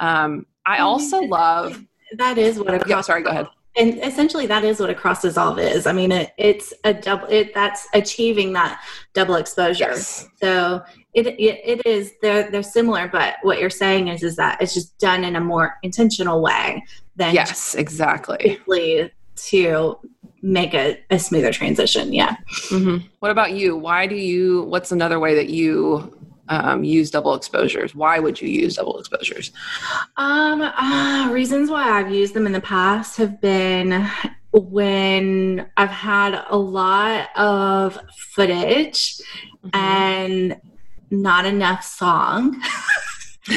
Um, 0.00 0.46
I 0.66 0.78
also 0.78 1.20
love 1.20 1.84
that 2.16 2.38
is 2.38 2.58
what 2.58 2.74
a 2.74 2.78
cross. 2.78 2.88
Yeah, 2.88 3.00
sorry, 3.00 3.22
go 3.22 3.30
ahead. 3.30 3.48
And 3.76 3.98
essentially, 4.04 4.46
that 4.46 4.62
is 4.62 4.78
what 4.78 4.88
a 4.88 4.94
cross 4.94 5.22
dissolve 5.22 5.58
is. 5.58 5.86
I 5.86 5.92
mean, 5.92 6.12
it, 6.12 6.32
it's 6.38 6.72
a 6.84 6.94
double. 6.94 7.26
It 7.26 7.52
that's 7.54 7.88
achieving 7.92 8.52
that 8.52 8.80
double 9.14 9.34
exposure. 9.34 9.90
Yes. 9.90 10.28
So 10.36 10.82
it, 11.14 11.26
it, 11.26 11.60
it 11.64 11.86
is 11.86 12.12
they're 12.20 12.50
they're 12.50 12.62
similar 12.62 13.08
but 13.08 13.36
what 13.42 13.60
you're 13.60 13.70
saying 13.70 14.08
is 14.08 14.22
is 14.22 14.36
that 14.36 14.60
it's 14.60 14.74
just 14.74 14.98
done 14.98 15.24
in 15.24 15.36
a 15.36 15.40
more 15.40 15.76
intentional 15.82 16.42
way 16.42 16.84
than 17.16 17.34
yes 17.34 17.74
exactly. 17.74 18.58
to 19.36 19.98
make 20.42 20.74
a, 20.74 20.98
a 21.10 21.18
smoother 21.18 21.52
transition 21.52 22.12
yeah. 22.12 22.36
Mm-hmm. 22.68 23.06
what 23.20 23.30
about 23.30 23.52
you? 23.52 23.76
Why 23.76 24.06
do 24.06 24.14
you 24.14 24.62
what's 24.64 24.92
another 24.92 25.18
way 25.18 25.34
that 25.34 25.48
you 25.48 26.18
um, 26.48 26.84
use 26.84 27.10
double 27.10 27.34
exposures? 27.34 27.94
Why 27.94 28.18
would 28.18 28.40
you 28.40 28.48
use 28.48 28.76
double 28.76 28.98
exposures? 28.98 29.52
Um 30.16 30.60
uh, 30.60 31.30
reasons 31.32 31.70
why 31.70 31.88
i've 31.88 32.12
used 32.12 32.34
them 32.34 32.46
in 32.46 32.52
the 32.52 32.60
past 32.60 33.16
have 33.16 33.40
been 33.40 34.08
when 34.52 35.66
i've 35.76 35.90
had 35.90 36.44
a 36.48 36.56
lot 36.56 37.28
of 37.36 37.98
footage 38.16 39.18
mm-hmm. 39.64 39.70
and 39.74 40.60
not 41.22 41.46
enough 41.46 41.84
song. 41.84 42.60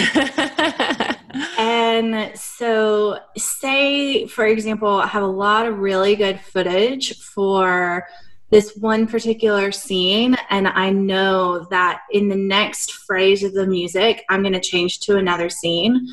and 1.58 2.38
so, 2.38 3.20
say, 3.38 4.28
for 4.28 4.46
example, 4.46 5.00
I 5.00 5.08
have 5.08 5.24
a 5.24 5.28
lot 5.28 5.66
of 5.66 5.80
really 5.80 6.16
good 6.16 6.40
footage 6.40 7.18
for 7.20 8.08
this 8.50 8.76
one 8.78 9.08
particular 9.08 9.72
scene, 9.72 10.36
and 10.50 10.68
I 10.68 10.90
know 10.90 11.66
that 11.70 12.02
in 12.12 12.30
the 12.30 12.36
next 12.36 12.94
phrase 12.94 13.44
of 13.44 13.54
the 13.54 13.68
music, 13.68 14.24
I'm 14.30 14.42
going 14.42 14.54
to 14.54 14.62
change 14.62 15.00
to 15.02 15.18
another 15.18 15.50
scene. 15.50 16.08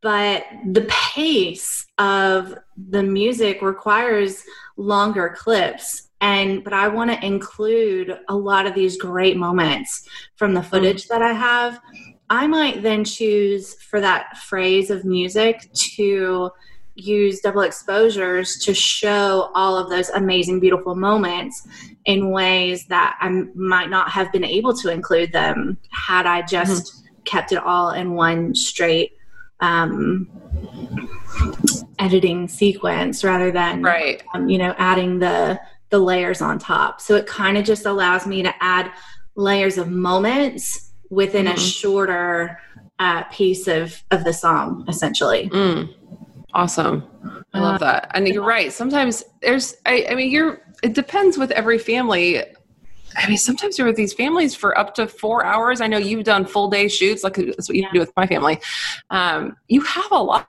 But 0.00 0.46
the 0.66 0.86
pace 0.88 1.86
of 1.98 2.54
the 2.76 3.02
music 3.02 3.62
requires 3.62 4.44
longer 4.76 5.34
clips 5.36 6.07
and 6.20 6.64
but 6.64 6.72
i 6.72 6.88
want 6.88 7.10
to 7.10 7.26
include 7.26 8.18
a 8.28 8.34
lot 8.34 8.66
of 8.66 8.74
these 8.74 8.96
great 8.96 9.36
moments 9.36 10.08
from 10.36 10.54
the 10.54 10.62
footage 10.62 11.06
that 11.08 11.22
i 11.22 11.32
have 11.32 11.80
i 12.30 12.46
might 12.46 12.82
then 12.82 13.04
choose 13.04 13.74
for 13.74 14.00
that 14.00 14.36
phrase 14.36 14.90
of 14.90 15.04
music 15.04 15.68
to 15.74 16.50
use 16.94 17.40
double 17.40 17.60
exposures 17.60 18.58
to 18.58 18.74
show 18.74 19.50
all 19.54 19.76
of 19.76 19.88
those 19.88 20.08
amazing 20.10 20.58
beautiful 20.58 20.96
moments 20.96 21.66
in 22.06 22.30
ways 22.30 22.86
that 22.86 23.16
i 23.20 23.28
might 23.54 23.88
not 23.88 24.10
have 24.10 24.32
been 24.32 24.44
able 24.44 24.74
to 24.74 24.90
include 24.90 25.32
them 25.32 25.78
had 25.90 26.26
i 26.26 26.42
just 26.42 26.94
mm-hmm. 26.94 27.22
kept 27.24 27.52
it 27.52 27.58
all 27.58 27.90
in 27.90 28.14
one 28.14 28.54
straight 28.54 29.12
um, 29.60 30.28
editing 31.98 32.46
sequence 32.46 33.24
rather 33.24 33.50
than 33.50 33.82
right 33.82 34.22
um, 34.34 34.48
you 34.48 34.58
know 34.58 34.74
adding 34.78 35.18
the 35.18 35.58
the 35.90 35.98
layers 35.98 36.40
on 36.40 36.58
top. 36.58 37.00
So 37.00 37.14
it 37.14 37.26
kind 37.26 37.56
of 37.56 37.64
just 37.64 37.86
allows 37.86 38.26
me 38.26 38.42
to 38.42 38.54
add 38.60 38.92
layers 39.34 39.78
of 39.78 39.90
moments 39.90 40.92
within 41.10 41.46
mm-hmm. 41.46 41.56
a 41.56 41.60
shorter 41.60 42.60
uh, 42.98 43.22
piece 43.24 43.68
of 43.68 44.02
of 44.10 44.24
the 44.24 44.32
song, 44.32 44.84
essentially. 44.88 45.48
Mm. 45.50 45.94
Awesome. 46.54 47.04
I 47.52 47.60
love 47.60 47.82
uh, 47.82 47.86
that. 47.86 48.10
And 48.14 48.26
you're 48.26 48.44
right. 48.44 48.72
Sometimes 48.72 49.24
there's, 49.42 49.76
I, 49.86 50.06
I 50.10 50.14
mean, 50.14 50.30
you're, 50.30 50.62
it 50.82 50.94
depends 50.94 51.36
with 51.36 51.50
every 51.52 51.78
family 51.78 52.42
I 53.16 53.28
mean, 53.28 53.38
sometimes 53.38 53.78
you're 53.78 53.86
with 53.86 53.96
these 53.96 54.12
families 54.12 54.54
for 54.54 54.78
up 54.78 54.94
to 54.96 55.06
four 55.06 55.44
hours. 55.44 55.80
I 55.80 55.86
know 55.86 55.98
you've 55.98 56.24
done 56.24 56.44
full 56.44 56.68
day 56.68 56.88
shoots, 56.88 57.24
like 57.24 57.34
that's 57.34 57.68
what 57.68 57.76
you 57.76 57.82
yeah. 57.82 57.92
do 57.92 58.00
with 58.00 58.12
my 58.16 58.26
family. 58.26 58.60
Um, 59.10 59.56
you 59.68 59.80
have 59.80 60.12
a 60.12 60.22
lot 60.22 60.48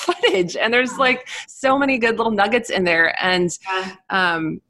footage, 0.00 0.56
and 0.56 0.72
there's 0.72 0.98
like 0.98 1.28
so 1.46 1.78
many 1.78 1.98
good 1.98 2.16
little 2.16 2.32
nuggets 2.32 2.70
in 2.70 2.84
there. 2.84 3.14
And 3.22 3.50
um, 4.10 4.60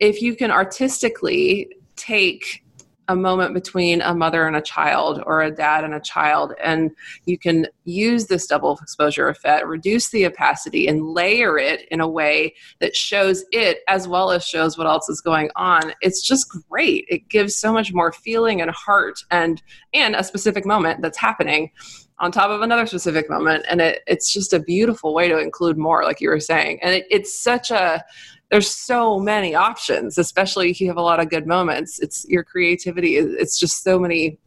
if 0.00 0.22
you 0.22 0.36
can 0.36 0.50
artistically 0.50 1.68
take 1.96 2.64
a 3.08 3.16
moment 3.16 3.54
between 3.54 4.00
a 4.00 4.14
mother 4.14 4.46
and 4.46 4.56
a 4.56 4.62
child 4.62 5.22
or 5.26 5.42
a 5.42 5.50
dad 5.50 5.84
and 5.84 5.94
a 5.94 6.00
child 6.00 6.52
and 6.62 6.90
you 7.26 7.38
can 7.38 7.66
use 7.84 8.26
this 8.26 8.46
double 8.46 8.78
exposure 8.80 9.28
effect 9.28 9.66
reduce 9.66 10.10
the 10.10 10.24
opacity 10.24 10.86
and 10.86 11.06
layer 11.06 11.58
it 11.58 11.86
in 11.90 12.00
a 12.00 12.08
way 12.08 12.54
that 12.80 12.96
shows 12.96 13.44
it 13.52 13.80
as 13.88 14.08
well 14.08 14.30
as 14.30 14.44
shows 14.44 14.78
what 14.78 14.86
else 14.86 15.08
is 15.08 15.20
going 15.20 15.50
on 15.56 15.92
it's 16.00 16.26
just 16.26 16.48
great. 16.68 17.04
It 17.08 17.28
gives 17.28 17.56
so 17.56 17.72
much 17.72 17.92
more 17.92 18.12
feeling 18.12 18.60
and 18.60 18.70
heart 18.70 19.20
and 19.30 19.62
and 19.92 20.14
a 20.16 20.24
specific 20.24 20.64
moment 20.64 21.02
that's 21.02 21.18
happening 21.18 21.70
on 22.18 22.30
top 22.30 22.50
of 22.50 22.60
another 22.60 22.86
specific 22.86 23.28
moment 23.28 23.64
and 23.68 23.80
it, 23.80 24.02
it's 24.06 24.32
just 24.32 24.52
a 24.52 24.60
beautiful 24.60 25.14
way 25.14 25.28
to 25.28 25.38
include 25.38 25.76
more 25.76 26.04
like 26.04 26.20
you 26.20 26.28
were 26.28 26.40
saying. 26.40 26.78
And 26.82 26.94
it, 26.94 27.06
it's 27.10 27.38
such 27.40 27.70
a 27.70 28.04
there's 28.50 28.70
so 28.70 29.18
many 29.18 29.54
options 29.54 30.18
especially 30.18 30.70
if 30.70 30.80
you 30.80 30.86
have 30.88 30.96
a 30.96 31.02
lot 31.02 31.20
of 31.20 31.28
good 31.28 31.46
moments. 31.46 31.98
It's 32.00 32.24
your 32.28 32.44
creativity 32.44 33.16
it's 33.16 33.58
just 33.58 33.82
so 33.82 33.98
many 33.98 34.38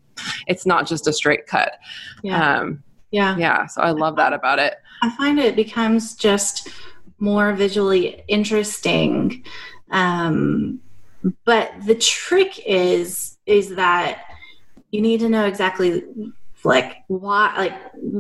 it's 0.47 0.65
not 0.65 0.88
just 0.88 1.08
a 1.08 1.13
straight 1.13 1.45
cut. 1.45 1.73
Yeah. 2.23 2.60
Um, 2.60 2.84
yeah. 3.12 3.38
yeah 3.38 3.65
so 3.67 3.82
i 3.82 3.91
love 3.91 4.15
that 4.17 4.34
about 4.34 4.60
it. 4.60 4.75
I 5.01 5.10
find 5.15 5.39
it 5.39 5.56
becomes 5.56 6.15
just 6.15 6.69
more 7.19 7.53
visually 7.53 8.23
interesting 8.27 9.43
um, 9.91 10.80
but 11.45 11.71
the 11.86 11.95
trick 11.95 12.62
is 12.65 13.38
is 13.45 13.75
that 13.75 14.23
you 14.91 15.01
need 15.01 15.19
to 15.19 15.30
know 15.30 15.45
exactly 15.45 16.03
like 16.63 17.04
why 17.08 17.54
like 17.58 17.74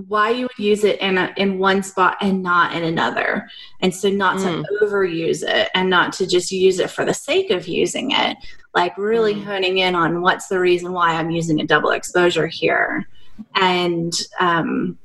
why 0.07 0.29
you 0.29 0.43
would 0.43 0.59
use 0.59 0.83
it 0.83 0.99
in 0.99 1.17
a, 1.17 1.33
in 1.37 1.57
one 1.57 1.81
spot 1.81 2.17
and 2.21 2.41
not 2.43 2.75
in 2.75 2.83
another 2.83 3.49
and 3.81 3.93
so 3.93 4.09
not 4.09 4.37
mm. 4.37 4.63
to 4.63 4.85
overuse 4.85 5.43
it 5.43 5.69
and 5.73 5.89
not 5.89 6.13
to 6.13 6.27
just 6.27 6.51
use 6.51 6.79
it 6.79 6.89
for 6.89 7.03
the 7.03 7.13
sake 7.13 7.49
of 7.49 7.67
using 7.67 8.11
it 8.11 8.37
like 8.75 8.97
really 8.97 9.33
mm. 9.33 9.43
honing 9.43 9.79
in 9.79 9.95
on 9.95 10.21
what's 10.21 10.47
the 10.47 10.59
reason 10.59 10.91
why 10.91 11.13
i'm 11.13 11.31
using 11.31 11.59
a 11.59 11.67
double 11.67 11.91
exposure 11.91 12.47
here 12.47 13.07
and 13.55 14.13
um 14.39 14.97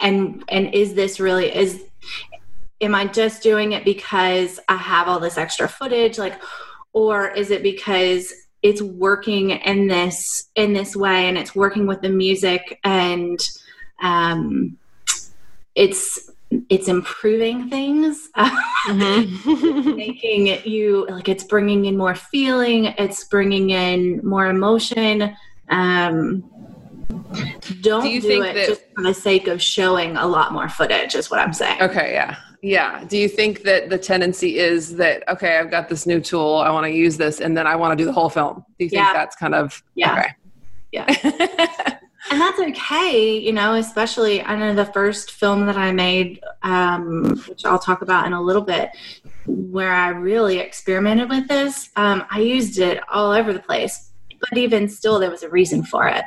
and 0.00 0.44
and 0.48 0.72
is 0.74 0.94
this 0.94 1.18
really 1.18 1.54
is 1.54 1.84
am 2.80 2.94
i 2.94 3.04
just 3.04 3.42
doing 3.42 3.72
it 3.72 3.84
because 3.84 4.60
i 4.68 4.76
have 4.76 5.08
all 5.08 5.18
this 5.18 5.38
extra 5.38 5.68
footage 5.68 6.18
like 6.18 6.40
or 6.92 7.28
is 7.28 7.50
it 7.50 7.62
because 7.62 8.32
it's 8.64 8.80
working 8.80 9.50
in 9.50 9.86
this 9.86 10.48
in 10.56 10.72
this 10.72 10.96
way 10.96 11.28
and 11.28 11.36
it's 11.36 11.54
working 11.54 11.86
with 11.86 12.00
the 12.00 12.08
music 12.08 12.80
and 12.82 13.38
um, 14.02 14.78
it's 15.74 16.30
it's 16.68 16.88
improving 16.88 17.70
things. 17.70 18.30
Mm-hmm. 18.84 19.96
making 19.96 20.46
you 20.70 21.06
like 21.08 21.26
it's 21.30 21.44
bringing 21.44 21.86
in 21.86 21.96
more 21.96 22.14
feeling 22.14 22.84
it's 22.98 23.24
bringing 23.24 23.70
in 23.70 24.20
more 24.22 24.48
emotion 24.48 25.34
um, 25.70 26.44
don't 27.80 28.04
do, 28.04 28.20
do 28.20 28.42
it 28.42 28.52
that, 28.52 28.66
just 28.66 28.82
for 28.94 29.02
the 29.04 29.14
sake 29.14 29.46
of 29.46 29.62
showing 29.62 30.18
a 30.18 30.26
lot 30.26 30.52
more 30.52 30.68
footage 30.68 31.14
is 31.14 31.30
what 31.30 31.40
i'm 31.40 31.54
saying. 31.54 31.80
Okay 31.80 32.12
yeah 32.12 32.36
yeah. 32.64 33.04
Do 33.04 33.18
you 33.18 33.28
think 33.28 33.62
that 33.64 33.90
the 33.90 33.98
tendency 33.98 34.58
is 34.58 34.96
that, 34.96 35.22
okay, 35.28 35.58
I've 35.58 35.70
got 35.70 35.90
this 35.90 36.06
new 36.06 36.18
tool, 36.18 36.56
I 36.56 36.70
want 36.70 36.86
to 36.86 36.90
use 36.90 37.18
this, 37.18 37.40
and 37.40 37.54
then 37.54 37.66
I 37.66 37.76
want 37.76 37.92
to 37.92 38.02
do 38.02 38.06
the 38.06 38.12
whole 38.12 38.30
film? 38.30 38.64
Do 38.78 38.84
you 38.84 38.88
think 38.88 39.02
yeah. 39.02 39.12
that's 39.12 39.36
kind 39.36 39.54
of, 39.54 39.82
yeah. 39.94 40.12
Okay. 40.12 40.28
Yeah. 40.90 41.14
and 42.30 42.40
that's 42.40 42.58
okay, 42.58 43.38
you 43.38 43.52
know, 43.52 43.74
especially 43.74 44.40
I 44.42 44.56
know 44.56 44.74
the 44.74 44.86
first 44.86 45.32
film 45.32 45.66
that 45.66 45.76
I 45.76 45.92
made, 45.92 46.40
um, 46.62 47.36
which 47.48 47.66
I'll 47.66 47.78
talk 47.78 48.00
about 48.00 48.26
in 48.26 48.32
a 48.32 48.40
little 48.40 48.62
bit, 48.62 48.90
where 49.44 49.92
I 49.92 50.08
really 50.08 50.56
experimented 50.58 51.28
with 51.28 51.46
this, 51.48 51.90
um, 51.96 52.24
I 52.30 52.40
used 52.40 52.78
it 52.78 52.98
all 53.12 53.32
over 53.32 53.52
the 53.52 53.60
place. 53.60 54.10
But 54.40 54.58
even 54.58 54.88
still, 54.88 55.18
there 55.18 55.30
was 55.30 55.42
a 55.42 55.50
reason 55.50 55.84
for 55.84 56.08
it. 56.08 56.24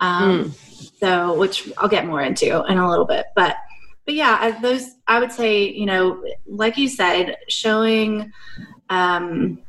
Um, 0.00 0.52
mm. 0.52 0.90
So, 1.00 1.38
which 1.38 1.70
I'll 1.78 1.88
get 1.88 2.06
more 2.06 2.22
into 2.22 2.64
in 2.64 2.78
a 2.78 2.88
little 2.88 3.04
bit. 3.04 3.26
But 3.34 3.56
but 4.08 4.14
yeah, 4.14 4.58
those 4.62 4.92
I 5.06 5.20
would 5.20 5.30
say, 5.30 5.68
you 5.68 5.84
know, 5.84 6.24
like 6.46 6.78
you 6.78 6.88
said, 6.88 7.36
showing, 7.50 8.32
um, 8.88 9.60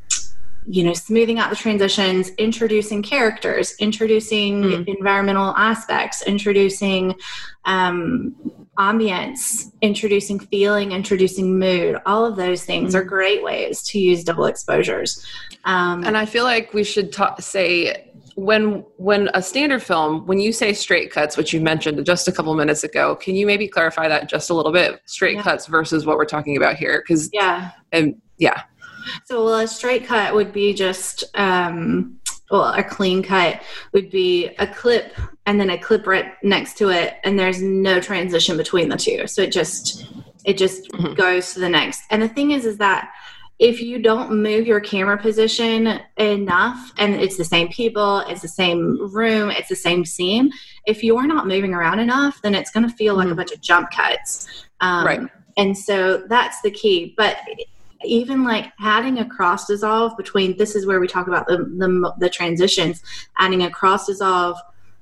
you 0.66 0.86
know, 0.86 0.94
smoothing 0.94 1.40
out 1.40 1.50
the 1.50 1.58
transitions, 1.58 2.30
introducing 2.38 3.04
characters, 3.04 3.76
introducing 3.80 4.62
mm. 4.62 4.88
environmental 4.88 5.54
aspects, 5.58 6.22
introducing 6.22 7.16
um, 7.66 8.34
ambience, 8.78 9.74
introducing 9.82 10.40
feeling, 10.40 10.94
introducing 10.94 11.60
mood. 11.60 11.98
All 12.06 12.26
of 12.26 12.38
those 12.38 12.64
things 12.64 12.96
are 12.96 13.04
great 13.04 13.44
ways 13.44 13.84
to 13.90 14.00
use 14.00 14.24
double 14.24 14.46
exposures. 14.46 15.26
Um, 15.66 16.06
and 16.06 16.16
I 16.16 16.26
feel 16.26 16.46
like 16.46 16.74
we 16.74 16.86
should 16.86 17.12
ta- 17.12 17.36
say 17.42 18.09
when 18.40 18.86
when 18.98 19.30
a 19.34 19.42
standard 19.42 19.84
film 19.84 20.26
when 20.26 20.40
you 20.40 20.54
say 20.54 20.74
straight 20.74 21.12
cuts 21.12 21.36
which 21.36 21.54
you 21.54 21.60
mentioned 21.60 22.04
just 22.06 22.28
a 22.28 22.32
couple 22.32 22.54
minutes 22.56 22.84
ago 22.84 23.16
can 23.16 23.36
you 23.36 23.46
maybe 23.46 23.68
clarify 23.68 24.08
that 24.08 24.30
just 24.30 24.50
a 24.50 24.54
little 24.54 24.72
bit? 24.72 25.02
Straight 25.06 25.36
yeah. 25.36 25.44
cuts 25.44 25.68
versus 25.68 26.06
what 26.06 26.18
we're 26.18 26.26
talking 26.26 26.58
about 26.58 26.76
here? 26.76 27.04
Because 27.06 27.30
yeah. 27.34 27.72
and 27.92 28.20
yeah. 28.38 28.64
So 29.26 29.44
well 29.44 29.60
a 29.60 29.68
straight 29.68 30.06
cut 30.06 30.34
would 30.34 30.54
be 30.54 30.74
just 30.74 31.24
um 31.36 32.18
well 32.50 32.74
a 32.74 32.84
clean 32.84 33.22
cut 33.22 33.62
would 33.94 34.10
be 34.10 34.48
a 34.60 34.68
clip 34.68 35.14
and 35.46 35.60
then 35.60 35.70
a 35.70 35.78
clip 35.78 36.08
right 36.08 36.34
next 36.44 36.78
to 36.78 36.90
it 36.90 37.16
and 37.24 37.38
there's 37.38 37.62
no 37.62 38.00
transition 38.00 38.58
between 38.58 38.90
the 38.90 38.98
two. 38.98 39.28
So 39.28 39.42
it 39.42 39.52
just 39.52 40.08
it 40.46 40.58
just 40.58 40.90
mm-hmm. 40.92 41.14
goes 41.14 41.54
to 41.54 41.60
the 41.60 41.70
next. 41.70 42.04
And 42.10 42.22
the 42.22 42.30
thing 42.30 42.52
is 42.52 42.66
is 42.66 42.78
that 42.78 43.12
if 43.60 43.82
you 43.82 44.00
don't 44.00 44.32
move 44.32 44.66
your 44.66 44.80
camera 44.80 45.18
position 45.18 46.00
enough 46.18 46.94
and 46.98 47.16
it's 47.16 47.38
the 47.38 47.44
same 47.44 47.68
people 47.68 48.20
it's 48.22 48.42
the 48.42 48.48
same 48.48 49.14
room 49.14 49.52
it's 49.52 49.70
the 49.70 49.76
same 49.76 50.06
scene 50.06 50.52
if 50.88 51.04
you're 51.04 51.28
not 51.28 51.46
moving 51.46 51.74
around 51.74 52.00
enough 52.00 52.42
then 52.42 52.56
it's 52.56 52.72
going 52.72 52.88
to 52.88 52.96
feel 52.96 53.14
mm-hmm. 53.14 53.20
like 53.20 53.26
a 53.26 53.30
mm-hmm. 53.30 53.38
bunch 53.38 53.52
of 53.52 53.62
jump 53.62 53.92
cuts 53.92 54.66
um, 54.80 55.06
right 55.06 55.22
and 55.58 55.78
so 55.78 56.24
that's 56.28 56.62
the 56.62 56.72
key 56.72 57.14
but 57.18 57.38
even 58.06 58.46
like 58.46 58.72
adding 58.80 59.20
a 59.20 59.26
cross 59.26 59.68
dissolve 59.68 60.16
between 60.16 60.56
this 60.58 60.74
is 60.74 60.86
where 60.86 61.02
we 61.02 61.08
talk 61.08 61.28
about 61.28 61.46
the 61.48 61.58
the, 61.58 62.14
the 62.20 62.30
transitions 62.30 63.04
adding 63.38 63.64
a 63.64 63.70
cross 63.70 64.08
dissolve 64.08 64.58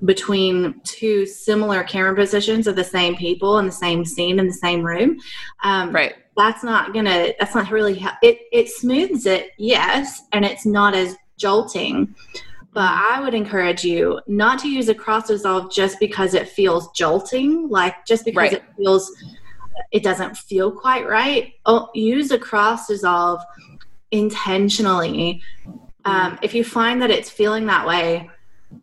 between 0.06 0.80
two 0.84 1.26
similar 1.26 1.84
camera 1.84 2.14
positions 2.14 2.68
of 2.68 2.76
the 2.76 2.84
same 2.84 3.16
people 3.16 3.58
in 3.58 3.66
the 3.66 3.72
same 3.72 4.04
scene 4.06 4.40
in 4.40 4.48
the 4.48 4.54
same 4.54 4.84
room 4.84 5.20
um, 5.64 5.92
right 5.92 6.16
that's 6.38 6.64
not 6.64 6.94
gonna 6.94 7.34
that's 7.40 7.56
not 7.56 7.72
really 7.72 7.98
how 7.98 8.14
it 8.22 8.40
it 8.52 8.70
smooths 8.70 9.26
it 9.26 9.52
yes 9.58 10.24
and 10.32 10.46
it's 10.46 10.66
not 10.66 10.94
as 10.94 11.16
jolting 11.38 12.16
but 12.74 12.90
i 12.90 13.20
would 13.20 13.34
encourage 13.34 13.84
you 13.84 14.20
not 14.28 14.60
to 14.60 14.70
use 14.70 14.88
a 14.88 14.96
cross 14.96 15.28
dissolve 15.28 15.72
just 15.72 16.00
because 16.00 16.34
it 16.34 16.48
feels 16.48 16.90
jolting 16.92 17.68
like 17.70 18.06
just 18.06 18.24
because 18.24 18.52
right. 18.52 18.54
it 18.54 18.64
feels 18.78 19.12
it 19.92 20.04
doesn't 20.04 20.38
feel 20.38 20.72
quite 20.72 21.08
right. 21.08 21.54
Oh, 21.66 21.90
use 21.94 22.32
a 22.32 22.40
cross 22.40 22.88
dissolve 22.88 23.42
intentionally. 24.12 25.42
Um, 26.06 26.40
if 26.42 26.54
you 26.54 26.64
find 26.64 27.02
that 27.02 27.12
it's 27.12 27.30
feeling 27.30 27.66
that 27.68 27.86
way 27.86 28.30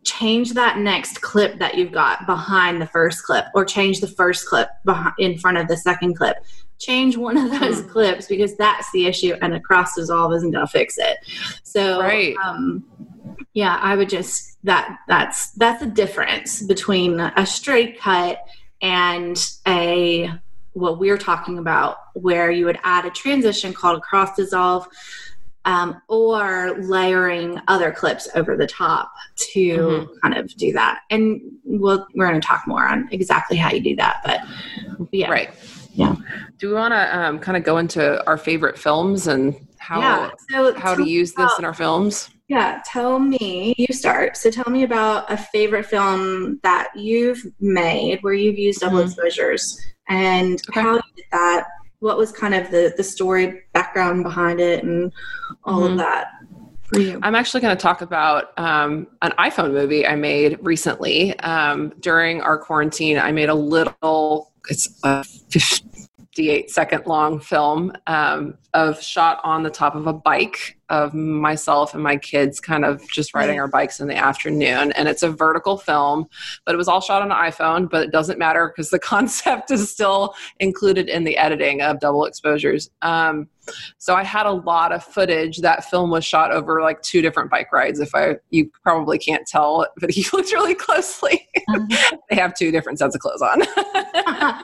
change 0.03 0.53
that 0.53 0.79
next 0.79 1.21
clip 1.21 1.59
that 1.59 1.75
you've 1.75 1.91
got 1.91 2.25
behind 2.25 2.81
the 2.81 2.87
first 2.87 3.23
clip 3.23 3.45
or 3.53 3.63
change 3.63 3.99
the 3.99 4.07
first 4.07 4.47
clip 4.47 4.67
behind, 4.83 5.13
in 5.19 5.37
front 5.37 5.57
of 5.57 5.67
the 5.67 5.77
second 5.77 6.15
clip 6.15 6.37
change 6.79 7.17
one 7.17 7.37
of 7.37 7.49
those 7.59 7.81
mm. 7.81 7.89
clips 7.89 8.27
because 8.27 8.55
that's 8.57 8.91
the 8.91 9.05
issue 9.05 9.35
and 9.41 9.53
a 9.53 9.59
cross 9.59 9.95
dissolve 9.95 10.33
isn't 10.33 10.51
going 10.51 10.65
to 10.65 10.71
fix 10.71 10.97
it 10.97 11.17
so 11.63 11.99
right. 11.99 12.35
um, 12.43 12.83
yeah 13.53 13.79
i 13.81 13.95
would 13.95 14.09
just 14.09 14.57
that 14.63 14.97
that's 15.07 15.51
that's 15.51 15.81
a 15.81 15.87
difference 15.87 16.61
between 16.63 17.19
a 17.19 17.45
straight 17.45 17.99
cut 17.99 18.39
and 18.81 19.51
a 19.67 20.31
what 20.73 20.99
we're 20.99 21.17
talking 21.17 21.57
about 21.57 21.97
where 22.13 22.51
you 22.51 22.65
would 22.65 22.77
add 22.83 23.05
a 23.05 23.09
transition 23.09 23.73
called 23.73 23.97
a 23.97 24.01
cross 24.01 24.35
dissolve 24.35 24.87
um, 25.65 25.99
or 26.07 26.77
layering 26.81 27.59
other 27.67 27.91
clips 27.91 28.27
over 28.35 28.55
the 28.55 28.67
top 28.67 29.11
to 29.35 29.77
mm-hmm. 29.77 30.19
kind 30.21 30.37
of 30.37 30.53
do 30.55 30.71
that. 30.73 31.01
And 31.09 31.41
we'll, 31.63 32.05
we're 32.13 32.27
going 32.27 32.39
to 32.39 32.47
talk 32.47 32.67
more 32.67 32.87
on 32.87 33.09
exactly 33.11 33.57
how 33.57 33.71
you 33.71 33.81
do 33.81 33.95
that. 33.95 34.21
But 34.23 34.41
yeah. 35.11 35.31
Right. 35.31 35.49
Yeah. 35.95 36.15
Do 36.57 36.69
we 36.69 36.75
want 36.75 36.93
to 36.93 37.17
um, 37.17 37.39
kind 37.39 37.57
of 37.57 37.63
go 37.63 37.77
into 37.77 38.25
our 38.27 38.37
favorite 38.37 38.77
films 38.77 39.27
and 39.27 39.55
how, 39.77 39.99
yeah. 39.99 40.31
so 40.49 40.73
how 40.75 40.95
to 40.95 41.07
use 41.07 41.33
this 41.33 41.45
about, 41.45 41.59
in 41.59 41.65
our 41.65 41.73
films? 41.73 42.29
Yeah. 42.47 42.81
Tell 42.85 43.19
me, 43.19 43.73
you 43.77 43.87
start. 43.93 44.37
So 44.37 44.51
tell 44.51 44.71
me 44.71 44.83
about 44.83 45.31
a 45.31 45.37
favorite 45.37 45.85
film 45.85 46.59
that 46.63 46.89
you've 46.95 47.41
made 47.59 48.19
where 48.21 48.33
you've 48.33 48.59
used 48.59 48.81
double 48.81 48.99
mm-hmm. 48.99 49.07
exposures 49.07 49.79
and 50.07 50.61
okay. 50.69 50.81
how 50.81 50.95
you 50.95 51.01
did 51.15 51.25
that 51.31 51.65
what 51.99 52.17
was 52.17 52.31
kind 52.31 52.53
of 52.53 52.69
the 52.69 52.93
the 52.97 53.03
story 53.03 53.63
background 53.73 54.23
behind 54.23 54.59
it 54.59 54.83
and 54.83 55.11
all 55.63 55.81
mm-hmm. 55.81 55.93
of 55.93 55.97
that 55.97 56.27
for 56.83 56.99
you? 56.99 57.19
I'm 57.23 57.35
actually 57.35 57.61
going 57.61 57.75
to 57.75 57.81
talk 57.81 58.01
about 58.01 58.57
um, 58.57 59.07
an 59.21 59.31
iPhone 59.39 59.71
movie 59.71 60.05
I 60.05 60.15
made 60.15 60.57
recently. 60.61 61.37
Um, 61.39 61.93
during 61.99 62.41
our 62.41 62.57
quarantine, 62.57 63.17
I 63.17 63.31
made 63.31 63.49
a 63.49 63.55
little, 63.55 64.51
it's 64.69 64.99
a 65.03 65.23
58 65.23 66.69
second 66.69 67.05
long 67.05 67.39
film 67.39 67.93
um, 68.07 68.57
of 68.73 69.01
shot 69.01 69.39
on 69.43 69.63
the 69.63 69.69
top 69.69 69.95
of 69.95 70.07
a 70.07 70.13
bike 70.13 70.77
of 70.89 71.13
myself 71.13 71.93
and 71.93 72.03
my 72.03 72.17
kids 72.17 72.59
kind 72.59 72.85
of 72.85 73.01
just 73.09 73.33
riding 73.33 73.59
our 73.59 73.67
bikes 73.67 73.99
in 73.99 74.07
the 74.07 74.15
afternoon. 74.15 74.91
And 74.91 75.07
it's 75.07 75.23
a 75.23 75.29
vertical 75.29 75.77
film 75.77 76.27
but 76.65 76.75
it 76.75 76.77
was 76.77 76.87
all 76.87 77.01
shot 77.01 77.21
on 77.21 77.31
an 77.31 77.37
iphone 77.51 77.89
but 77.89 78.03
it 78.03 78.11
doesn't 78.11 78.37
matter 78.37 78.67
because 78.67 78.89
the 78.89 78.99
concept 79.15 79.71
is 79.71 79.89
still 79.89 80.35
included 80.59 81.09
in 81.09 81.23
the 81.23 81.37
editing 81.37 81.81
of 81.81 81.99
double 81.99 82.25
exposures. 82.25 82.89
Um, 83.01 83.47
so 83.97 84.15
i 84.15 84.23
had 84.23 84.45
a 84.45 84.51
lot 84.51 84.91
of 84.91 85.03
footage 85.03 85.59
that 85.59 85.85
film 85.85 86.09
was 86.09 86.25
shot 86.25 86.51
over 86.51 86.81
like 86.81 87.01
two 87.01 87.21
different 87.21 87.49
bike 87.49 87.71
rides 87.71 87.99
if 87.99 88.13
i 88.15 88.35
you 88.49 88.69
probably 88.83 89.17
can't 89.17 89.45
tell 89.47 89.87
but 89.97 90.15
you 90.17 90.23
looked 90.33 90.51
really 90.51 90.75
closely 90.75 91.47
uh-huh. 91.69 92.17
they 92.29 92.35
have 92.35 92.53
two 92.53 92.71
different 92.71 92.99
sets 92.99 93.15
of 93.15 93.21
clothes 93.21 93.41
on 93.41 93.59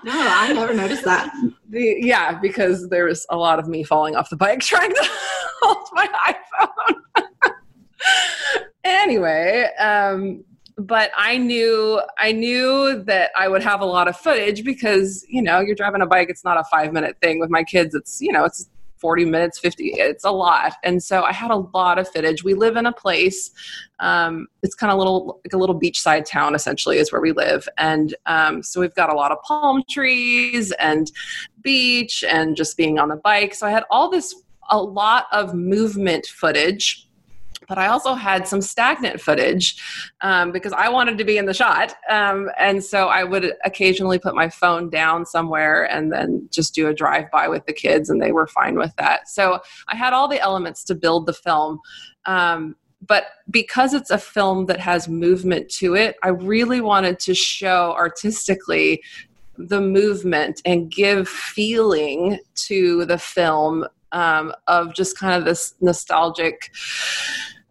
no 0.03 0.11
i 0.11 0.51
never 0.53 0.73
noticed 0.73 1.03
that 1.03 1.31
the, 1.69 1.97
yeah 1.99 2.37
because 2.39 2.89
there 2.89 3.05
was 3.05 3.25
a 3.29 3.37
lot 3.37 3.59
of 3.59 3.67
me 3.67 3.83
falling 3.83 4.15
off 4.15 4.29
the 4.29 4.37
bike 4.37 4.59
trying 4.71 4.93
to 4.93 5.09
hold 5.61 5.87
my 5.93 6.35
iPhone. 7.17 7.53
anyway, 8.83 9.69
um, 9.79 10.43
but 10.77 11.11
I 11.15 11.37
knew 11.37 12.01
I 12.17 12.31
knew 12.31 13.03
that 13.03 13.31
I 13.35 13.47
would 13.47 13.61
have 13.61 13.81
a 13.81 13.85
lot 13.85 14.07
of 14.07 14.17
footage 14.17 14.63
because 14.63 15.25
you 15.29 15.41
know 15.41 15.59
you're 15.59 15.75
driving 15.75 16.01
a 16.01 16.07
bike. 16.07 16.29
It's 16.29 16.43
not 16.43 16.57
a 16.57 16.63
five 16.71 16.93
minute 16.93 17.17
thing 17.21 17.39
with 17.39 17.49
my 17.49 17.63
kids. 17.63 17.93
It's 17.93 18.19
you 18.21 18.31
know 18.31 18.45
it's 18.45 18.69
40 19.01 19.25
minutes 19.25 19.59
50 19.59 19.93
it's 19.95 20.23
a 20.23 20.31
lot. 20.31 20.73
And 20.83 21.01
so 21.03 21.23
i 21.23 21.33
had 21.33 21.51
a 21.51 21.57
lot 21.57 21.99
of 21.99 22.07
footage. 22.07 22.43
We 22.43 22.53
live 22.53 22.77
in 22.77 22.85
a 22.85 22.93
place 22.93 23.51
um, 23.99 24.47
it's 24.63 24.73
kind 24.73 24.91
of 24.91 24.95
a 24.95 24.99
little 24.99 25.41
like 25.43 25.53
a 25.53 25.57
little 25.57 25.79
beachside 25.79 26.25
town 26.25 26.55
essentially 26.55 26.97
is 26.97 27.11
where 27.11 27.21
we 27.21 27.31
live. 27.31 27.67
And 27.77 28.15
um, 28.25 28.63
so 28.63 28.79
we've 28.79 28.95
got 28.95 29.11
a 29.11 29.15
lot 29.15 29.31
of 29.31 29.41
palm 29.43 29.83
trees 29.89 30.71
and 30.73 31.11
beach 31.61 32.23
and 32.23 32.55
just 32.55 32.77
being 32.77 32.99
on 32.99 33.09
the 33.09 33.17
bike. 33.17 33.53
So 33.53 33.67
i 33.67 33.71
had 33.71 33.83
all 33.89 34.09
this 34.09 34.33
a 34.69 34.81
lot 34.81 35.25
of 35.31 35.53
movement 35.53 36.25
footage 36.25 37.07
but 37.71 37.77
I 37.77 37.88
also 37.88 38.15
had 38.15 38.49
some 38.49 38.62
stagnant 38.62 39.21
footage 39.21 39.81
um, 40.19 40.51
because 40.51 40.73
I 40.73 40.89
wanted 40.89 41.17
to 41.19 41.23
be 41.23 41.38
in 41.38 41.45
the 41.45 41.53
shot. 41.53 41.95
Um, 42.10 42.49
and 42.60 42.84
so 42.84 43.07
I 43.07 43.23
would 43.23 43.53
occasionally 43.63 44.19
put 44.19 44.36
my 44.36 44.49
phone 44.49 44.89
down 44.89 45.25
somewhere 45.25 45.89
and 45.89 46.12
then 46.12 46.49
just 46.51 46.75
do 46.75 46.89
a 46.89 46.93
drive 46.93 47.31
by 47.31 47.47
with 47.47 47.65
the 47.67 47.71
kids, 47.71 48.10
and 48.10 48.21
they 48.21 48.34
were 48.34 48.45
fine 48.45 48.75
with 48.75 48.93
that. 48.97 49.29
So 49.29 49.62
I 49.88 49.95
had 49.95 50.12
all 50.12 50.27
the 50.27 50.41
elements 50.41 50.84
to 50.84 50.95
build 50.95 51.27
the 51.27 51.34
film. 51.34 51.79
Um, 52.25 52.75
but 53.07 53.27
because 53.49 53.93
it's 53.93 54.12
a 54.12 54.17
film 54.17 54.65
that 54.65 54.81
has 54.81 55.07
movement 55.07 55.69
to 55.75 55.95
it, 55.95 56.17
I 56.23 56.27
really 56.27 56.81
wanted 56.81 57.19
to 57.19 57.34
show 57.34 57.95
artistically 57.97 59.01
the 59.57 59.79
movement 59.79 60.62
and 60.65 60.91
give 60.91 61.29
feeling 61.29 62.38
to 62.67 63.05
the 63.05 63.17
film 63.17 63.86
um, 64.12 64.53
of 64.67 64.93
just 64.93 65.17
kind 65.17 65.36
of 65.36 65.45
this 65.45 65.73
nostalgic 65.79 66.71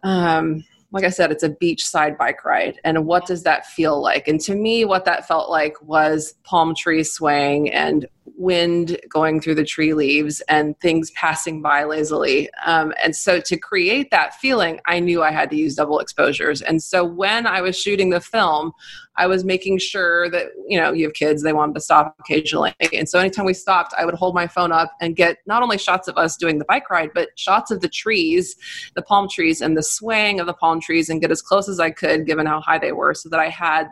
um, 0.02 0.64
like 0.92 1.04
I 1.04 1.10
said, 1.10 1.30
it's 1.30 1.44
a 1.44 1.50
beachside 1.50 2.18
bike 2.18 2.44
ride. 2.44 2.80
And 2.84 3.06
what 3.06 3.26
does 3.26 3.44
that 3.44 3.66
feel 3.66 4.00
like? 4.00 4.26
And 4.26 4.40
to 4.40 4.54
me, 4.54 4.84
what 4.84 5.04
that 5.04 5.26
felt 5.28 5.48
like 5.48 5.80
was 5.82 6.34
palm 6.42 6.74
tree 6.74 7.04
swaying 7.04 7.70
and 7.70 8.06
wind 8.36 8.98
going 9.08 9.40
through 9.40 9.54
the 9.54 9.64
tree 9.64 9.94
leaves 9.94 10.40
and 10.48 10.78
things 10.80 11.10
passing 11.12 11.62
by 11.62 11.84
lazily. 11.84 12.48
Um, 12.64 12.92
and 13.02 13.14
so 13.14 13.38
to 13.40 13.56
create 13.56 14.10
that 14.10 14.34
feeling, 14.34 14.80
I 14.86 14.98
knew 14.98 15.22
I 15.22 15.30
had 15.30 15.50
to 15.50 15.56
use 15.56 15.76
double 15.76 16.00
exposures. 16.00 16.62
And 16.62 16.82
so 16.82 17.04
when 17.04 17.46
I 17.46 17.60
was 17.60 17.78
shooting 17.78 18.10
the 18.10 18.20
film, 18.20 18.72
I 19.16 19.26
was 19.26 19.44
making 19.44 19.78
sure 19.78 20.30
that, 20.30 20.46
you 20.68 20.80
know, 20.80 20.92
you 20.92 21.04
have 21.04 21.14
kids, 21.14 21.42
they 21.42 21.52
wanted 21.52 21.74
to 21.74 21.80
stop 21.80 22.14
occasionally. 22.20 22.72
And 22.94 23.08
so 23.08 23.18
anytime 23.18 23.44
we 23.44 23.54
stopped, 23.54 23.92
I 23.98 24.04
would 24.04 24.14
hold 24.14 24.34
my 24.34 24.46
phone 24.46 24.72
up 24.72 24.92
and 25.00 25.16
get 25.16 25.38
not 25.46 25.62
only 25.62 25.78
shots 25.78 26.08
of 26.08 26.16
us 26.16 26.36
doing 26.36 26.58
the 26.58 26.64
bike 26.66 26.88
ride, 26.90 27.10
but 27.14 27.28
shots 27.36 27.70
of 27.70 27.80
the 27.80 27.88
trees, 27.88 28.56
the 28.94 29.02
palm 29.02 29.28
trees, 29.28 29.60
and 29.60 29.76
the 29.76 29.82
swaying 29.82 30.40
of 30.40 30.46
the 30.46 30.54
palm 30.54 30.80
trees 30.80 31.08
and 31.08 31.20
get 31.20 31.30
as 31.30 31.42
close 31.42 31.68
as 31.68 31.80
I 31.80 31.90
could 31.90 32.26
given 32.26 32.46
how 32.46 32.60
high 32.60 32.78
they 32.78 32.92
were 32.92 33.14
so 33.14 33.28
that 33.28 33.40
I 33.40 33.48
had 33.48 33.88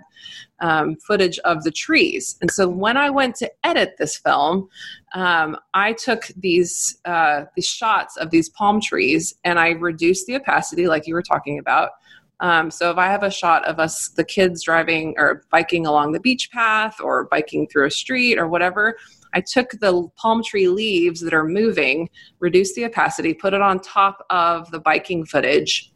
um, 0.61 0.97
footage 0.97 1.39
of 1.41 1.63
the 1.63 1.71
trees. 1.71 2.37
And 2.41 2.51
so 2.51 2.69
when 2.69 2.97
I 2.97 3.11
went 3.11 3.37
to 3.37 3.51
edit 3.65 3.95
this 3.99 4.17
film, 4.17 4.69
um, 5.15 5.57
I 5.75 5.93
took 5.93 6.27
these 6.37 6.99
uh, 7.05 7.45
these 7.55 7.67
shots 7.67 8.17
of 8.17 8.31
these 8.31 8.49
palm 8.51 8.81
trees 8.81 9.35
and 9.45 9.59
I 9.59 9.71
reduced 9.71 10.27
the 10.27 10.37
opacity, 10.37 10.87
like 10.87 11.07
you 11.07 11.15
were 11.15 11.23
talking 11.23 11.59
about. 11.59 11.91
Um, 12.41 12.71
so 12.71 12.91
if 12.91 12.99
I 12.99 13.07
have 13.07 13.23
a 13.23 13.31
shot 13.31 13.65
of 13.67 13.81
us, 13.81 14.09
the 14.09 14.25
kids 14.25 14.63
driving 14.63 15.15
or 15.19 15.45
biking 15.51 15.87
along 15.87 16.13
the 16.13 16.21
beach 16.21 16.51
path 16.53 17.01
or 17.01 17.25
biking 17.25 17.67
through 17.67 17.87
a 17.87 17.91
street 17.91 18.39
or 18.39 18.49
whatever, 18.49 18.97
I 19.35 19.41
took 19.41 19.71
the 19.73 20.09
palm 20.17 20.43
tree 20.43 20.69
leaves 20.69 21.21
that 21.21 21.35
are 21.35 21.45
moving, 21.45 22.09
reduced 22.39 22.75
the 22.77 22.85
opacity, 22.85 23.35
put 23.35 23.55
it 23.55 23.61
on 23.61 23.81
top 23.81 24.25
of 24.31 24.71
the 24.71 24.79
biking 24.79 25.25
footage, 25.25 25.93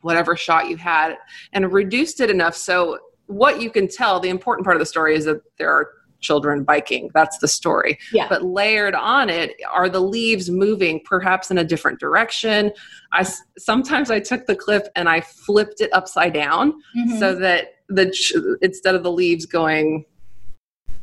whatever 0.00 0.36
shot 0.36 0.68
you 0.68 0.76
had, 0.76 1.16
and 1.52 1.72
reduced 1.72 2.20
it 2.20 2.30
enough 2.30 2.56
so 2.56 2.98
what 3.26 3.60
you 3.60 3.70
can 3.70 3.88
tell, 3.88 4.20
the 4.20 4.28
important 4.28 4.64
part 4.64 4.76
of 4.76 4.80
the 4.80 4.86
story 4.86 5.14
is 5.14 5.24
that 5.24 5.40
there 5.58 5.70
are 5.70 5.88
children 6.24 6.64
biking. 6.64 7.10
That's 7.14 7.38
the 7.38 7.46
story. 7.46 7.98
Yeah. 8.12 8.26
But 8.28 8.42
layered 8.42 8.94
on 8.94 9.30
it 9.30 9.54
are 9.72 9.88
the 9.88 10.00
leaves 10.00 10.50
moving 10.50 11.00
perhaps 11.04 11.50
in 11.50 11.58
a 11.58 11.64
different 11.64 12.00
direction. 12.00 12.72
I 13.12 13.24
sometimes 13.58 14.10
I 14.10 14.18
took 14.18 14.46
the 14.46 14.56
clip 14.56 14.88
and 14.96 15.08
I 15.08 15.20
flipped 15.20 15.80
it 15.80 15.92
upside 15.92 16.32
down 16.32 16.72
mm-hmm. 16.96 17.18
so 17.18 17.34
that 17.36 17.74
the 17.88 18.58
instead 18.62 18.94
of 18.94 19.02
the 19.02 19.12
leaves 19.12 19.46
going 19.46 20.06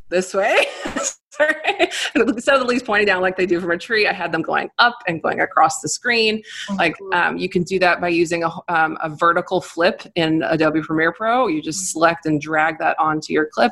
this 0.10 0.34
way 0.34 0.58
instead 2.16 2.56
of 2.56 2.62
the 2.62 2.68
leaves 2.68 2.84
pointing 2.84 3.08
down 3.08 3.22
like 3.22 3.38
they 3.38 3.46
do 3.46 3.60
from 3.60 3.72
a 3.72 3.78
tree, 3.78 4.08
I 4.08 4.14
had 4.14 4.32
them 4.32 4.42
going 4.42 4.70
up 4.80 4.98
and 5.08 5.22
going 5.22 5.42
across 5.42 5.82
the 5.82 5.90
screen. 5.90 6.42
Oh, 6.70 6.76
like 6.76 6.96
um, 7.14 7.38
you 7.38 7.50
can 7.50 7.64
do 7.64 7.80
that 7.80 8.02
by 8.02 8.10
using 8.10 8.44
a, 8.44 8.50
um, 8.68 8.98
a 9.02 9.10
vertical 9.10 9.62
flip 9.62 10.04
in 10.16 10.44
Adobe 10.44 10.82
Premiere 10.82 11.12
Pro. 11.12 11.48
You 11.48 11.62
just 11.62 11.80
mm-hmm. 11.80 12.00
select 12.00 12.26
and 12.26 12.40
drag 12.40 12.80
that 12.80 12.98
onto 13.00 13.34
your 13.34 13.46
clip. 13.46 13.72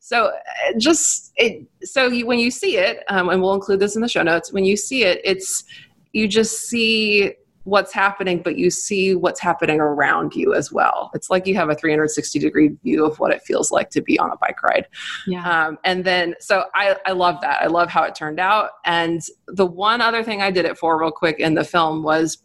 So 0.00 0.26
uh, 0.26 0.78
just 0.78 1.32
it. 1.36 1.66
So 1.82 2.06
you, 2.06 2.26
when 2.26 2.38
you 2.38 2.50
see 2.50 2.76
it, 2.76 3.04
um, 3.08 3.28
and 3.28 3.40
we'll 3.42 3.54
include 3.54 3.80
this 3.80 3.96
in 3.96 4.02
the 4.02 4.08
show 4.08 4.22
notes. 4.22 4.52
When 4.52 4.64
you 4.64 4.76
see 4.76 5.04
it, 5.04 5.20
it's 5.24 5.64
you 6.12 6.26
just 6.26 6.62
see 6.68 7.34
what's 7.64 7.92
happening, 7.92 8.40
but 8.42 8.56
you 8.56 8.70
see 8.70 9.14
what's 9.14 9.40
happening 9.40 9.80
around 9.80 10.34
you 10.34 10.54
as 10.54 10.72
well. 10.72 11.10
It's 11.14 11.28
like 11.28 11.46
you 11.46 11.54
have 11.56 11.68
a 11.68 11.74
360 11.74 12.38
degree 12.38 12.70
view 12.82 13.04
of 13.04 13.18
what 13.18 13.32
it 13.32 13.42
feels 13.42 13.70
like 13.70 13.90
to 13.90 14.00
be 14.00 14.18
on 14.18 14.30
a 14.30 14.36
bike 14.36 14.62
ride. 14.62 14.86
Yeah. 15.26 15.66
Um, 15.66 15.78
and 15.84 16.04
then, 16.04 16.34
so 16.40 16.64
I, 16.74 16.96
I 17.06 17.12
love 17.12 17.40
that. 17.42 17.62
I 17.62 17.66
love 17.66 17.90
how 17.90 18.02
it 18.04 18.14
turned 18.14 18.40
out. 18.40 18.70
And 18.84 19.20
the 19.46 19.66
one 19.66 20.00
other 20.00 20.22
thing 20.24 20.40
I 20.40 20.50
did 20.50 20.64
it 20.64 20.78
for, 20.78 20.98
real 20.98 21.10
quick, 21.10 21.38
in 21.38 21.54
the 21.54 21.64
film 21.64 22.02
was 22.02 22.42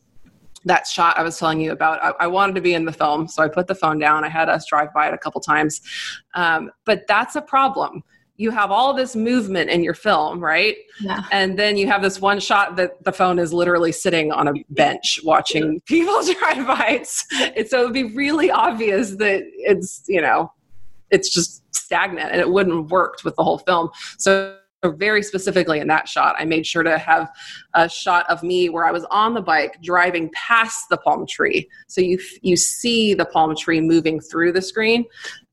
that 0.66 0.88
shot 0.88 1.18
I 1.18 1.24
was 1.24 1.38
telling 1.38 1.62
you 1.62 1.72
about. 1.72 2.04
I, 2.04 2.26
I, 2.26 2.28
wanted 2.28 2.56
to 2.56 2.62
be 2.62 2.74
in 2.74 2.86
the 2.86 2.92
film, 2.92 3.28
so 3.28 3.44
I 3.44 3.48
put 3.48 3.68
the 3.68 3.76
phone 3.76 4.00
down. 4.00 4.24
I 4.24 4.30
had 4.30 4.50
us 4.50 4.66
drive 4.66 4.92
by 4.94 5.08
it 5.08 5.14
a 5.14 5.18
couple 5.18 5.40
times. 5.40 5.80
Um, 6.34 6.72
but 6.86 7.06
that's 7.08 7.36
a 7.36 7.42
problem 7.42 8.04
you 8.38 8.52
have 8.52 8.72
all 8.72 8.94
this 8.94 9.16
movement 9.16 9.70
in 9.70 9.84
your 9.84 9.94
film, 9.94 10.40
right? 10.40 10.76
Yeah. 11.00 11.24
And 11.32 11.58
then 11.58 11.78
you 11.78 11.88
have 11.88 12.02
this 12.02 12.20
one 12.20 12.40
shot 12.40 12.76
that 12.76 13.04
the 13.04 13.12
phone 13.12 13.40
is 13.40 13.54
literally 13.54 13.92
sitting 13.92 14.32
on 14.32 14.48
a 14.48 14.54
bench 14.70 15.20
watching 15.24 15.80
people 15.86 16.22
drive 16.40 16.68
by. 16.68 16.98
It's, 17.02 17.26
it's 17.32 17.72
so 17.72 17.82
it 17.82 17.84
would 17.86 17.94
be 17.94 18.16
really 18.16 18.52
obvious 18.52 19.12
that 19.12 19.44
it's, 19.54 20.04
you 20.08 20.22
know, 20.22 20.52
it's 21.12 21.30
just 21.30 21.64
stagnant 21.74 22.32
and 22.32 22.42
it 22.42 22.50
wouldn't 22.50 22.76
have 22.76 22.92
worked 22.92 23.24
with 23.24 23.36
the 23.36 23.44
whole 23.44 23.60
film. 23.60 23.90
So 24.18 24.58
very 24.84 25.24
specifically 25.24 25.80
in 25.80 25.88
that 25.88 26.08
shot, 26.08 26.36
I 26.38 26.46
made 26.46 26.66
sure 26.66 26.84
to 26.84 26.98
have 26.98 27.32
a 27.74 27.90
shot 27.90 28.30
of 28.30 28.44
me 28.44 28.70
where 28.70 28.86
I 28.86 28.92
was 28.92 29.06
on 29.06 29.34
the 29.34 29.42
bike 29.42 29.82
driving 29.82 30.30
past 30.34 30.86
the 30.90 30.98
palm 30.98 31.26
tree. 31.28 31.68
So 31.88 32.02
you 32.02 32.20
you 32.42 32.56
see 32.56 33.14
the 33.14 33.26
palm 33.26 33.56
tree 33.56 33.82
moving 33.82 34.20
through 34.20 34.52
the 34.52 34.62
screen, 34.62 35.06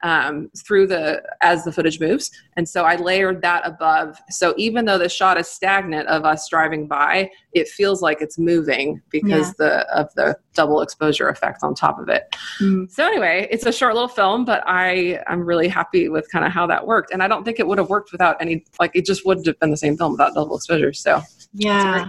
um, 0.03 0.51
through 0.57 0.87
the 0.87 1.23
as 1.41 1.65
the 1.65 1.73
footage 1.73 2.01
moves. 2.01 2.31
And 2.57 2.69
so 2.69 2.85
I 2.85 2.97
layered 2.97 3.43
that 3.43 3.67
above. 3.67 4.21
So 4.31 4.55
even 4.57 4.85
though 4.85 4.99
the 4.99 5.09
shot 5.09 5.38
is 5.38 5.49
stagnant 5.49 6.09
of 6.09 6.25
us 6.25 6.49
driving 6.49 6.87
by, 6.87 7.31
it 7.53 7.69
feels 7.69 8.03
like 8.03 8.21
it's 8.21 8.38
moving 8.38 9.01
because 9.11 9.49
yeah. 9.49 9.55
the 9.59 9.99
of 9.99 10.15
the 10.15 10.37
double 10.55 10.81
exposure 10.81 11.29
effect 11.29 11.62
on 11.62 11.75
top 11.75 11.99
of 11.99 12.09
it. 12.09 12.35
Mm. 12.61 12.91
So 12.91 13.07
anyway, 13.07 13.49
it's 13.51 13.67
a 13.67 13.73
short 13.73 13.95
little 13.95 14.09
film, 14.09 14.45
but 14.45 14.62
I 14.67 15.21
I'm 15.27 15.45
really 15.45 15.69
happy 15.69 16.09
with 16.09 16.31
kind 16.31 16.44
of 16.44 16.53
how 16.53 16.67
that 16.67 16.87
worked. 16.87 17.13
And 17.13 17.23
I 17.23 17.29
don't 17.29 17.44
think 17.44 17.61
it 17.61 17.67
would 17.67 17.79
have 17.79 17.88
worked 17.88 18.13
without 18.13 18.37
any 18.40 18.65
like 18.81 18.92
it 18.94 19.07
just 19.07 19.25
wouldn't 19.25 19.46
have 19.46 19.59
been 19.61 19.71
the 19.71 19.77
same 19.77 19.96
film 19.96 20.13
without 20.13 20.35
double 20.35 20.57
exposure. 20.57 20.92
So 20.92 21.23
yeah 21.55 22.07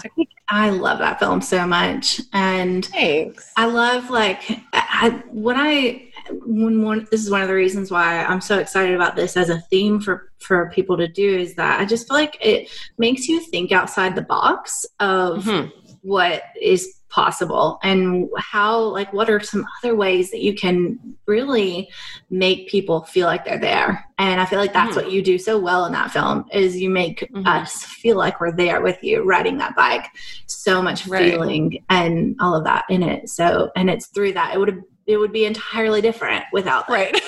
i 0.50 0.70
love 0.70 1.00
that 1.00 1.20
film 1.20 1.42
so 1.42 1.68
much 1.68 2.22
and 2.32 2.86
thanks 2.86 3.52
i 3.58 3.66
love 3.66 4.10
like 4.10 4.42
I, 4.72 5.22
when 5.32 5.58
i 5.58 6.10
when 6.32 6.82
one 6.82 7.08
this 7.12 7.24
is 7.24 7.32
one 7.32 7.42
of 7.42 7.48
the 7.48 7.54
reasons 7.54 7.92
why 7.92 8.24
i'm 8.26 8.42
so 8.42 8.60
excited 8.60 8.96
about 8.96 9.16
this 9.16 9.36
as 9.38 9.50
a 9.50 9.60
theme 9.70 10.00
for 10.00 10.32
for 10.40 10.70
people 10.72 10.98
to 10.98 11.08
do 11.08 11.38
is 11.38 11.56
that 11.56 11.80
i 11.80 11.86
just 11.86 12.08
feel 12.08 12.18
like 12.18 12.38
it 12.42 12.70
makes 12.98 13.28
you 13.28 13.40
think 13.40 13.72
outside 13.72 14.16
the 14.16 14.22
box 14.22 14.86
of 15.00 15.44
mm-hmm. 15.44 15.70
what 16.02 16.44
is 16.62 17.00
possible 17.14 17.78
and 17.84 18.28
how 18.40 18.80
like 18.80 19.14
what 19.14 19.30
are 19.30 19.40
some 19.40 19.64
other 19.78 19.96
ways 19.96 20.32
that 20.32 20.42
you 20.42 20.56
can 20.56 20.98
really 21.28 21.88
make 22.32 22.68
people 22.68 23.04
feel 23.04 23.28
like 23.28 23.46
they're 23.46 23.60
there 23.60 24.04
and 24.18 24.42
i 24.42 24.46
feel 24.46 24.58
like 24.58 24.74
that's 24.74 24.96
mm-hmm. 24.96 25.06
what 25.06 25.12
you 25.12 25.22
do 25.22 25.38
so 25.38 25.60
well 25.60 25.86
in 25.86 25.94
that 25.94 26.10
film 26.10 26.44
is 26.52 26.76
you 26.76 26.90
make 26.90 27.20
mm-hmm. 27.20 27.46
us 27.46 27.84
feel 27.84 28.18
like 28.18 28.42
we're 28.42 28.56
there 28.56 28.82
with 28.82 28.98
you 29.04 29.22
riding 29.22 29.60
that 29.60 29.76
bike 29.76 30.08
so 30.48 30.82
much 30.82 31.06
right. 31.06 31.32
feeling 31.32 31.84
and 31.90 32.36
all 32.40 32.56
of 32.56 32.64
that 32.64 32.84
in 32.90 33.04
it 33.04 33.30
so 33.30 33.70
and 33.76 33.92
it's 33.92 34.08
through 34.08 34.34
that 34.34 34.56
it 34.56 34.58
would 34.58 34.84
it 35.08 35.18
would 35.18 35.32
be 35.32 35.46
entirely 35.46 36.02
different 36.02 36.44
without 36.52 36.88
that. 36.88 36.94
right 36.94 37.22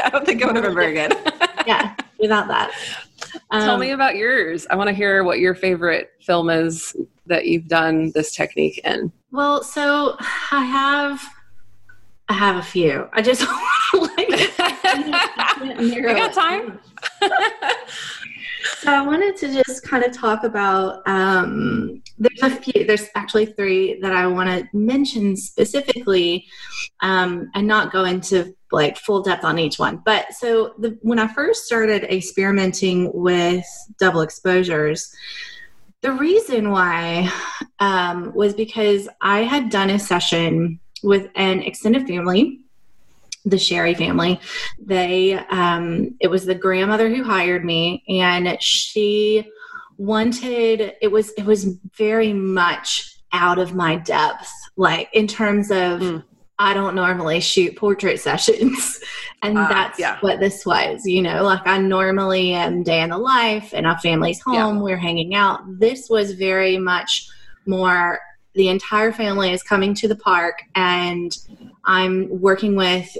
i 0.04 0.10
don't 0.10 0.24
think 0.24 0.40
it 0.40 0.46
would 0.46 0.56
have 0.56 0.64
been 0.64 0.74
very 0.74 0.94
good 0.94 1.12
yeah 1.66 1.94
without 2.20 2.48
that 2.48 2.70
um, 3.50 3.62
tell 3.62 3.78
me 3.78 3.90
about 3.90 4.16
yours 4.16 4.66
i 4.70 4.76
want 4.76 4.88
to 4.88 4.94
hear 4.94 5.24
what 5.24 5.38
your 5.38 5.54
favorite 5.54 6.12
film 6.20 6.50
is 6.50 6.94
that 7.28 7.46
you've 7.46 7.68
done 7.68 8.10
this 8.14 8.34
technique 8.34 8.80
in? 8.84 9.12
Well, 9.30 9.62
so 9.62 10.16
I 10.50 10.64
have 10.64 11.22
I 12.30 12.34
have 12.34 12.56
a 12.56 12.62
few. 12.62 13.08
I 13.12 13.22
just 13.22 13.40
like 13.94 14.28
you 15.80 16.02
got 16.02 16.34
time. 16.34 16.78
So 18.78 18.92
I 18.92 19.02
wanted 19.02 19.36
to 19.38 19.52
just 19.52 19.82
kind 19.82 20.04
of 20.04 20.12
talk 20.12 20.44
about 20.44 21.06
um, 21.06 22.02
there's 22.18 22.52
a 22.52 22.56
few 22.56 22.86
there's 22.86 23.08
actually 23.14 23.46
three 23.46 24.00
that 24.00 24.12
I 24.12 24.26
want 24.26 24.48
to 24.50 24.68
mention 24.76 25.36
specifically 25.36 26.46
um, 27.00 27.50
and 27.54 27.66
not 27.66 27.92
go 27.92 28.04
into 28.04 28.54
like 28.70 28.96
full 28.98 29.22
depth 29.22 29.44
on 29.44 29.58
each 29.58 29.78
one. 29.78 30.02
But 30.04 30.32
so 30.34 30.74
the, 30.78 30.98
when 31.02 31.18
I 31.18 31.26
first 31.28 31.64
started 31.64 32.04
experimenting 32.04 33.10
with 33.14 33.64
double 33.98 34.20
exposures, 34.20 35.12
the 36.02 36.12
reason 36.12 36.70
why 36.70 37.32
um, 37.80 38.32
was 38.34 38.54
because 38.54 39.08
I 39.20 39.40
had 39.40 39.70
done 39.70 39.90
a 39.90 39.98
session 39.98 40.80
with 41.02 41.28
an 41.34 41.62
extended 41.62 42.06
family, 42.06 42.60
the 43.48 43.58
Sherry 43.58 43.94
family. 43.94 44.40
They, 44.78 45.34
um, 45.34 46.16
it 46.20 46.28
was 46.28 46.44
the 46.44 46.54
grandmother 46.54 47.08
who 47.08 47.24
hired 47.24 47.64
me, 47.64 48.04
and 48.08 48.56
she 48.60 49.50
wanted 49.96 50.94
it 51.02 51.10
was 51.10 51.30
it 51.30 51.44
was 51.44 51.76
very 51.96 52.32
much 52.32 53.16
out 53.32 53.58
of 53.58 53.74
my 53.74 53.96
depth, 53.96 54.50
like 54.76 55.08
in 55.12 55.26
terms 55.26 55.70
of. 55.70 56.00
Mm 56.00 56.24
I 56.60 56.74
don't 56.74 56.94
normally 56.94 57.40
shoot 57.40 57.76
portrait 57.76 58.20
sessions. 58.20 59.00
and 59.42 59.56
uh, 59.56 59.68
that's 59.68 59.98
yeah. 59.98 60.18
what 60.20 60.40
this 60.40 60.66
was, 60.66 61.04
you 61.04 61.22
know, 61.22 61.44
like 61.44 61.64
I 61.66 61.78
normally 61.78 62.52
am 62.52 62.82
day 62.82 63.00
in 63.00 63.10
the 63.10 63.18
life 63.18 63.72
and 63.72 63.86
our 63.86 63.98
family's 64.00 64.40
home, 64.40 64.76
yeah. 64.76 64.82
we're 64.82 64.96
hanging 64.96 65.34
out. 65.34 65.60
This 65.78 66.10
was 66.10 66.32
very 66.32 66.78
much 66.78 67.28
more 67.66 68.18
the 68.54 68.68
entire 68.68 69.12
family 69.12 69.52
is 69.52 69.62
coming 69.62 69.94
to 69.94 70.08
the 70.08 70.16
park 70.16 70.62
and 70.74 71.36
I'm 71.84 72.28
working 72.40 72.74
with 72.74 73.16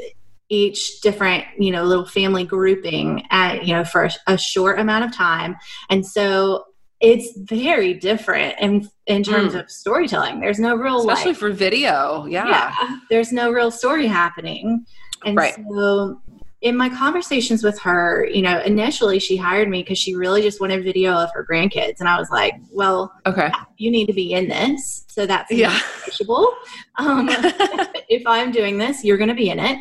each 0.51 1.01
different 1.01 1.44
you 1.59 1.70
know 1.70 1.84
little 1.84 2.07
family 2.07 2.44
grouping 2.44 3.26
at 3.30 3.66
you 3.66 3.74
know 3.74 3.84
for 3.84 4.05
a, 4.05 4.11
a 4.28 4.38
short 4.38 4.78
amount 4.78 5.05
of 5.05 5.14
time 5.14 5.57
and 5.90 6.07
so 6.07 6.64
it's 7.01 7.36
very 7.38 7.94
different 7.94 8.59
in 8.61 8.88
in 9.07 9.22
terms 9.22 9.55
mm. 9.55 9.61
of 9.61 9.70
storytelling. 9.70 10.40
There's 10.40 10.59
no 10.59 10.74
real 10.74 10.99
especially 10.99 11.32
like, 11.32 11.38
for 11.38 11.51
video. 11.51 12.26
Yeah. 12.26 12.49
yeah. 12.49 12.99
There's 13.09 13.32
no 13.32 13.51
real 13.53 13.70
story 13.70 14.07
happening. 14.07 14.84
And 15.24 15.36
right. 15.36 15.55
so 15.55 16.20
in 16.61 16.76
my 16.76 16.88
conversations 16.88 17.62
with 17.62 17.78
her, 17.80 18.26
you 18.26 18.42
know, 18.42 18.61
initially 18.61 19.20
she 19.20 19.36
hired 19.36 19.68
me 19.68 19.82
because 19.82 19.99
she 19.99 20.16
really 20.16 20.42
just 20.42 20.61
wanted 20.61 20.82
video 20.82 21.12
of 21.12 21.30
her 21.34 21.46
grandkids. 21.49 22.01
And 22.01 22.09
I 22.09 22.18
was 22.18 22.30
like, 22.30 22.55
well, 22.72 23.12
okay, 23.26 23.51
you 23.76 23.92
need 23.92 24.07
to 24.07 24.12
be 24.12 24.32
in 24.32 24.49
this. 24.49 25.05
So 25.09 25.24
that's 25.24 25.53
yeah. 25.53 25.78
negotiable. 26.01 26.53
Um, 26.96 27.28
if 28.09 28.26
I'm 28.26 28.51
doing 28.51 28.76
this, 28.76 29.05
you're 29.05 29.18
going 29.18 29.28
to 29.28 29.36
be 29.36 29.51
in 29.51 29.61
it. 29.61 29.78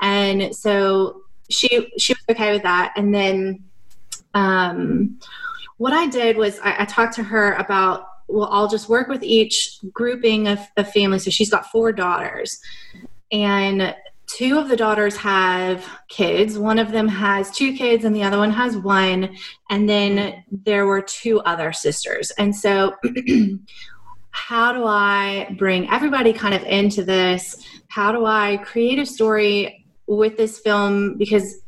And 0.00 0.54
so 0.54 1.22
she, 1.50 1.88
she 1.98 2.12
was 2.12 2.24
okay 2.30 2.52
with 2.52 2.62
that. 2.62 2.92
And 2.96 3.14
then, 3.14 3.64
um, 4.34 5.18
what 5.78 5.92
I 5.92 6.06
did 6.06 6.36
was 6.36 6.58
I, 6.60 6.82
I 6.82 6.84
talked 6.84 7.14
to 7.14 7.22
her 7.22 7.54
about 7.54 8.06
well, 8.28 8.48
I'll 8.50 8.68
just 8.68 8.88
work 8.88 9.08
with 9.08 9.22
each 9.22 9.78
grouping 9.92 10.48
of, 10.48 10.58
of 10.76 10.90
families. 10.90 11.24
So 11.24 11.30
she's 11.30 11.50
got 11.50 11.70
four 11.70 11.92
daughters, 11.92 12.60
and 13.30 13.94
two 14.26 14.58
of 14.58 14.68
the 14.68 14.76
daughters 14.76 15.16
have 15.16 15.86
kids. 16.08 16.58
One 16.58 16.78
of 16.78 16.90
them 16.90 17.06
has 17.08 17.50
two 17.50 17.74
kids, 17.74 18.04
and 18.04 18.14
the 18.14 18.24
other 18.24 18.38
one 18.38 18.50
has 18.50 18.76
one. 18.76 19.36
And 19.70 19.88
then 19.88 20.44
there 20.50 20.86
were 20.86 21.02
two 21.02 21.40
other 21.40 21.72
sisters. 21.72 22.30
And 22.32 22.54
so, 22.54 22.94
how 24.30 24.72
do 24.72 24.84
I 24.84 25.54
bring 25.56 25.88
everybody 25.88 26.32
kind 26.32 26.54
of 26.54 26.62
into 26.64 27.04
this? 27.04 27.64
How 27.88 28.12
do 28.12 28.26
I 28.26 28.58
create 28.58 28.98
a 28.98 29.06
story 29.06 29.85
with 30.06 30.36
this 30.36 30.58
film? 30.58 31.16
Because 31.16 31.62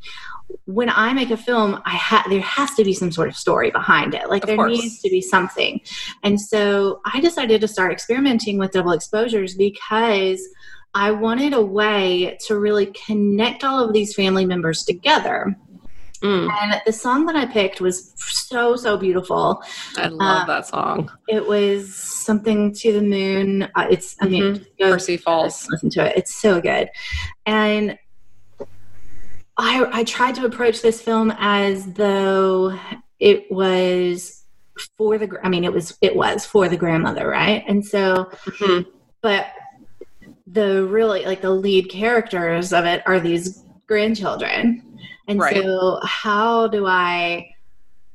when 0.65 0.91
I 0.91 1.13
make 1.13 1.31
a 1.31 1.37
film, 1.37 1.81
I 1.85 1.97
ha- 1.97 2.27
there 2.29 2.41
has 2.41 2.75
to 2.75 2.85
be 2.85 2.93
some 2.93 3.13
sort 3.13 3.29
of 3.29 3.37
story 3.37 3.71
behind 3.71 4.15
it. 4.15 4.29
Like 4.29 4.45
of 4.45 4.49
there 4.49 4.57
course. 4.57 4.79
needs 4.79 5.01
to 5.01 5.11
be 5.11 5.21
something. 5.21 5.81
And 6.23 6.41
so 6.41 7.01
I 7.05 7.21
decided 7.21 7.61
to 7.61 7.69
start 7.69 7.93
experimenting 7.93 8.59
with 8.59 8.73
double 8.73 8.93
exposures 8.93 9.55
because 9.55 10.47
I 10.95 11.11
wanted 11.11 11.53
a 11.53 11.63
way 11.63 12.39
to 12.47 12.59
really 12.59 12.87
connect 12.87 13.63
all 13.63 13.85
of 13.85 13.93
these 13.93 14.15
family 14.15 14.47
members 14.47 14.85
together. 14.85 15.55
Mm. 16.23 16.51
And 16.51 16.83
the 16.85 16.93
song 16.93 17.27
that 17.27 17.37
I 17.37 17.47
picked 17.47 17.81
was 17.81 18.13
so, 18.17 18.75
so 18.75 18.97
beautiful. 18.97 19.63
I 19.97 20.09
love 20.09 20.43
um, 20.43 20.47
that 20.49 20.67
song. 20.67 21.11
It 21.29 21.47
was 21.47 21.95
something 21.95 22.75
to 22.75 22.93
the 22.93 23.03
moon. 23.03 23.65
Uh, 23.75 23.87
it's, 23.91 24.17
I 24.21 24.29
mean, 24.29 24.43
mm-hmm. 24.43 24.65
go, 24.81 24.91
Mercy 24.91 25.17
Falls. 25.17 25.69
Listen 25.71 25.91
to 25.91 26.07
it. 26.07 26.17
It's 26.17 26.35
so 26.35 26.61
good. 26.61 26.89
And 27.47 27.97
I, 29.59 30.01
I 30.01 30.05
tried 30.05 30.37
to 30.37 30.47
approach 30.47 30.83
this 30.83 31.03
film 31.03 31.35
as 31.37 31.93
though 31.93 32.79
it 33.19 33.51
was 33.51 34.45
for 34.97 35.19
the 35.19 35.29
i 35.43 35.49
mean 35.49 35.65
it 35.65 35.73
was 35.73 35.99
it 36.01 36.15
was 36.15 36.47
for 36.47 36.69
the 36.69 36.77
grandmother 36.77 37.29
right 37.29 37.65
and 37.67 37.85
so 37.85 38.31
mm-hmm. 38.47 38.89
but 39.23 39.49
the 40.47 40.85
really 40.85 41.25
like 41.25 41.41
the 41.41 41.51
lead 41.51 41.91
characters 41.91 42.73
of 42.73 42.85
it 42.85 43.03
are 43.05 43.19
these 43.19 43.65
grandchildren 43.89 44.99
and 45.27 45.41
right. 45.41 45.57
so 45.57 45.99
how 46.05 46.69
do 46.69 46.87
i 46.87 47.51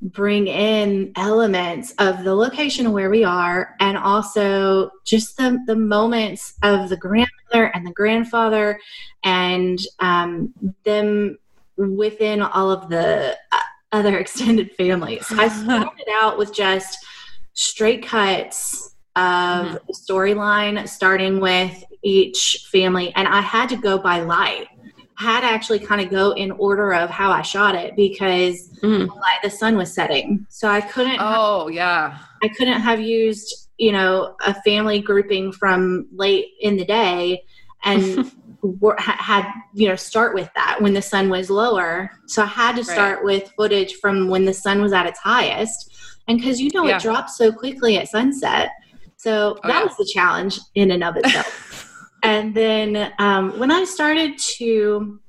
bring 0.04 0.48
in 0.48 1.14
elements 1.16 1.94
of 1.98 2.24
the 2.24 2.36
location 2.36 2.92
where 2.92 3.10
we 3.10 3.24
are 3.24 3.76
and 3.80 3.98
also 3.98 4.92
just 5.06 5.38
the, 5.38 5.58
the 5.66 5.76
moments 5.76 6.56
of 6.62 6.90
the 6.90 6.98
grandmother 6.98 7.72
and 7.74 7.88
the 7.88 7.92
grandfather 7.92 8.80
and 9.24 9.80
um, 10.00 10.54
them 10.84 11.38
within 11.78 12.42
all 12.42 12.70
of 12.70 12.90
the 12.90 13.38
uh, 13.52 13.58
other 13.94 14.18
extended 14.20 14.72
families. 14.74 15.26
I 15.32 15.48
started 15.48 16.10
out 16.12 16.38
with 16.38 16.54
just 16.54 17.06
straight 17.54 18.06
cuts 18.06 18.96
of 19.16 19.68
mm-hmm. 19.68 19.92
storyline 19.92 20.88
starting 20.88 21.40
with 21.40 21.84
each 22.02 22.68
family 22.72 23.14
and 23.16 23.28
I 23.28 23.40
had 23.40 23.70
to 23.70 23.78
go 23.78 23.98
by 23.98 24.22
light 24.22 24.68
had 25.16 25.42
to 25.42 25.48
actually 25.48 25.80
kind 25.80 26.02
of 26.02 26.10
go 26.10 26.32
in 26.32 26.52
order 26.52 26.94
of 26.94 27.10
how 27.10 27.32
I 27.32 27.42
shot 27.42 27.76
it 27.76 27.96
because 27.96 28.70
mm. 28.82 29.10
the 29.44 29.50
sun 29.50 29.78
was 29.78 29.94
setting. 29.94 30.46
So 30.50 30.68
I 30.68 30.82
couldn't. 30.82 31.18
Oh 31.20 31.68
have, 31.68 31.76
yeah. 31.76 32.18
I 32.42 32.48
couldn't 32.50 32.82
have 32.82 33.00
used 33.00 33.70
you 33.78 33.92
know 33.92 34.36
a 34.46 34.54
family 34.62 35.00
grouping 35.00 35.52
from 35.52 36.08
late 36.14 36.48
in 36.62 36.78
the 36.78 36.86
day 36.86 37.44
and 37.84 38.32
had 38.98 39.46
you 39.74 39.88
know 39.88 39.96
start 39.96 40.34
with 40.34 40.50
that 40.56 40.82
when 40.82 40.94
the 40.94 41.02
sun 41.02 41.30
was 41.30 41.50
lower. 41.50 42.10
So 42.28 42.44
I 42.44 42.48
had 42.48 42.76
to 42.78 42.84
start 42.84 43.18
right. 43.18 43.26
with 43.26 43.54
footage 43.58 43.96
from 43.96 44.30
when 44.30 44.46
the 44.46 44.54
sun 44.54 44.82
was 44.82 44.94
at 44.94 45.06
its 45.06 45.20
highest, 45.20 45.92
and 46.28 46.40
because 46.40 46.62
you 46.62 46.72
know 46.74 46.86
yeah. 46.86 46.98
it 46.98 47.02
drops 47.02 47.38
so 47.38 47.52
quickly 47.52 47.98
at 47.98 48.08
sunset. 48.08 48.72
So 49.18 49.58
oh, 49.64 49.68
that 49.68 49.80
yeah. 49.80 49.84
was 49.84 49.98
the 49.98 50.10
challenge 50.12 50.60
in 50.76 50.92
and 50.92 51.04
of 51.04 51.16
itself. 51.18 51.90
and 52.24 52.56
then 52.56 53.12
um, 53.20 53.60
when 53.60 53.72
I 53.72 53.84
started 53.84 54.38
to 54.58 55.20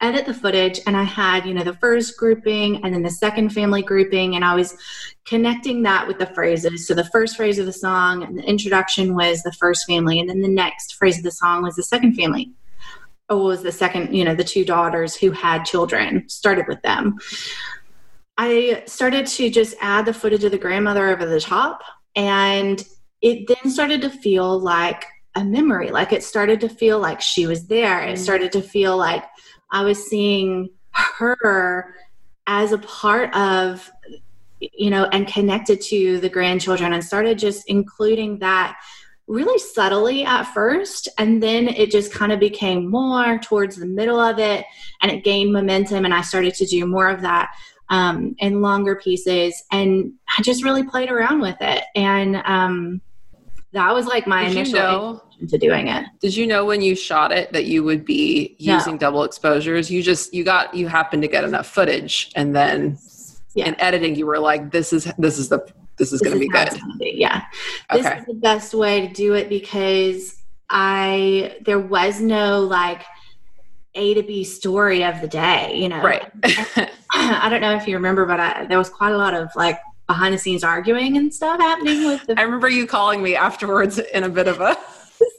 edit 0.00 0.26
the 0.26 0.34
footage 0.34 0.80
and 0.86 0.96
I 0.96 1.04
had, 1.04 1.46
you 1.46 1.54
know, 1.54 1.64
the 1.64 1.76
first 1.76 2.18
grouping 2.18 2.84
and 2.84 2.92
then 2.92 3.02
the 3.02 3.10
second 3.10 3.50
family 3.50 3.80
grouping, 3.80 4.34
and 4.34 4.44
I 4.44 4.54
was 4.54 4.76
connecting 5.24 5.82
that 5.84 6.06
with 6.06 6.18
the 6.18 6.26
phrases. 6.26 6.86
So 6.86 6.92
the 6.92 7.04
first 7.04 7.36
phrase 7.36 7.58
of 7.58 7.66
the 7.66 7.72
song 7.72 8.22
and 8.22 8.36
the 8.36 8.42
introduction 8.42 9.14
was 9.14 9.42
the 9.42 9.52
first 9.52 9.86
family, 9.86 10.20
and 10.20 10.28
then 10.28 10.42
the 10.42 10.48
next 10.48 10.96
phrase 10.96 11.16
of 11.18 11.24
the 11.24 11.30
song 11.30 11.62
was 11.62 11.76
the 11.76 11.82
second 11.82 12.14
family. 12.14 12.52
Or 13.30 13.42
was 13.42 13.62
the 13.62 13.72
second, 13.72 14.14
you 14.14 14.24
know, 14.24 14.34
the 14.34 14.44
two 14.44 14.66
daughters 14.66 15.16
who 15.16 15.30
had 15.30 15.64
children, 15.64 16.28
started 16.28 16.66
with 16.68 16.82
them. 16.82 17.16
I 18.36 18.82
started 18.86 19.26
to 19.28 19.48
just 19.48 19.74
add 19.80 20.04
the 20.04 20.12
footage 20.12 20.44
of 20.44 20.50
the 20.50 20.58
grandmother 20.58 21.08
over 21.08 21.24
the 21.24 21.40
top, 21.40 21.80
and 22.14 22.84
it 23.22 23.48
then 23.48 23.70
started 23.72 24.02
to 24.02 24.10
feel 24.10 24.58
like 24.58 25.06
a 25.34 25.44
memory. 25.44 25.90
Like 25.90 26.12
it 26.12 26.22
started 26.22 26.60
to 26.60 26.68
feel 26.68 26.98
like 26.98 27.20
she 27.20 27.46
was 27.46 27.66
there. 27.66 28.02
It 28.02 28.16
mm. 28.16 28.22
started 28.22 28.52
to 28.52 28.62
feel 28.62 28.96
like 28.96 29.24
I 29.70 29.82
was 29.82 30.06
seeing 30.06 30.70
her 30.92 31.94
as 32.46 32.72
a 32.72 32.78
part 32.78 33.34
of 33.34 33.90
you 34.60 34.90
know, 34.90 35.04
and 35.12 35.26
connected 35.26 35.80
to 35.80 36.18
the 36.20 36.28
grandchildren 36.28 36.92
and 36.92 37.04
started 37.04 37.38
just 37.38 37.68
including 37.68 38.38
that 38.38 38.78
really 39.26 39.58
subtly 39.58 40.24
at 40.24 40.44
first. 40.44 41.08
And 41.18 41.42
then 41.42 41.68
it 41.68 41.90
just 41.90 42.12
kind 42.12 42.32
of 42.32 42.40
became 42.40 42.90
more 42.90 43.38
towards 43.38 43.76
the 43.76 43.86
middle 43.86 44.20
of 44.20 44.38
it 44.38 44.64
and 45.02 45.10
it 45.10 45.24
gained 45.24 45.52
momentum. 45.52 46.04
And 46.04 46.12
I 46.12 46.22
started 46.22 46.54
to 46.54 46.66
do 46.66 46.86
more 46.86 47.08
of 47.08 47.22
that 47.22 47.50
um, 47.88 48.34
in 48.38 48.60
longer 48.60 48.96
pieces. 48.96 49.62
And 49.72 50.12
I 50.38 50.42
just 50.42 50.64
really 50.64 50.84
played 50.84 51.10
around 51.10 51.40
with 51.40 51.56
it. 51.60 51.84
And 51.94 52.36
um, 52.44 53.00
that 53.74 53.92
was 53.92 54.06
like 54.06 54.26
my 54.26 54.44
Did 54.44 54.52
initial 54.52 54.74
you 55.38 55.46
know, 55.46 55.48
to 55.48 55.58
doing 55.58 55.88
it. 55.88 56.06
Did 56.20 56.34
you 56.36 56.46
know 56.46 56.64
when 56.64 56.80
you 56.80 56.94
shot 56.94 57.32
it 57.32 57.52
that 57.52 57.64
you 57.66 57.82
would 57.84 58.04
be 58.04 58.56
No. 58.60 58.74
using 58.74 58.96
double 58.96 59.24
exposures? 59.24 59.90
You 59.90 60.02
just 60.02 60.32
you 60.32 60.44
got 60.44 60.74
you 60.74 60.88
happened 60.88 61.22
to 61.22 61.28
get 61.28 61.44
enough 61.44 61.66
footage, 61.66 62.32
and 62.36 62.54
then 62.54 62.96
Yeah. 63.54 63.68
in 63.68 63.80
editing 63.80 64.14
you 64.14 64.26
were 64.26 64.38
like, 64.38 64.70
"This 64.70 64.92
is 64.92 65.12
this 65.18 65.38
is 65.38 65.48
the 65.48 65.66
this 65.96 66.12
is 66.12 66.20
going 66.20 66.34
to 66.34 66.40
be 66.40 66.48
good." 66.48 66.70
be, 66.98 67.14
Yeah. 67.16 67.42
This 67.92 68.06
is 68.06 68.24
the 68.26 68.34
best 68.34 68.74
way 68.74 69.06
to 69.06 69.12
do 69.12 69.34
it 69.34 69.48
because 69.48 70.36
I 70.70 71.56
there 71.64 71.80
was 71.80 72.20
no 72.20 72.60
like 72.60 73.02
A 73.96 74.14
to 74.14 74.22
B 74.22 74.44
story 74.44 75.04
of 75.04 75.20
the 75.20 75.28
day, 75.28 75.76
you 75.76 75.88
know. 75.88 76.00
Right. 76.00 76.30
I 77.12 77.48
don't 77.48 77.60
know 77.60 77.74
if 77.74 77.86
you 77.88 77.96
remember, 77.96 78.24
but 78.24 78.38
I, 78.40 78.66
there 78.66 78.78
was 78.78 78.88
quite 78.88 79.12
a 79.12 79.16
lot 79.18 79.34
of 79.34 79.48
like 79.56 79.78
behind 80.06 80.34
the 80.34 80.38
scenes 80.38 80.62
arguing 80.62 81.16
and 81.16 81.32
stuff 81.32 81.58
happening 81.60 82.04
with 82.06 82.26
the 82.26 82.38
I 82.38 82.42
remember 82.42 82.68
you 82.68 82.86
calling 82.86 83.22
me 83.22 83.36
afterwards 83.36 83.98
in 83.98 84.24
a 84.24 84.28
bit 84.28 84.48
of 84.48 84.60
a 84.60 84.76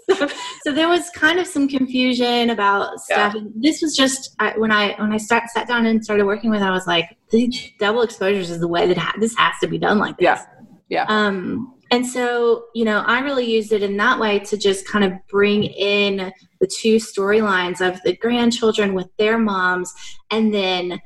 so 0.63 0.71
there 0.71 0.87
was 0.87 1.09
kind 1.11 1.39
of 1.39 1.47
some 1.47 1.67
confusion 1.67 2.49
about 2.49 2.99
stuff. 2.99 3.35
And 3.35 3.51
this 3.55 3.81
was 3.81 3.95
just 3.95 4.35
I, 4.39 4.57
when 4.57 4.71
I 4.71 4.93
when 4.99 5.11
I 5.11 5.17
start, 5.17 5.49
sat 5.49 5.67
down 5.67 5.85
and 5.85 6.03
started 6.03 6.25
working 6.25 6.49
with 6.49 6.61
it, 6.61 6.65
I 6.65 6.71
was 6.71 6.87
like, 6.87 7.17
the 7.31 7.51
double 7.79 8.01
exposures 8.01 8.49
is 8.49 8.59
the 8.59 8.67
way 8.67 8.87
that 8.87 8.97
ha- 8.97 9.15
this 9.19 9.35
has 9.35 9.55
to 9.61 9.67
be 9.67 9.77
done 9.77 9.97
like 9.97 10.17
this. 10.17 10.23
Yeah. 10.23 10.45
Yeah. 10.87 11.05
Um, 11.07 11.73
and 11.91 12.05
so 12.05 12.65
you 12.73 12.85
know, 12.85 12.99
I 12.99 13.19
really 13.19 13.45
used 13.45 13.71
it 13.71 13.83
in 13.83 13.97
that 13.97 14.19
way 14.19 14.39
to 14.39 14.57
just 14.57 14.87
kind 14.87 15.03
of 15.03 15.13
bring 15.27 15.63
in 15.63 16.31
the 16.59 16.67
two 16.67 16.97
storylines 16.97 17.85
of 17.85 18.01
the 18.03 18.15
grandchildren 18.15 18.93
with 18.93 19.07
their 19.17 19.37
moms, 19.37 19.93
and 20.31 20.53
then 20.53 21.01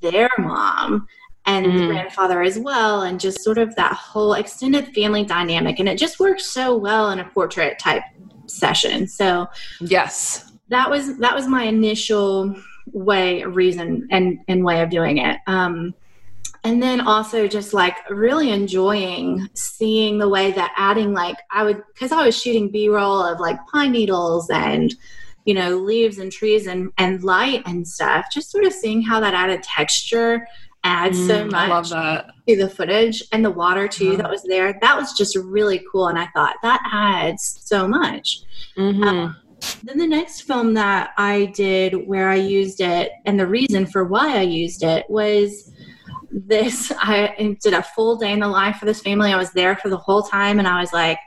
their 0.00 0.30
mom 0.38 1.06
and 1.46 1.66
Mm. 1.66 1.88
grandfather 1.88 2.42
as 2.42 2.58
well, 2.58 3.02
and 3.02 3.20
just 3.20 3.42
sort 3.42 3.58
of 3.58 3.74
that 3.76 3.92
whole 3.92 4.34
extended 4.34 4.94
family 4.94 5.24
dynamic. 5.24 5.78
And 5.78 5.88
it 5.88 5.98
just 5.98 6.18
works 6.18 6.46
so 6.46 6.76
well 6.76 7.10
in 7.10 7.18
a 7.18 7.24
portrait 7.24 7.78
type 7.78 8.02
session. 8.46 9.06
So 9.06 9.46
yes. 9.80 10.52
that 10.68 10.90
was 10.90 11.18
that 11.18 11.34
was 11.34 11.46
my 11.46 11.64
initial 11.64 12.56
way 12.92 13.44
reason 13.44 14.08
and 14.10 14.38
and 14.48 14.64
way 14.64 14.80
of 14.82 14.88
doing 14.90 15.18
it 15.18 15.38
um 15.46 15.94
and 16.64 16.82
then 16.82 17.00
also 17.00 17.46
just 17.46 17.74
like 17.74 17.96
really 18.10 18.50
enjoying 18.50 19.48
seeing 19.54 20.18
the 20.18 20.28
way 20.28 20.52
that 20.52 20.72
adding 20.76 21.12
like 21.12 21.36
i 21.50 21.62
would 21.62 21.82
because 21.92 22.12
i 22.12 22.24
was 22.24 22.36
shooting 22.40 22.70
b-roll 22.70 23.22
of 23.22 23.40
like 23.40 23.58
pine 23.66 23.92
needles 23.92 24.48
and 24.50 24.94
you 25.44 25.54
know 25.54 25.76
leaves 25.76 26.18
and 26.18 26.32
trees 26.32 26.66
and 26.66 26.90
and 26.98 27.22
light 27.24 27.62
and 27.66 27.86
stuff 27.86 28.26
just 28.32 28.50
sort 28.50 28.64
of 28.64 28.72
seeing 28.72 29.02
how 29.02 29.20
that 29.20 29.34
added 29.34 29.62
texture 29.62 30.46
adds 30.84 31.26
so 31.26 31.44
Mm, 31.44 31.50
much 31.52 31.54
I 31.54 31.68
love 31.68 31.88
that. 31.90 32.26
to 32.48 32.56
the 32.56 32.68
footage 32.68 33.22
and 33.32 33.44
the 33.44 33.50
water 33.50 33.88
too 33.88 34.10
Uh-huh. 34.10 34.16
that 34.18 34.30
was 34.30 34.42
there 34.44 34.78
that 34.82 34.96
was 34.96 35.12
just 35.14 35.34
really 35.36 35.82
cool 35.90 36.08
and 36.08 36.18
i 36.18 36.28
thought 36.34 36.56
that 36.62 36.80
adds 36.92 37.58
so 37.64 37.88
much 37.88 38.42
Mhm. 38.78 39.34
then 39.82 39.98
the 39.98 40.06
next 40.06 40.42
film 40.42 40.74
that 40.74 41.10
I 41.18 41.46
did 41.54 42.06
where 42.06 42.30
I 42.30 42.36
used 42.36 42.80
it, 42.80 43.12
and 43.26 43.38
the 43.38 43.46
reason 43.46 43.84
for 43.86 44.04
why 44.04 44.38
I 44.38 44.40
used 44.40 44.82
it 44.82 45.04
was 45.10 45.70
this 46.30 46.90
I 46.98 47.34
did 47.62 47.74
a 47.74 47.82
full 47.82 48.16
day 48.16 48.32
in 48.32 48.40
the 48.40 48.48
life 48.48 48.76
for 48.76 48.86
this 48.86 49.00
family. 49.02 49.32
I 49.32 49.36
was 49.36 49.52
there 49.52 49.76
for 49.76 49.90
the 49.90 49.96
whole 49.98 50.22
time, 50.22 50.58
and 50.58 50.66
I 50.66 50.80
was 50.80 50.92
like, 50.92 51.18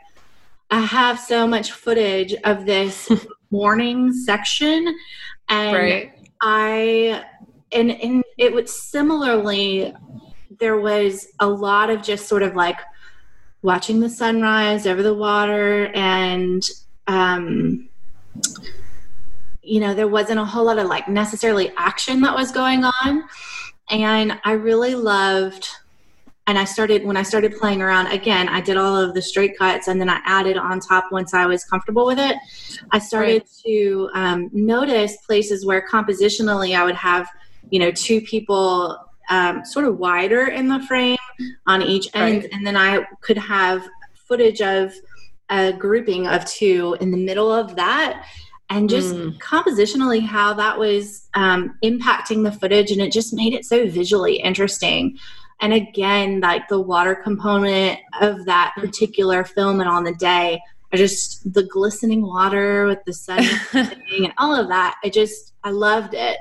I 0.72 0.80
have 0.82 1.20
so 1.20 1.46
much 1.46 1.72
footage 1.72 2.34
of 2.46 2.66
this 2.66 3.10
morning 3.52 4.12
section, 4.12 4.96
and 5.50 5.74
right. 5.76 6.12
I 6.42 7.24
and 7.72 7.92
and 7.92 8.24
it 8.38 8.54
was 8.54 8.74
similarly 8.74 9.94
there 10.60 10.80
was 10.80 11.28
a 11.40 11.48
lot 11.48 11.90
of 11.90 12.02
just 12.02 12.28
sort 12.28 12.44
of 12.44 12.56
like 12.56 12.80
watching 13.62 14.00
the 14.00 14.10
sunrise 14.10 14.88
over 14.88 15.04
the 15.04 15.14
water 15.14 15.88
and 15.94 16.64
um 17.08 17.90
you 19.68 19.80
know 19.80 19.94
there 19.94 20.08
wasn't 20.08 20.40
a 20.40 20.46
whole 20.46 20.66
lot 20.66 20.80
of 20.80 20.88
like 20.88 21.08
necessarily 21.08 21.72
action 21.78 22.22
that 22.22 22.34
was 22.34 22.52
going 22.52 22.86
on. 22.86 23.24
And 23.90 24.40
I 24.44 24.54
really 24.54 24.96
loved 24.96 25.68
and 26.48 26.58
I 26.58 26.64
started 26.64 27.06
when 27.06 27.18
I 27.18 27.24
started 27.24 27.58
playing 27.58 27.82
around 27.82 28.08
again 28.08 28.48
I 28.48 28.62
did 28.62 28.78
all 28.78 28.96
of 28.96 29.14
the 29.14 29.22
straight 29.22 29.58
cuts 29.58 29.90
and 29.90 30.00
then 30.00 30.10
I 30.10 30.22
added 30.26 30.58
on 30.58 30.80
top 30.80 31.12
once 31.12 31.34
I 31.34 31.46
was 31.46 31.66
comfortable 31.66 32.06
with 32.06 32.20
it. 32.20 32.38
I 32.92 33.00
started 33.00 33.44
to 33.66 34.10
um, 34.14 34.50
notice 34.54 35.18
places 35.26 35.66
where 35.66 35.86
compositionally 35.86 36.78
I 36.78 36.86
would 36.86 36.96
have 36.96 37.30
you 37.70 37.80
know 37.80 37.92
two 37.92 38.22
people 38.22 38.98
um, 39.30 39.66
sort 39.66 39.86
of 39.86 39.98
wider 39.98 40.48
in 40.48 40.68
the 40.70 40.80
frame 40.88 41.18
on 41.68 41.82
each 41.82 42.08
end 42.14 42.44
Right. 42.44 42.50
and 42.54 42.66
then 42.66 42.78
I 42.78 43.06
could 43.22 43.38
have 43.38 43.88
footage 44.28 44.62
of 44.62 44.94
a 45.50 45.74
grouping 45.74 46.28
of 46.28 46.46
two 46.46 46.98
in 47.02 47.12
the 47.12 47.18
middle 47.18 47.52
of 47.52 47.76
that 47.76 48.26
and 48.70 48.90
just 48.90 49.16
Mm. 49.16 49.38
compositionally 49.40 50.22
how 50.22 50.54
that 50.54 50.78
was 50.78 51.30
um, 51.36 51.78
impacting 51.84 52.44
the 52.44 52.52
footage 52.52 52.92
and 52.92 53.02
it 53.02 53.12
just 53.14 53.34
made 53.34 53.54
it 53.54 53.64
so 53.66 53.88
visually 53.88 54.36
interesting 54.42 55.18
and 55.62 55.74
again 55.74 56.40
like 56.42 56.68
the 56.68 56.80
water 56.80 57.16
component 57.16 58.00
of 58.22 58.46
that 58.46 58.74
Mhm. 58.78 58.82
particular 58.82 59.44
film 59.46 59.80
and 59.80 59.90
on 59.90 60.04
the 60.04 60.14
day 60.16 60.60
i 60.94 60.98
just 60.98 61.52
the 61.54 61.64
glistening 61.64 62.22
water 62.22 62.86
with 62.86 63.00
the 63.06 63.14
sun 63.14 63.40
and 63.74 64.34
all 64.38 64.54
of 64.56 64.68
that 64.68 64.96
i 65.04 65.10
just 65.10 65.54
i 65.64 65.70
loved 65.70 66.14
it 66.14 66.38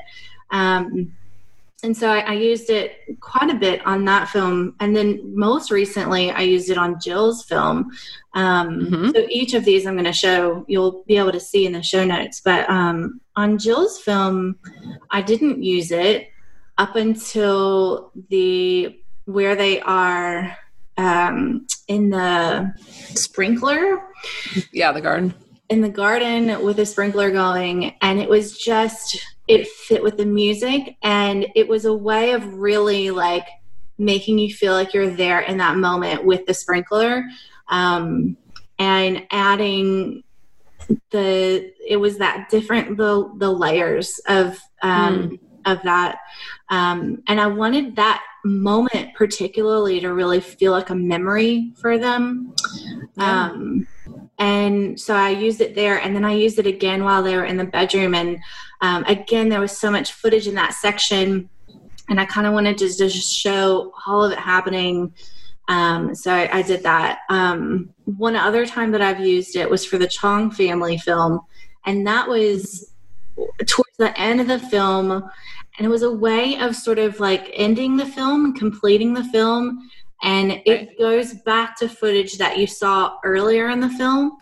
um, 0.50 1.12
and 1.82 1.94
so 1.96 2.08
I, 2.08 2.20
I 2.20 2.32
used 2.32 2.70
it 2.70 3.20
quite 3.20 3.50
a 3.50 3.54
bit 3.54 3.86
on 3.86 4.04
that 4.06 4.28
film. 4.30 4.74
And 4.80 4.96
then 4.96 5.20
most 5.38 5.70
recently 5.70 6.30
i 6.30 6.40
used 6.40 6.70
it 6.70 6.78
on 6.78 6.98
jill's 7.00 7.44
film. 7.44 7.90
Um, 8.34 8.80
Mhm. 8.86 9.14
so 9.14 9.26
each 9.28 9.52
of 9.54 9.64
these 9.64 9.86
i'm 9.86 9.94
going 9.94 10.04
to 10.06 10.12
show 10.12 10.64
you'll 10.68 11.04
be 11.06 11.16
able 11.18 11.32
to 11.32 11.40
see 11.40 11.66
in 11.66 11.72
the 11.72 11.82
show 11.82 12.04
notes. 12.04 12.40
But 12.40 12.68
um, 12.70 13.20
on 13.36 13.58
jill's 13.58 13.98
film 14.00 14.56
i 15.10 15.20
didn't 15.20 15.62
use 15.62 15.90
it 15.92 16.28
up 16.78 16.96
until 16.96 18.10
the 18.30 18.98
where 19.26 19.54
they 19.54 19.80
are 19.80 20.56
um, 20.98 21.66
in 21.88 22.08
the 22.10 22.72
sprinkler. 23.14 24.00
Yeah, 24.72 24.92
the 24.92 25.00
garden. 25.02 25.34
in 25.68 25.80
the 25.82 25.88
garden 25.90 26.62
with 26.64 26.78
a 26.78 26.86
sprinkler 26.86 27.30
going. 27.30 27.94
And 28.00 28.18
it 28.18 28.28
was 28.28 28.56
just 28.56 29.18
it 29.48 29.66
fit 29.68 30.02
with 30.02 30.16
the 30.16 30.26
music 30.26 30.96
and 31.02 31.46
it 31.54 31.68
was 31.68 31.84
a 31.84 31.94
way 31.94 32.32
of 32.32 32.54
really 32.54 33.10
like 33.10 33.46
making 33.98 34.38
you 34.38 34.52
feel 34.52 34.72
like 34.72 34.92
you're 34.92 35.10
there 35.10 35.40
in 35.40 35.56
that 35.58 35.76
moment 35.76 36.24
with 36.24 36.44
the 36.46 36.54
sprinkler 36.54 37.24
um, 37.68 38.36
and 38.78 39.26
adding 39.30 40.22
the 41.10 41.72
it 41.88 41.96
was 41.96 42.18
that 42.18 42.48
different 42.50 42.96
the 42.96 43.32
the 43.38 43.50
layers 43.50 44.20
of 44.28 44.58
um, 44.82 45.38
of 45.64 45.82
that 45.82 46.18
um, 46.68 47.22
and 47.28 47.40
i 47.40 47.46
wanted 47.46 47.96
that 47.96 48.22
moment 48.44 49.12
particularly 49.16 49.98
to 49.98 50.12
really 50.12 50.40
feel 50.40 50.70
like 50.72 50.90
a 50.90 50.94
memory 50.94 51.72
for 51.76 51.98
them 51.98 52.52
Yeah. 53.16 53.50
um, 53.50 53.86
and 54.38 55.00
so 55.00 55.14
I 55.14 55.30
used 55.30 55.62
it 55.62 55.74
there, 55.74 55.98
and 55.98 56.14
then 56.14 56.24
I 56.24 56.34
used 56.34 56.58
it 56.58 56.66
again 56.66 57.04
while 57.04 57.22
they 57.22 57.34
were 57.34 57.46
in 57.46 57.56
the 57.56 57.64
bedroom. 57.64 58.14
And 58.14 58.38
um, 58.80 59.04
again, 59.04 59.48
there 59.48 59.60
was 59.60 59.76
so 59.76 59.90
much 59.90 60.12
footage 60.12 60.46
in 60.46 60.54
that 60.54 60.74
section, 60.74 61.48
and 62.08 62.20
I 62.20 62.24
kind 62.24 62.46
of 62.46 62.52
wanted 62.52 62.78
to 62.78 62.88
just 62.88 63.34
show 63.34 63.92
all 64.06 64.24
of 64.24 64.32
it 64.32 64.38
happening. 64.38 65.12
Um, 65.68 66.14
so 66.14 66.32
I, 66.32 66.58
I 66.58 66.62
did 66.62 66.82
that. 66.84 67.20
Um, 67.28 67.90
one 68.04 68.36
other 68.36 68.66
time 68.66 68.92
that 68.92 69.02
I've 69.02 69.20
used 69.20 69.56
it 69.56 69.68
was 69.68 69.84
for 69.84 69.98
the 69.98 70.06
Chong 70.06 70.50
family 70.50 70.98
film, 70.98 71.40
and 71.84 72.06
that 72.06 72.28
was 72.28 72.92
towards 73.66 73.96
the 73.98 74.18
end 74.18 74.40
of 74.40 74.46
the 74.46 74.58
film, 74.58 75.10
and 75.12 75.86
it 75.86 75.88
was 75.88 76.02
a 76.02 76.12
way 76.12 76.58
of 76.58 76.76
sort 76.76 76.98
of 76.98 77.18
like 77.20 77.50
ending 77.54 77.96
the 77.96 78.06
film, 78.06 78.54
completing 78.54 79.12
the 79.12 79.24
film, 79.24 79.90
and 80.22 80.62
it 80.64 80.98
goes 80.98 81.34
back 81.44 81.76
to 81.78 81.88
footage 81.88 82.38
that 82.38 82.58
you 82.58 82.66
saw 82.66 83.16
earlier 83.24 83.68
in 83.68 83.80
the 83.80 83.90
film. 83.90 84.36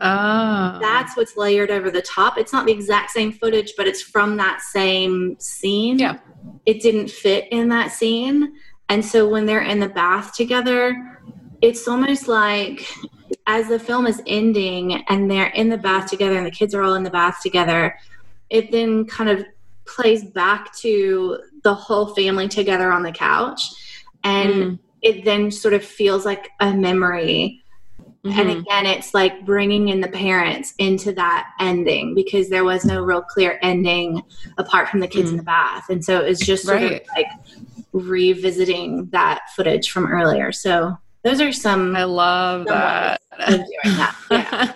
Ah. 0.00 0.78
That's 0.80 1.16
what's 1.16 1.36
layered 1.36 1.70
over 1.70 1.90
the 1.90 2.02
top. 2.02 2.38
It's 2.38 2.52
not 2.52 2.66
the 2.66 2.72
exact 2.72 3.10
same 3.10 3.32
footage, 3.32 3.74
but 3.76 3.86
it's 3.86 4.02
from 4.02 4.36
that 4.38 4.60
same 4.62 5.36
scene. 5.38 5.98
Yeah. 5.98 6.18
It 6.66 6.80
didn't 6.82 7.10
fit 7.10 7.48
in 7.50 7.68
that 7.68 7.92
scene. 7.92 8.54
And 8.88 9.04
so 9.04 9.28
when 9.28 9.46
they're 9.46 9.62
in 9.62 9.78
the 9.78 9.88
bath 9.88 10.34
together, 10.34 11.20
it's 11.60 11.86
almost 11.86 12.28
like 12.28 12.86
as 13.46 13.68
the 13.68 13.78
film 13.78 14.06
is 14.06 14.22
ending 14.26 15.04
and 15.08 15.30
they're 15.30 15.48
in 15.48 15.68
the 15.68 15.76
bath 15.78 16.08
together 16.08 16.36
and 16.36 16.46
the 16.46 16.50
kids 16.50 16.74
are 16.74 16.82
all 16.82 16.94
in 16.94 17.02
the 17.02 17.10
bath 17.10 17.40
together, 17.42 17.96
it 18.48 18.72
then 18.72 19.04
kind 19.04 19.28
of 19.30 19.44
plays 19.84 20.24
back 20.24 20.74
to 20.76 21.38
the 21.62 21.74
whole 21.74 22.14
family 22.14 22.48
together 22.48 22.90
on 22.90 23.02
the 23.02 23.12
couch. 23.12 23.62
And 24.24 24.52
Mm. 24.52 24.78
it 25.02 25.24
then 25.24 25.50
sort 25.50 25.74
of 25.74 25.84
feels 25.84 26.24
like 26.24 26.50
a 26.60 26.72
memory. 26.72 27.59
Mm-hmm. 28.24 28.38
And 28.38 28.50
again, 28.50 28.86
it's 28.86 29.14
like 29.14 29.46
bringing 29.46 29.88
in 29.88 30.00
the 30.02 30.08
parents 30.08 30.74
into 30.78 31.12
that 31.12 31.52
ending 31.58 32.14
because 32.14 32.50
there 32.50 32.64
was 32.64 32.84
no 32.84 33.00
real 33.00 33.22
clear 33.22 33.58
ending 33.62 34.22
apart 34.58 34.88
from 34.90 35.00
the 35.00 35.08
kids 35.08 35.30
in 35.30 35.38
the 35.38 35.42
bath. 35.42 35.88
And 35.88 36.04
so 36.04 36.20
it's 36.20 36.44
just 36.44 36.64
sort 36.64 36.82
Right. 36.82 37.00
of 37.00 37.06
like 37.16 37.26
revisiting 37.92 39.06
that 39.12 39.40
footage 39.56 39.90
from 39.90 40.06
earlier. 40.06 40.52
So 40.52 40.98
those 41.24 41.40
are 41.40 41.50
some, 41.52 41.96
I 41.96 42.04
love 42.04 42.66
some 42.68 42.76
that. 42.76 43.20
doing 43.48 43.96
that. 43.96 44.16
Yeah. 44.30 44.72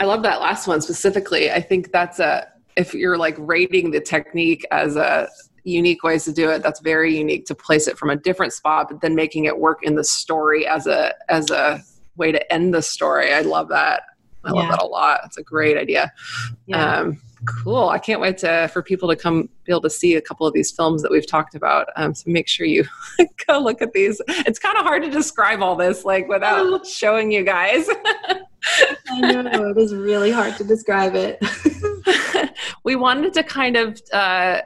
I 0.00 0.04
love 0.04 0.22
that 0.22 0.40
last 0.40 0.68
one 0.68 0.80
specifically. 0.80 1.50
I 1.50 1.60
think 1.60 1.90
that's 1.90 2.20
a 2.20 2.46
if 2.76 2.94
you're 2.94 3.18
like 3.18 3.34
rating 3.38 3.90
the 3.90 4.00
technique 4.00 4.64
as 4.70 4.94
a 4.94 5.28
unique 5.64 6.04
ways 6.04 6.24
to 6.26 6.32
do 6.32 6.48
it, 6.50 6.62
that's 6.62 6.78
very 6.80 7.16
unique 7.18 7.46
to 7.46 7.54
place 7.54 7.88
it 7.88 7.98
from 7.98 8.10
a 8.10 8.16
different 8.16 8.52
spot, 8.52 8.86
but 8.88 9.00
then 9.00 9.16
making 9.16 9.46
it 9.46 9.58
work 9.58 9.82
in 9.82 9.96
the 9.96 10.04
story 10.04 10.66
as 10.66 10.86
a 10.86 11.14
as 11.28 11.50
a 11.50 11.82
way 12.18 12.32
to 12.32 12.52
end 12.52 12.74
the 12.74 12.82
story. 12.82 13.32
I 13.32 13.40
love 13.40 13.68
that. 13.68 14.02
I 14.44 14.50
love 14.52 14.64
Yeah. 14.64 14.70
that 14.70 14.82
a 14.82 14.86
lot. 14.86 15.20
It's 15.24 15.38
a 15.38 15.42
great 15.42 15.76
idea. 15.76 16.12
Yeah. 16.66 17.00
Um, 17.00 17.20
cool. 17.44 17.88
I 17.88 17.98
can't 17.98 18.20
wait 18.20 18.38
to 18.38 18.68
for 18.72 18.82
people 18.82 19.08
to 19.08 19.16
come 19.16 19.48
be 19.64 19.72
able 19.72 19.82
to 19.82 19.90
see 19.90 20.14
a 20.14 20.20
couple 20.20 20.46
of 20.46 20.54
these 20.54 20.70
films 20.70 21.02
that 21.02 21.10
we've 21.10 21.26
talked 21.26 21.54
about. 21.54 21.88
Um, 21.96 22.14
so 22.14 22.24
make 22.30 22.48
sure 22.48 22.66
you 22.66 22.84
go 23.46 23.58
look 23.58 23.82
at 23.82 23.92
these. 23.92 24.20
It's 24.28 24.58
kind 24.58 24.76
of 24.76 24.84
hard 24.84 25.02
to 25.04 25.10
describe 25.10 25.62
all 25.62 25.76
this 25.76 26.04
like 26.04 26.28
without 26.28 26.86
showing 26.86 27.30
you 27.30 27.44
guys. 27.44 27.86
I 29.10 29.20
know 29.32 29.70
it 29.70 29.78
is 29.78 29.94
really 29.94 30.30
hard 30.30 30.56
to 30.56 30.64
describe 30.64 31.14
it. 31.14 31.38
we 32.84 32.96
wanted 32.96 33.32
to 33.34 33.42
kind 33.42 33.76
of 33.76 34.00
uh, 34.12 34.60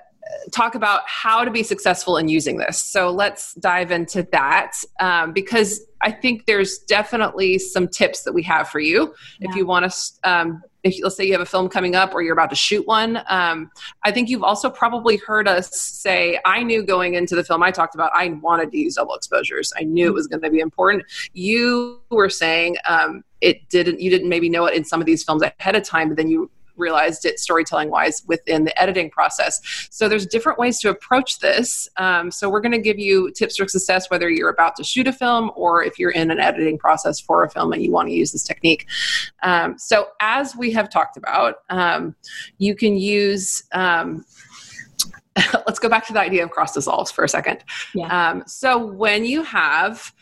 talk 0.51 0.75
about 0.75 1.03
how 1.07 1.45
to 1.45 1.51
be 1.51 1.63
successful 1.63 2.17
in 2.17 2.29
using 2.29 2.57
this. 2.57 2.83
So 2.83 3.11
let's 3.11 3.55
dive 3.55 3.91
into 3.91 4.27
that 4.33 4.73
um, 5.01 5.33
because 5.33 5.83
I 6.03 6.11
think 6.11 6.47
there's 6.47 6.79
definitely 6.79 7.59
some 7.59 7.89
tips 7.89 8.25
that 8.25 8.33
we 8.33 8.43
have 8.43 8.69
for 8.69 8.81
you 8.81 9.15
if 9.41 9.55
you 9.55 9.67
want 9.67 9.91
to. 9.91 10.31
Um, 10.31 10.63
if 10.83 11.01
let's 11.03 11.17
say 11.17 11.25
you 11.25 11.33
have 11.33 11.41
a 11.41 11.47
film 11.47 11.69
coming 11.69 11.95
up 11.95 12.13
or 12.13 12.23
you're 12.23 12.33
about 12.33 12.51
to 12.51 12.57
shoot 12.57 12.87
one, 12.87 13.23
um, 13.29 13.71
I 14.03 14.11
think 14.11 14.29
you've 14.29 14.43
also 14.43 14.69
probably 14.69 15.17
heard 15.17 15.47
us 15.47 15.81
say, 15.81 16.41
I 16.45 16.65
knew 16.65 16.83
going 16.83 17.15
into 17.15 17.37
the 17.37 17.45
film 17.45 17.63
I 17.63 17.71
talked 17.71 17.95
about, 17.95 18.11
I 18.15 18.29
wanted 18.43 18.73
to 18.73 18.79
use 18.79 18.97
double 18.97 19.15
exposures. 19.15 19.73
I 19.79 19.85
knew 19.85 20.09
it 20.09 20.15
was 20.15 20.27
going 20.27 20.43
to 20.43 20.51
be 20.51 20.59
important. 20.59 21.05
You 21.35 22.01
were 22.11 22.29
saying 22.29 22.79
um, 22.85 23.23
it 23.41 23.69
didn't, 23.69 24.01
you 24.01 24.11
didn't 24.11 24.29
maybe 24.29 24.49
know 24.49 24.67
it 24.67 24.75
in 24.75 24.85
some 24.85 25.01
of 25.01 25.07
these 25.07 25.23
films 25.23 25.43
ahead 25.43 25.77
of 25.77 25.85
time, 25.85 26.09
but 26.09 26.17
then 26.17 26.29
you 26.29 26.51
realized 26.77 27.25
it 27.25 27.39
storytelling 27.39 27.91
wise 27.91 28.23
within 28.27 28.65
the 28.65 28.81
editing 28.81 29.11
process. 29.11 29.61
So 29.91 30.09
there's 30.09 30.27
different 30.27 30.59
ways 30.59 30.79
to 30.81 30.91
approach 30.91 31.39
this. 31.41 31.89
Um, 31.97 32.31
so 32.31 32.49
we're 32.49 32.61
going 32.61 32.73
to 32.73 32.79
give 32.79 32.99
you 32.99 33.31
tips 33.33 33.57
for 33.57 33.69
success 33.69 34.11
whether 34.11 34.29
you're 34.29 34.49
about 34.49 34.77
to 34.77 34.85
shoot 34.85 35.07
a 35.07 35.13
film 35.13 35.51
or 35.55 35.83
if 35.83 35.99
you're 35.99 36.11
in 36.11 36.31
an 36.31 36.41
editing 36.41 36.79
process 36.79 37.21
for 37.21 37.45
a 37.45 37.51
film 37.51 37.73
and 37.73 37.83
you 37.83 37.91
want 37.91 38.09
to 38.09 38.15
use 38.15 38.33
this 38.33 38.43
technique. 38.43 38.87
Um, 39.43 39.79
so 39.79 40.09
as 40.21 40.57
we 40.57 40.73
have 40.73 40.91
talked 40.91 41.17
about, 41.17 41.57
um, 41.71 42.15
you 42.59 42.75
can 42.75 42.97
use. 42.97 43.65
Um, 43.73 44.25
let's 45.67 45.79
go 45.79 45.89
back 45.89 46.07
to 46.07 46.13
the 46.13 46.21
idea 46.21 46.45
of 46.45 46.51
cross 46.51 46.75
dissolves 46.75 47.11
for 47.11 47.25
a 47.25 47.29
second. 47.29 47.65
Yeah. 47.95 48.31
Um, 48.31 48.45
so 48.47 48.85
when 48.85 49.25
you 49.25 49.43
have 49.43 50.13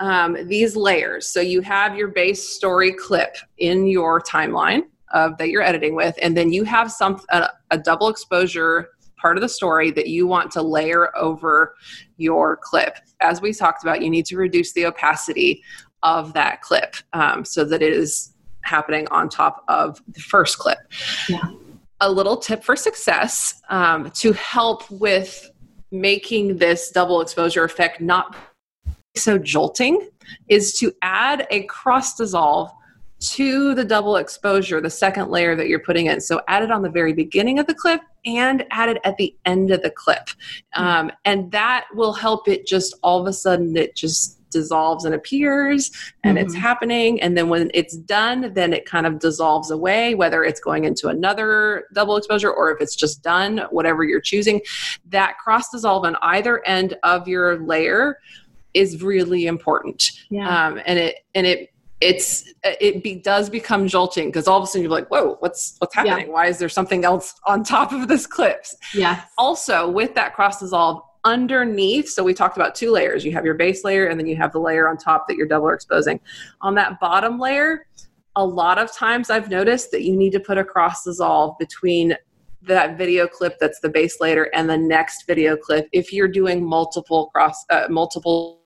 um, 0.00 0.48
these 0.48 0.76
layers, 0.76 1.26
so 1.26 1.40
you 1.40 1.60
have 1.60 1.96
your 1.96 2.08
base 2.08 2.42
story 2.48 2.92
clip 2.92 3.36
in 3.58 3.86
your 3.86 4.20
timeline 4.20 4.84
of 5.16 5.38
that 5.38 5.48
you're 5.48 5.62
editing 5.62 5.94
with, 5.94 6.16
and 6.22 6.36
then 6.36 6.52
you 6.52 6.62
have 6.64 6.92
some 6.92 7.20
a, 7.30 7.48
a 7.70 7.78
double 7.78 8.08
exposure 8.08 8.90
part 9.16 9.36
of 9.36 9.42
the 9.42 9.48
story 9.48 9.90
that 9.90 10.08
you 10.08 10.26
want 10.26 10.50
to 10.52 10.62
layer 10.62 11.16
over 11.16 11.74
your 12.18 12.56
clip. 12.56 12.98
As 13.20 13.40
we 13.40 13.52
talked 13.52 13.82
about, 13.82 14.02
you 14.02 14.10
need 14.10 14.26
to 14.26 14.36
reduce 14.36 14.72
the 14.74 14.84
opacity 14.86 15.62
of 16.02 16.34
that 16.34 16.60
clip 16.60 16.96
um, 17.14 17.44
so 17.44 17.64
that 17.64 17.82
it 17.82 17.92
is 17.92 18.34
happening 18.60 19.08
on 19.10 19.28
top 19.28 19.64
of 19.68 20.02
the 20.08 20.20
first 20.20 20.58
clip. 20.58 20.78
Yeah. 21.28 21.50
A 22.00 22.12
little 22.12 22.36
tip 22.36 22.62
for 22.62 22.76
success 22.76 23.62
um, 23.70 24.10
to 24.16 24.32
help 24.34 24.88
with 24.90 25.50
making 25.90 26.58
this 26.58 26.90
double 26.90 27.22
exposure 27.22 27.64
effect 27.64 28.00
not 28.00 28.36
so 29.16 29.38
jolting 29.38 30.10
is 30.48 30.74
to 30.74 30.92
add 31.00 31.46
a 31.50 31.62
cross 31.62 32.14
dissolve 32.16 32.70
to 33.18 33.74
the 33.74 33.84
double 33.84 34.16
exposure, 34.16 34.80
the 34.80 34.90
second 34.90 35.30
layer 35.30 35.56
that 35.56 35.68
you're 35.68 35.80
putting 35.80 36.06
in. 36.06 36.20
So 36.20 36.40
add 36.48 36.62
it 36.62 36.70
on 36.70 36.82
the 36.82 36.90
very 36.90 37.12
beginning 37.12 37.58
of 37.58 37.66
the 37.66 37.74
clip 37.74 38.02
and 38.26 38.64
add 38.70 38.90
it 38.90 38.98
at 39.04 39.16
the 39.16 39.34
end 39.46 39.70
of 39.70 39.82
the 39.82 39.90
clip. 39.90 40.28
Um, 40.74 41.10
and 41.24 41.50
that 41.52 41.86
will 41.94 42.12
help 42.12 42.46
it 42.48 42.66
just 42.66 42.94
all 43.02 43.20
of 43.20 43.26
a 43.26 43.32
sudden, 43.32 43.76
it 43.76 43.96
just 43.96 44.34
dissolves 44.50 45.04
and 45.04 45.14
appears 45.14 45.90
and 46.24 46.38
it's 46.38 46.54
Mhm. 46.54 46.60
happening. 46.60 47.20
And 47.20 47.36
then 47.36 47.48
when 47.48 47.70
it's 47.74 47.96
done, 47.96 48.52
then 48.54 48.72
it 48.72 48.86
kind 48.86 49.06
of 49.06 49.18
dissolves 49.18 49.70
away, 49.70 50.14
whether 50.14 50.44
it's 50.44 50.60
going 50.60 50.84
into 50.84 51.08
another 51.08 51.84
double 51.92 52.16
exposure 52.16 52.50
or 52.50 52.70
if 52.70 52.80
it's 52.80 52.94
just 52.94 53.22
done, 53.22 53.66
whatever 53.70 54.04
you're 54.04 54.20
choosing. 54.20 54.60
That 55.10 55.36
cross 55.38 55.70
dissolve 55.70 56.04
on 56.04 56.16
either 56.22 56.64
end 56.66 56.96
of 57.02 57.26
your 57.28 57.58
layer 57.58 58.18
is 58.72 59.02
really 59.02 59.46
important 59.46 60.10
Yeah. 60.30 60.66
um, 60.66 60.80
and 60.86 60.98
it 60.98 61.16
and 61.34 61.46
it 61.46 61.70
it's 62.06 62.52
it 62.64 63.02
be, 63.02 63.16
does 63.16 63.48
become 63.50 63.88
jolting 63.88 64.28
because 64.28 64.46
all 64.48 64.58
of 64.58 64.64
a 64.64 64.66
sudden 64.66 64.82
you're 64.82 64.90
like 64.90 65.08
whoa 65.08 65.36
what's 65.40 65.76
what's 65.78 65.94
Yeah. 65.96 66.04
happening? 66.04 66.32
Why 66.32 66.46
is 66.46 66.58
there 66.58 66.68
something 66.68 67.04
else 67.04 67.34
on 67.46 67.64
top 67.64 67.92
of 67.92 68.08
this 68.08 68.26
clips 68.26 68.76
yeah. 68.94 69.24
also 69.38 69.90
with 69.90 70.14
that 70.14 70.34
cross 70.34 70.60
dissolve 70.60 71.02
underneath 71.24 72.08
so 72.08 72.22
we 72.22 72.34
talked 72.34 72.56
about 72.56 72.74
two 72.74 72.90
layers. 72.90 73.24
You 73.24 73.32
have 73.32 73.44
your 73.44 73.54
base 73.54 73.84
layer 73.84 74.06
and 74.06 74.18
then 74.18 74.26
you 74.26 74.36
have 74.36 74.52
the 74.52 74.60
layer 74.60 74.88
on 74.88 74.96
top 74.96 75.26
that 75.28 75.36
you're 75.36 75.48
double 75.48 75.70
exposing. 75.70 76.20
On 76.60 76.74
that 76.76 77.00
bottom 77.00 77.38
layer 77.38 77.86
a 78.36 78.44
lot 78.44 78.78
of 78.78 78.92
times 78.92 79.30
i've 79.30 79.50
noticed 79.50 79.90
that 79.90 80.02
you 80.02 80.14
need 80.14 80.30
to 80.30 80.40
put 80.40 80.58
a 80.58 80.64
cross 80.64 81.02
dissolve 81.04 81.56
between 81.58 82.14
that 82.62 82.96
video 82.96 83.26
clip 83.26 83.56
that's 83.58 83.80
the 83.80 83.88
base 83.88 84.20
layer 84.20 84.44
and 84.54 84.68
the 84.68 84.76
next 84.76 85.26
video 85.26 85.56
clip 85.56 85.88
if 85.92 86.12
you're 86.12 86.28
doing 86.28 86.64
multiple 86.64 87.30
cross 87.34 87.64
uh, 87.70 87.86
multiple 87.88 88.62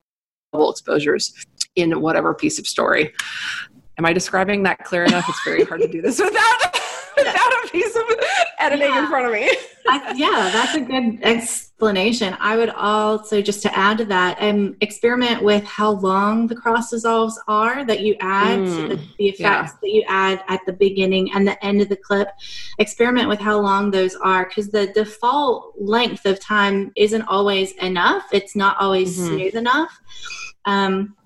double 0.52 0.70
exposures 0.70 1.46
in 1.76 2.00
whatever 2.00 2.34
piece 2.34 2.58
of 2.58 2.66
story 2.66 3.12
am 3.98 4.04
i 4.04 4.12
describing 4.12 4.62
that 4.62 4.78
clear 4.84 5.04
enough 5.04 5.24
it's 5.28 5.42
very 5.44 5.64
hard 5.64 5.80
to 5.80 5.88
do 5.88 6.02
this 6.02 6.18
without 6.24 6.76
without 7.16 7.64
a 7.64 7.68
piece 7.70 7.94
of 7.96 8.02
editing 8.58 8.92
in 8.94 9.06
front 9.06 9.26
of 9.26 9.32
me 9.32 9.50
I, 9.88 10.12
yeah, 10.14 10.50
that's 10.52 10.74
a 10.74 10.80
good 10.82 11.20
explanation. 11.22 12.36
I 12.38 12.56
would 12.58 12.68
also 12.68 13.40
just 13.40 13.62
to 13.62 13.76
add 13.76 13.96
to 13.98 14.04
that, 14.04 14.36
um, 14.40 14.76
experiment 14.82 15.42
with 15.42 15.64
how 15.64 15.92
long 15.92 16.46
the 16.46 16.54
cross 16.54 16.90
dissolves 16.90 17.40
are 17.48 17.84
that 17.86 18.00
you 18.00 18.14
add, 18.20 18.60
Mm, 18.60 18.88
that 18.90 18.98
the 19.18 19.28
effects 19.28 19.40
yeah. 19.40 19.66
that 19.80 19.90
you 19.90 20.04
add 20.06 20.44
at 20.48 20.60
the 20.66 20.74
beginning 20.74 21.32
and 21.32 21.48
the 21.48 21.64
end 21.64 21.80
of 21.80 21.88
the 21.88 21.96
clip. 21.96 22.28
Experiment 22.78 23.26
with 23.28 23.40
how 23.40 23.58
long 23.58 23.90
those 23.90 24.14
are 24.16 24.46
because 24.46 24.68
the 24.68 24.88
default 24.88 25.72
length 25.80 26.26
of 26.26 26.38
time 26.38 26.92
isn't 26.94 27.22
always 27.22 27.72
enough. 27.78 28.26
It's 28.32 28.54
not 28.54 28.76
always 28.78 29.18
Mhm. 29.18 29.26
smooth 29.28 29.54
enough. 29.56 29.98
Um, 30.66 31.16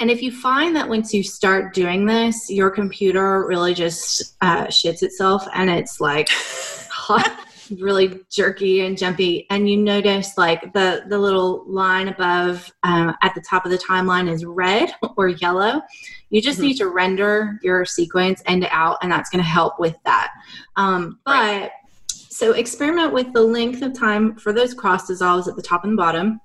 and 0.00 0.10
if 0.10 0.22
you 0.22 0.32
find 0.32 0.74
that 0.74 0.88
once 0.88 1.12
you 1.12 1.22
start 1.22 1.74
doing 1.74 2.06
this, 2.06 2.48
your 2.50 2.70
computer 2.70 3.46
really 3.46 3.74
just 3.74 4.34
uh, 4.40 4.64
shits 4.66 5.02
itself 5.02 5.46
and 5.54 5.68
it's 5.68 6.00
like 6.00 6.28
hot, 6.90 7.46
really 7.78 8.18
jerky 8.30 8.80
and 8.80 8.96
jumpy, 8.96 9.46
and 9.50 9.68
you 9.68 9.76
notice 9.76 10.36
like 10.38 10.72
the 10.72 11.04
the 11.08 11.18
little 11.18 11.64
line 11.66 12.08
above 12.08 12.72
um, 12.82 13.14
at 13.22 13.34
the 13.34 13.42
top 13.42 13.64
of 13.66 13.70
the 13.70 13.78
timeline 13.78 14.28
is 14.28 14.44
red 14.44 14.90
or 15.18 15.28
yellow, 15.28 15.82
you 16.30 16.40
just 16.40 16.58
Mhm. 16.58 16.62
need 16.62 16.76
to 16.78 16.88
render 16.88 17.58
your 17.62 17.84
sequence 17.84 18.42
end 18.46 18.62
to 18.62 18.74
out, 18.74 18.96
and 19.02 19.12
that's 19.12 19.28
going 19.30 19.42
to 19.44 19.48
help 19.48 19.78
with 19.78 19.96
that. 20.04 20.32
Um, 20.76 21.18
but 21.26 21.32
Right. 21.34 21.70
so 22.08 22.52
experiment 22.52 23.12
with 23.12 23.32
the 23.34 23.42
length 23.42 23.82
of 23.82 23.92
time 23.92 24.34
for 24.36 24.52
those 24.52 24.72
cross 24.72 25.06
dissolves 25.06 25.46
at 25.46 25.56
the 25.56 25.62
top 25.62 25.84
and 25.84 25.96
bottom 25.96 26.40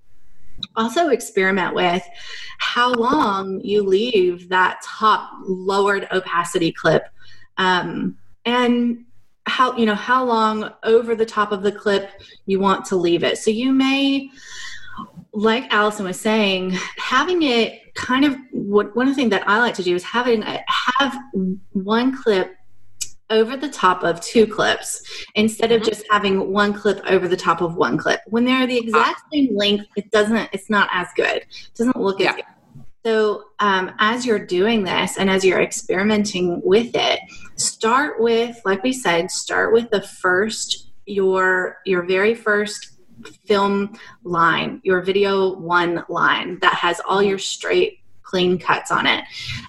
also 0.75 1.09
experiment 1.09 1.75
with 1.75 2.03
how 2.59 2.93
long 2.93 3.59
you 3.61 3.83
leave 3.83 4.49
that 4.49 4.81
top 4.83 5.31
lowered 5.43 6.07
opacity 6.11 6.71
clip 6.71 7.07
um, 7.57 8.17
and 8.45 9.05
how 9.47 9.77
you 9.77 9.85
know 9.85 9.95
how 9.95 10.23
long 10.23 10.71
over 10.83 11.15
the 11.15 11.25
top 11.25 11.51
of 11.51 11.61
the 11.61 11.71
clip 11.71 12.09
you 12.45 12.59
want 12.59 12.83
to 12.85 12.95
leave 12.95 13.23
it. 13.23 13.37
So 13.37 13.51
you 13.51 13.71
may 13.71 14.29
like 15.33 15.71
allison 15.71 16.05
was 16.05 16.19
saying 16.19 16.71
having 16.97 17.43
it 17.43 17.93
kind 17.93 18.25
of 18.25 18.35
what 18.51 18.95
one 18.95 19.13
thing 19.13 19.29
that 19.29 19.47
i 19.47 19.59
like 19.59 19.73
to 19.73 19.83
do 19.83 19.93
is 19.93 20.03
having 20.03 20.41
a, 20.43 20.63
have 20.67 21.17
one 21.73 22.15
clip 22.15 22.55
over 23.29 23.57
the 23.57 23.69
top 23.69 24.03
of 24.03 24.21
two 24.21 24.45
clips 24.45 25.01
instead 25.35 25.71
of 25.71 25.81
Mhm. 25.81 25.85
just 25.85 26.03
having 26.11 26.51
one 26.51 26.73
clip 26.73 27.01
over 27.09 27.27
the 27.27 27.37
top 27.37 27.61
of 27.61 27.75
one 27.75 27.97
clip. 27.97 28.21
When 28.27 28.45
they're 28.45 28.67
the 28.67 28.77
exact 28.77 29.21
same 29.33 29.55
length, 29.55 29.85
it 29.95 30.11
doesn't. 30.11 30.49
It's 30.53 30.69
not 30.69 30.89
as 30.91 31.07
good. 31.15 31.37
It 31.37 31.71
doesn't 31.75 31.97
look 31.99 32.21
as 32.21 32.35
good. 32.35 32.45
So 33.03 33.43
um, 33.59 33.91
as 33.99 34.25
you're 34.25 34.43
doing 34.43 34.83
this 34.83 35.17
and 35.17 35.29
as 35.29 35.45
you're 35.45 35.61
experimenting 35.61 36.61
with 36.63 36.95
it, 36.95 37.19
start 37.55 38.19
with, 38.19 38.59
like 38.65 38.83
we 38.83 38.93
said, 38.93 39.29
start 39.29 39.73
with 39.73 39.89
the 39.91 40.01
first 40.01 40.91
your 41.07 41.77
your 41.85 42.01
very 42.03 42.33
first 42.33 42.93
film 43.45 43.95
line, 44.23 44.81
your 44.83 45.01
video 45.01 45.55
one 45.55 46.03
line 46.09 46.57
that 46.61 46.73
has 46.73 46.99
all 47.07 47.21
your 47.21 47.37
straight 47.37 47.99
clean 48.23 48.57
cuts 48.57 48.91
on 48.91 49.05
it. 49.05 49.23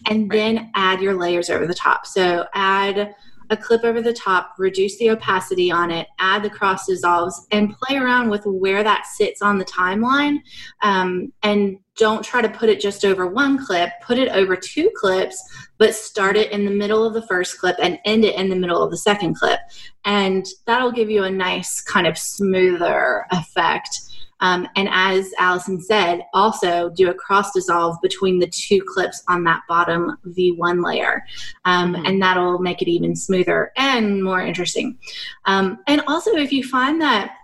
And 0.07 0.31
then 0.31 0.71
add 0.75 1.03
your 1.03 1.15
layers 1.15 1.51
over 1.51 1.67
the 1.67 1.75
top. 1.75 2.07
So 2.07 2.47
add 2.55 3.15
a 3.51 3.57
clip 3.57 3.85
over 3.85 4.01
the 4.01 4.13
top, 4.13 4.55
reduce 4.59 4.99
the 4.99 5.11
opacity 5.11 5.71
on 5.71 5.91
it, 5.91 6.09
add 6.19 6.43
the 6.43 6.51
cross 6.51 6.87
dissolves, 6.87 7.47
and 7.53 7.77
play 7.79 7.97
around 7.97 8.31
with 8.31 8.45
where 8.45 8.83
that 8.83 9.07
sits 9.07 9.43
on 9.43 9.59
the 9.59 9.65
timeline. 9.65 10.39
Um, 10.83 11.33
and 11.43 11.79
don't 11.97 12.25
try 12.25 12.43
to 12.43 12.49
put 12.49 12.69
it 12.69 12.81
just 12.81 13.05
over 13.05 13.27
one 13.27 13.65
clip, 13.65 13.91
put 14.03 14.19
it 14.19 14.29
over 14.29 14.55
two 14.55 14.91
clips, 14.97 15.43
but 15.79 15.95
start 15.95 16.37
it 16.37 16.53
in 16.53 16.65
the 16.65 16.71
middle 16.71 17.05
of 17.05 17.15
the 17.15 17.27
first 17.27 17.59
clip 17.59 17.77
and 17.81 17.99
end 18.05 18.25
it 18.25 18.37
in 18.37 18.51
the 18.51 18.57
middle 18.57 18.83
of 18.83 18.91
the 18.91 18.99
second 18.99 19.35
clip. 19.35 19.61
And 20.05 20.45
that'll 20.67 20.93
give 20.93 21.11
you 21.11 21.25
a 21.25 21.31
nice 21.31 21.81
kind 21.81 22.07
of 22.07 22.19
smoother 22.19 23.27
effect 23.33 24.01
um, 24.41 24.69
and 24.77 24.89
as 24.91 25.33
Allison 25.39 25.81
said, 25.81 26.23
also 26.35 26.91
do 26.91 27.11
a 27.11 27.15
cross 27.15 27.53
dissolve 27.53 27.97
between 28.03 28.39
the 28.39 28.47
two 28.47 28.83
clips 28.87 29.23
on 29.29 29.45
that 29.45 29.63
bottom 29.69 30.19
V1 30.27 30.85
layer. 30.85 31.25
Um, 31.65 31.95
mm-hmm. 31.95 32.07
And 32.07 32.23
that'll 32.23 32.59
make 32.59 32.83
it 32.83 32.89
even 32.89 33.17
smoother 33.17 33.73
and 33.77 34.23
more 34.23 34.43
interesting. 34.43 34.99
Um, 35.47 35.81
and 35.87 36.03
also, 36.07 36.33
if 36.37 36.53
you 36.53 36.65
find 36.65 37.01
that 37.01 37.35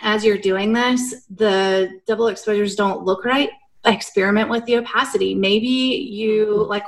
as 0.00 0.24
you're 0.24 0.38
doing 0.38 0.72
this, 0.72 1.26
the 1.30 2.00
double 2.06 2.28
exposures 2.28 2.76
don't 2.76 3.04
look 3.04 3.24
right, 3.24 3.50
experiment 3.84 4.50
with 4.50 4.64
the 4.66 4.76
opacity 4.76 5.34
maybe 5.34 5.68
you 5.68 6.66
like 6.68 6.82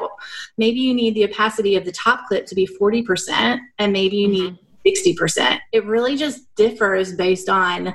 maybe 0.58 0.80
you 0.80 0.92
need 0.92 1.14
the 1.14 1.24
opacity 1.24 1.76
of 1.76 1.84
the 1.84 1.92
top 1.92 2.26
clip 2.26 2.44
to 2.46 2.54
be 2.54 2.66
40% 2.66 3.58
and 3.78 3.92
maybe 3.92 4.16
you 4.16 4.28
need 4.28 4.58
60% 4.84 5.16
mm-hmm. 5.16 5.56
it 5.72 5.84
really 5.86 6.16
just 6.16 6.52
differs 6.56 7.14
based 7.14 7.48
on 7.48 7.94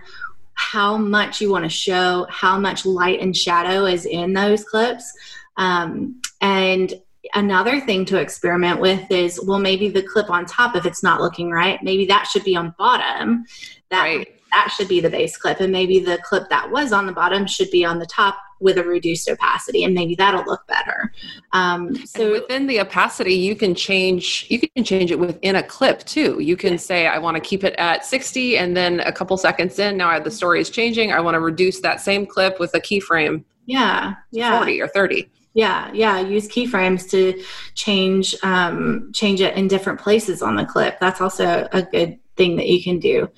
how 0.56 0.98
much 0.98 1.42
you 1.42 1.52
want 1.52 1.64
to 1.64 1.70
show, 1.70 2.26
how 2.30 2.58
much 2.58 2.86
light 2.86 3.20
and 3.20 3.36
shadow 3.36 3.86
is 3.86 4.06
in 4.06 4.34
those 4.34 4.64
clips. 4.64 5.12
Um, 5.58 6.22
and 6.42 6.94
another 7.34 7.80
thing 7.80 8.06
to 8.06 8.20
experiment 8.20 8.80
with 8.80 9.10
is 9.12 9.40
well, 9.46 9.60
maybe 9.60 9.90
the 9.90 10.04
clip 10.04 10.30
on 10.30 10.46
top, 10.46 10.76
if 10.76 10.86
it's 10.86 11.04
not 11.04 11.22
looking 11.22 11.52
right, 11.52 11.82
maybe 11.84 12.06
that 12.08 12.28
should 12.28 12.44
be 12.44 12.56
on 12.56 12.74
bottom. 12.78 13.46
That 13.92 14.04
right. 14.04 14.28
that 14.52 14.72
should 14.76 14.88
be 14.88 15.00
the 15.00 15.10
base 15.10 15.38
clip, 15.38 15.60
and 15.60 15.72
maybe 15.72 16.00
the 16.00 16.18
clip 16.24 16.50
that 16.50 16.70
was 16.72 16.92
on 16.92 17.06
the 17.06 17.14
bottom 17.14 17.46
should 17.46 17.72
be 17.72 17.86
on 17.86 18.00
the 18.00 18.06
top 18.06 18.38
with 18.60 18.78
a 18.78 18.84
reduced 18.84 19.30
opacity 19.30 19.84
and 19.84 19.94
maybe 19.94 20.16
that'll 20.16 20.46
look 20.46 20.66
better. 20.68 21.12
Um, 21.52 21.96
so 22.06 22.24
and 22.24 22.32
within 22.32 22.68
the 22.68 22.80
opacity 22.80 23.34
you 23.34 23.56
can 23.56 23.76
change 23.76 24.48
you 24.50 24.60
can 24.60 24.84
change 24.84 25.12
it 25.12 25.20
within 25.20 25.56
a 25.56 25.64
clip 25.64 26.04
too. 26.06 26.40
You 26.40 26.58
can 26.58 26.78
say 26.78 27.08
i 27.08 27.18
want 27.18 27.36
to 27.36 27.42
keep 27.42 27.64
it 27.64 27.76
at 27.78 28.06
60 28.06 28.58
and 28.58 28.76
then 28.76 29.00
a 29.02 29.12
couple 29.12 29.38
seconds 29.38 29.80
in 29.80 29.98
now 29.98 30.20
the 30.20 30.32
story 30.32 30.62
is 30.62 30.70
changing. 30.70 31.12
I 31.12 31.20
want 31.20 31.36
to 31.36 31.40
reduce 31.40 31.80
that 31.82 32.02
same 32.02 32.26
clip 32.26 32.60
with 32.60 32.74
a 32.74 32.80
keyframe 32.80 33.44
yeah 33.66 34.16
yeah. 34.32 34.58
40 34.58 34.82
or 34.82 34.88
30 34.88 35.30
yeah 35.54 35.92
yeah 35.94 36.20
use 36.20 36.48
keyframes 36.48 37.10
to 37.10 37.44
change 37.74 38.36
um, 38.44 39.12
change 39.14 39.42
it 39.42 39.56
in 39.56 39.68
different 39.68 40.00
places 40.00 40.42
on 40.42 40.56
the 40.56 40.66
clip. 40.66 41.00
That's 41.00 41.22
also 41.22 41.68
a 41.72 41.82
good 41.82 42.20
thing 42.36 42.56
that 42.58 42.68
you 42.68 42.84
can 42.84 43.00
do. 43.00 43.30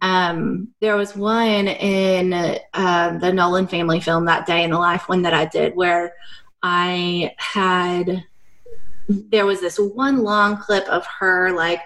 Um, 0.00 0.68
there 0.80 0.96
was 0.96 1.16
one 1.16 1.68
in 1.68 2.32
uh, 2.32 3.18
the 3.18 3.32
Nolan 3.32 3.66
family 3.66 4.00
film, 4.00 4.26
That 4.26 4.46
Day 4.46 4.64
in 4.64 4.70
the 4.70 4.78
Life, 4.78 5.08
one 5.08 5.22
that 5.22 5.34
I 5.34 5.46
did 5.46 5.74
where 5.74 6.14
I 6.62 7.34
had, 7.38 8.24
there 9.08 9.46
was 9.46 9.60
this 9.60 9.78
one 9.78 10.22
long 10.22 10.56
clip 10.58 10.86
of 10.88 11.06
her 11.06 11.52
like 11.52 11.80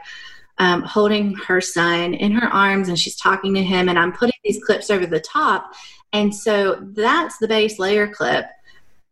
um, 0.58 0.82
holding 0.82 1.34
her 1.34 1.60
son 1.60 2.14
in 2.14 2.32
her 2.32 2.48
arms 2.48 2.88
and 2.88 2.98
she's 2.98 3.16
talking 3.16 3.54
to 3.54 3.62
him, 3.62 3.88
and 3.88 3.98
I'm 3.98 4.12
putting 4.12 4.38
these 4.44 4.62
clips 4.64 4.90
over 4.90 5.06
the 5.06 5.20
top. 5.20 5.72
And 6.12 6.34
so 6.34 6.78
that's 6.92 7.38
the 7.38 7.48
base 7.48 7.78
layer 7.78 8.08
clip. 8.08 8.46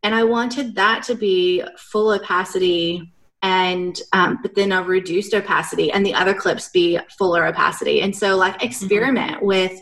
And 0.03 0.15
I 0.15 0.25
wanted 0.25 0.75
that 0.75 1.03
to 1.05 1.15
be 1.15 1.63
full 1.79 2.11
opacity 2.11 3.14
and 3.45 4.01
um, 4.15 4.39
but 4.41 4.55
then 4.55 4.73
a 4.73 4.83
reduced 4.83 5.35
opacity 5.35 5.93
and 5.93 6.05
the 6.05 6.15
other 6.15 6.33
clips 6.33 6.71
be 6.71 6.99
fuller 7.19 7.47
opacity 7.47 8.01
and 8.01 8.17
so 8.17 8.37
like 8.37 8.55
mm-hmm. 8.55 8.67
experiment 8.67 9.37
mm-hmm. 9.37 9.47
with 9.47 9.81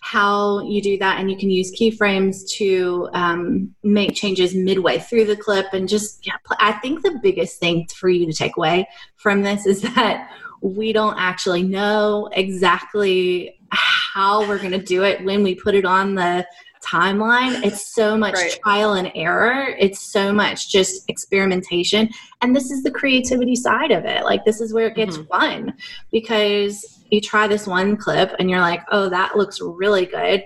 how 0.00 0.60
you 0.64 0.82
do 0.82 0.98
that 0.98 1.18
and 1.18 1.30
you 1.30 1.36
can 1.36 1.48
use 1.48 1.72
keyframes 1.72 2.46
to 2.50 3.08
um, 3.14 3.74
make 3.82 4.14
changes 4.14 4.54
midway 4.54 4.98
through 4.98 5.24
the 5.24 5.36
clip 5.36 5.66
and 5.72 5.88
just 5.88 6.26
yeah, 6.26 6.34
i 6.60 6.72
think 6.72 7.02
the 7.02 7.18
biggest 7.22 7.58
thing 7.58 7.86
for 7.94 8.10
you 8.10 8.26
to 8.26 8.32
take 8.32 8.56
away 8.58 8.86
from 9.16 9.42
this 9.42 9.66
is 9.66 9.80
that 9.94 10.30
we 10.60 10.92
don't 10.92 11.18
actually 11.18 11.62
know 11.62 12.28
exactly 12.32 13.58
how 13.70 14.46
we're 14.46 14.58
going 14.58 14.70
to 14.70 14.78
do 14.78 15.02
it 15.02 15.24
when 15.24 15.42
we 15.42 15.54
put 15.54 15.74
it 15.74 15.86
on 15.86 16.14
the 16.14 16.46
timeline. 16.82 17.64
It's 17.64 17.86
so 17.94 18.16
much 18.16 18.34
right. 18.34 18.58
trial 18.62 18.94
and 18.94 19.10
error. 19.14 19.74
It's 19.78 20.00
so 20.00 20.32
much 20.32 20.68
just 20.68 21.08
experimentation. 21.08 22.08
And 22.40 22.54
this 22.54 22.70
is 22.70 22.82
the 22.82 22.90
creativity 22.90 23.56
side 23.56 23.90
of 23.90 24.04
it. 24.04 24.24
Like, 24.24 24.44
this 24.44 24.60
is 24.60 24.74
where 24.74 24.88
it 24.88 24.96
gets 24.96 25.16
mm-hmm. 25.16 25.28
fun 25.28 25.74
because 26.10 27.00
you 27.10 27.20
try 27.20 27.46
this 27.46 27.66
one 27.66 27.96
clip 27.96 28.34
and 28.38 28.50
you're 28.50 28.60
like, 28.60 28.82
oh, 28.90 29.08
that 29.08 29.36
looks 29.36 29.60
really 29.60 30.06
good. 30.06 30.44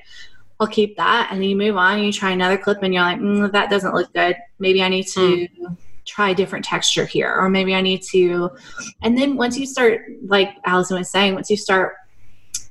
I'll 0.61 0.67
keep 0.67 0.97
that. 0.97 1.29
And 1.31 1.41
then 1.41 1.49
you 1.49 1.57
move 1.57 1.77
on 1.77 1.97
and 1.97 2.07
you 2.07 2.13
try 2.13 2.31
another 2.31 2.59
clip 2.59 2.83
and 2.83 2.93
you're 2.93 3.03
like, 3.03 3.19
mm, 3.19 3.51
that 3.53 3.71
doesn't 3.71 3.95
look 3.95 4.13
good. 4.13 4.37
Maybe 4.59 4.83
I 4.83 4.89
need 4.89 5.07
to. 5.09 5.49
Mm. 5.49 5.77
Try 6.09 6.31
a 6.31 6.35
different 6.37 6.65
texture 6.65 7.05
here, 7.05 7.35
or 7.35 7.49
maybe 7.49 7.75
I 7.75 7.81
need 7.81 8.01
to. 8.13 8.53
And 9.03 9.19
then 9.19 9.37
once 9.37 9.59
you 9.59 9.67
start, 9.67 10.03
like 10.27 10.51
Allison 10.65 10.99
was 10.99 11.11
saying, 11.11 11.35
once 11.35 11.51
you 11.51 11.57
start 11.57 11.97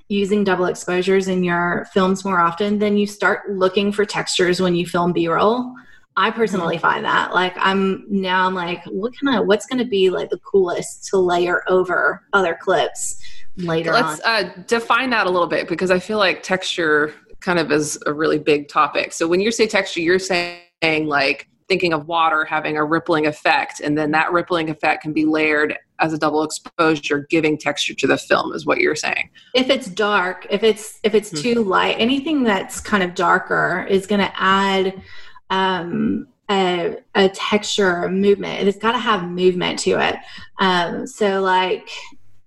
using 0.08 0.44
double 0.44 0.66
exposures 0.66 1.28
in 1.28 1.44
your 1.44 1.88
films 1.94 2.24
more 2.24 2.40
often, 2.40 2.80
then 2.80 2.98
you 2.98 3.08
start 3.08 3.50
looking 3.50 3.92
for 3.92 4.06
textures 4.06 4.62
when 4.62 4.76
you 4.76 4.86
film 4.86 5.14
B-roll. 5.14 5.74
I 6.18 6.32
personally 6.32 6.78
find 6.78 7.04
that 7.04 7.34
like 7.34 7.54
I'm 7.58 8.06
now 8.08 8.48
I'm 8.48 8.56
like 8.56 8.82
what 8.86 9.12
kind 9.22 9.38
of 9.38 9.48
what's 9.48 9.66
going 9.66 9.80
to 9.80 9.90
be 9.90 10.10
like 10.10 10.30
the 10.30 10.40
coolest 10.40 11.08
to 11.08 11.18
layer 11.18 11.62
over 11.70 12.24
other 12.32 12.58
clips 12.60 13.22
later 13.58 13.92
Let's 13.92 14.22
uh, 14.24 14.50
define 14.66 15.10
that 15.10 15.28
a 15.28 15.30
little 15.30 15.48
bit 15.48 15.68
because 15.68 15.92
I 15.92 16.00
feel 16.00 16.18
like 16.18 16.42
texture 16.42 17.14
kind 17.42 17.60
of 17.60 17.70
is 17.72 18.02
a 18.06 18.14
really 18.14 18.40
big 18.40 18.70
topic. 18.70 19.12
So 19.12 19.28
when 19.28 19.42
you 19.42 19.52
say 19.52 19.68
texture, 19.68 20.00
you're 20.00 20.20
saying 20.20 20.62
like 20.82 21.50
thinking 21.68 21.94
of 21.94 22.08
water 22.08 22.46
having 22.46 22.78
a 22.78 22.86
rippling 22.86 23.28
effect 23.28 23.82
and 23.82 23.98
then 23.98 24.12
that 24.12 24.32
rippling 24.32 24.70
effect 24.70 25.02
can 25.02 25.14
be 25.14 25.26
layered 25.26 25.78
as 26.00 26.14
a 26.14 26.18
double 26.18 26.44
exposure 26.44 27.26
giving 27.30 27.58
texture 27.58 27.94
to 27.94 28.08
the 28.08 28.18
film 28.18 28.54
is 28.54 28.66
what 28.66 28.80
you're 28.80 28.96
saying 28.96 29.30
if 29.54 29.70
it's 29.70 29.88
dark 29.88 30.46
if 30.50 30.64
it's 30.64 31.00
if 31.04 31.14
it's 31.14 31.32
mm-hmm. 31.32 31.54
too 31.54 31.64
light 31.64 31.96
anything 32.00 32.44
that's 32.44 32.80
kind 32.80 33.04
of 33.04 33.16
darker 33.16 33.86
is 33.90 34.08
going 34.08 34.22
to 34.22 34.32
add 34.36 35.02
um, 35.50 36.28
a, 36.50 36.98
a 37.16 37.30
texture 37.30 38.04
a 38.04 38.10
movement 38.10 38.68
it's 38.68 38.78
got 38.78 38.92
to 38.92 39.00
have 39.00 39.30
movement 39.30 39.80
to 39.80 39.92
it 39.92 40.16
um, 40.60 41.08
so 41.08 41.42
like 41.42 41.90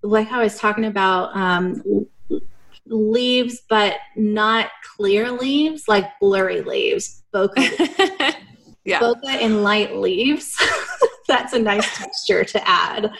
like 0.02 0.30
i 0.30 0.42
was 0.42 0.58
talking 0.58 0.84
about 0.84 1.36
um, 1.36 1.82
leaves 2.86 3.62
but 3.68 3.96
not 4.16 4.70
clear 4.96 5.30
leaves 5.30 5.88
like 5.88 6.06
blurry 6.20 6.60
leaves 6.62 7.22
bokeh 7.34 8.34
yeah. 8.88 9.00
bokeh 9.00 9.42
and 9.42 9.62
light 9.62 9.96
leaves. 9.96 10.56
That's 11.28 11.52
a 11.52 11.58
nice 11.58 11.96
texture 11.96 12.44
to 12.44 12.68
add. 12.68 13.10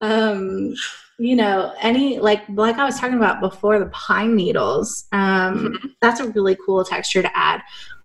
Um, 0.00 0.74
you 1.18 1.36
know, 1.36 1.72
any 1.80 2.18
like 2.18 2.42
like 2.48 2.76
I 2.76 2.84
was 2.84 2.98
talking 2.98 3.16
about 3.16 3.40
before, 3.40 3.78
the 3.78 3.86
pine 3.86 4.34
needles. 4.34 5.06
Um, 5.12 5.74
mm-hmm. 5.74 5.86
That's 6.00 6.20
a 6.20 6.28
really 6.30 6.56
cool 6.66 6.84
texture 6.84 7.22
to 7.22 7.36
add. 7.36 7.62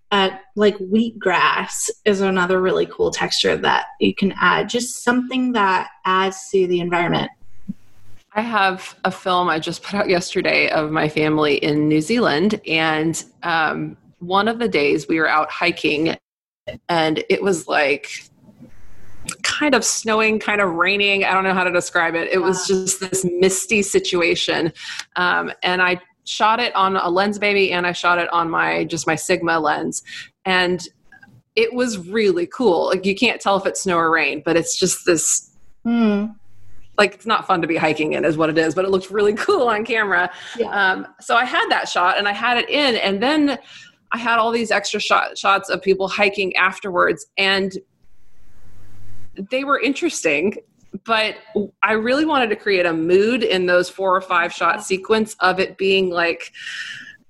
Uh, 0.10 0.30
like 0.56 0.78
wheatgrass 0.78 1.90
is 2.06 2.22
another 2.22 2.62
really 2.62 2.86
cool 2.86 3.12
texture 3.12 3.58
that 3.58 3.88
you 4.00 4.14
can 4.14 4.34
add. 4.40 4.70
Just 4.70 5.04
something 5.04 5.52
that 5.54 5.90
adds 6.06 6.50
to 6.52 6.68
the 6.68 6.80
environment. 6.80 7.30
I 8.34 8.42
have 8.42 8.96
a 9.04 9.12
film 9.12 9.50
I 9.50 9.58
just 9.58 9.82
put 9.82 9.96
out 9.96 10.08
yesterday 10.08 10.70
of 10.70 10.92
my 10.92 11.10
family 11.10 11.56
in 11.56 11.90
New 11.90 12.02
Zealand, 12.02 12.62
and 12.68 13.22
um, 13.42 13.98
one 14.20 14.48
of 14.48 14.60
the 14.60 14.68
days 14.68 15.08
we 15.08 15.20
were 15.20 15.28
out 15.28 15.50
hiking 15.50 16.16
and 16.90 17.24
it 17.30 17.42
was 17.42 17.68
like 17.68 18.10
kind 19.44 19.76
of 19.76 19.84
snowing, 19.84 20.40
kind 20.40 20.62
of 20.62 20.74
raining. 20.74 21.24
I 21.24 21.34
don't 21.34 21.44
know 21.44 21.54
how 21.54 21.64
to 21.64 21.72
describe 21.72 22.16
it. 22.16 22.30
It 22.32 22.40
was 22.40 22.68
just 22.68 23.00
this 23.00 23.26
misty 23.26 23.82
situation. 23.82 24.74
Um, 25.16 25.52
and 25.64 25.82
I 25.82 26.02
shot 26.26 26.60
it 26.60 26.76
on 26.76 26.98
a 26.98 27.04
Lensbaby 27.04 27.72
and 27.72 27.88
I 27.88 27.94
shot 27.94 28.20
it 28.20 28.32
on 28.34 28.50
my 28.50 28.84
just 28.86 29.08
my 29.08 29.16
Sigma 29.16 29.60
lens. 29.60 30.04
And 30.46 30.88
it 31.56 31.74
was 31.74 31.98
really 31.98 32.48
cool. 32.48 32.88
Like 32.88 33.06
you 33.06 33.16
can't 33.16 33.42
tell 33.42 33.58
if 33.58 33.66
it's 33.66 33.82
snow 33.82 33.98
or 33.98 34.12
rain, 34.12 34.42
but 34.46 34.56
it's 34.56 34.78
just 34.78 35.06
this 35.06 35.52
mm. 35.86 36.34
like 36.98 37.16
it's 37.16 37.26
not 37.26 37.48
fun 37.48 37.62
to 37.62 37.68
be 37.68 37.78
hiking 37.78 38.14
in 38.14 38.26
is 38.26 38.38
what 38.38 38.50
it 38.50 38.58
is, 38.58 38.76
but 38.76 38.86
it 38.86 38.92
looks 38.92 39.10
really 39.10 39.34
cool 39.36 39.68
on 39.68 39.86
camera. 39.86 40.30
Yeah. 40.58 40.70
Um, 40.70 41.08
so 41.20 41.36
I 41.36 41.46
had 41.46 41.68
that 41.70 41.90
shot 41.90 42.18
and 42.18 42.28
I 42.28 42.34
had 42.34 42.58
it 42.58 42.70
in 42.70 42.96
and 42.98 43.22
then 43.22 43.58
I 44.12 44.18
had 44.18 44.40
all 44.40 44.52
these 44.52 44.72
extra 44.72 45.00
shot, 45.00 45.38
shots 45.38 45.70
of 45.70 45.82
people 45.82 46.08
hiking 46.08 46.56
afterwards, 46.56 47.26
and 47.38 47.74
they 49.52 49.64
were 49.64 49.80
interesting. 49.80 50.56
But 51.06 51.36
I 51.84 51.94
really 51.94 52.26
wanted 52.26 52.50
to 52.50 52.56
create 52.56 52.86
a 52.86 52.94
mood 52.94 53.44
in 53.44 53.66
those 53.66 53.90
four 53.90 54.16
or 54.16 54.22
five 54.22 54.52
shot 54.52 54.84
sequence 54.84 55.36
of 55.42 55.60
it 55.60 55.78
being 55.78 56.10
like 56.10 56.52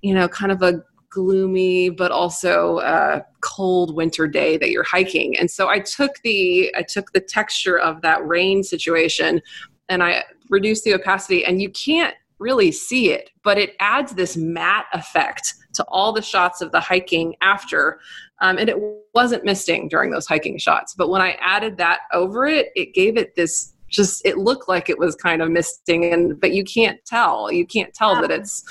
you 0.02 0.14
know, 0.14 0.28
kind 0.28 0.52
of 0.52 0.62
a 0.62 0.82
gloomy 1.10 1.88
but 1.88 2.10
also 2.10 2.78
uh, 2.78 3.20
cold 3.40 3.94
winter 3.94 4.26
day 4.26 4.56
that 4.58 4.70
you're 4.70 4.84
hiking. 4.84 5.36
And 5.38 5.50
so 5.50 5.68
I 5.68 5.80
took 5.80 6.20
the 6.22 6.72
I 6.76 6.82
took 6.82 7.12
the 7.12 7.20
texture 7.20 7.78
of 7.78 8.02
that 8.02 8.26
rain 8.26 8.62
situation 8.62 9.40
and 9.88 10.02
I 10.02 10.24
reduced 10.50 10.84
the 10.84 10.94
opacity 10.94 11.44
and 11.44 11.62
you 11.62 11.70
can't 11.70 12.14
really 12.38 12.70
see 12.70 13.10
it, 13.10 13.30
but 13.42 13.58
it 13.58 13.74
adds 13.80 14.12
this 14.12 14.36
matte 14.36 14.86
effect 14.92 15.54
to 15.74 15.84
all 15.88 16.12
the 16.12 16.22
shots 16.22 16.60
of 16.60 16.70
the 16.72 16.80
hiking 16.80 17.34
after. 17.40 18.00
Um, 18.40 18.58
and 18.58 18.68
it 18.68 18.76
wasn't 19.14 19.44
misting 19.44 19.88
during 19.88 20.10
those 20.10 20.26
hiking 20.26 20.58
shots. 20.58 20.94
But 20.94 21.08
when 21.08 21.20
I 21.20 21.32
added 21.40 21.76
that 21.78 22.00
over 22.12 22.46
it, 22.46 22.68
it 22.76 22.94
gave 22.94 23.16
it 23.16 23.34
this 23.34 23.74
just 23.88 24.24
it 24.24 24.38
looked 24.38 24.68
like 24.68 24.88
it 24.88 24.98
was 24.98 25.14
kind 25.16 25.42
of 25.42 25.50
misting 25.50 26.12
and 26.12 26.40
but 26.40 26.52
you 26.52 26.62
can't 26.62 27.02
tell 27.04 27.50
you 27.50 27.66
can't 27.66 27.92
tell 27.94 28.14
yeah. 28.14 28.20
that 28.20 28.30
it's 28.30 28.62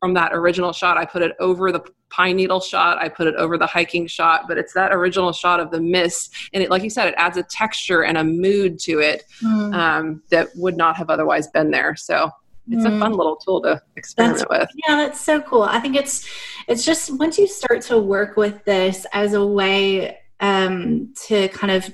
from 0.00 0.14
that 0.14 0.32
original 0.32 0.72
shot 0.72 0.96
i 0.96 1.04
put 1.04 1.22
it 1.22 1.32
over 1.38 1.70
the 1.70 1.80
pine 2.10 2.36
needle 2.36 2.60
shot 2.60 2.98
i 2.98 3.08
put 3.08 3.26
it 3.26 3.34
over 3.36 3.56
the 3.56 3.66
hiking 3.66 4.06
shot 4.06 4.42
but 4.48 4.58
it's 4.58 4.72
that 4.72 4.92
original 4.92 5.32
shot 5.32 5.60
of 5.60 5.70
the 5.70 5.80
mist 5.80 6.34
and 6.52 6.62
it 6.62 6.70
like 6.70 6.82
you 6.82 6.90
said 6.90 7.08
it 7.08 7.14
adds 7.16 7.36
a 7.36 7.42
texture 7.44 8.02
and 8.02 8.18
a 8.18 8.24
mood 8.24 8.78
to 8.78 8.98
it 8.98 9.24
mm. 9.42 9.74
um, 9.74 10.22
that 10.30 10.48
would 10.56 10.76
not 10.76 10.96
have 10.96 11.10
otherwise 11.10 11.48
been 11.48 11.70
there 11.70 11.94
so 11.94 12.30
it's 12.70 12.84
mm. 12.84 12.96
a 12.96 12.98
fun 12.98 13.12
mm. 13.12 13.16
little 13.16 13.36
tool 13.36 13.60
to 13.62 13.80
experiment 13.96 14.38
that's, 14.38 14.50
with. 14.50 14.68
Yeah, 14.86 14.96
that's 14.96 15.20
so 15.20 15.40
cool. 15.42 15.62
I 15.62 15.80
think 15.80 15.96
it's 15.96 16.28
it's 16.66 16.84
just 16.84 17.16
once 17.18 17.38
you 17.38 17.46
start 17.46 17.82
to 17.82 17.98
work 17.98 18.36
with 18.36 18.64
this 18.64 19.06
as 19.12 19.34
a 19.34 19.46
way 19.46 20.18
um, 20.40 21.12
to 21.26 21.48
kind 21.48 21.72
of 21.72 21.92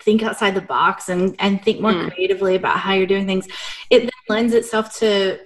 think 0.00 0.22
outside 0.22 0.54
the 0.54 0.60
box 0.60 1.08
and 1.08 1.34
and 1.38 1.62
think 1.62 1.80
more 1.80 1.92
mm. 1.92 2.12
creatively 2.12 2.54
about 2.54 2.78
how 2.78 2.92
you're 2.92 3.06
doing 3.06 3.26
things, 3.26 3.48
it 3.90 4.10
lends 4.28 4.54
itself 4.54 4.94
to 4.98 5.38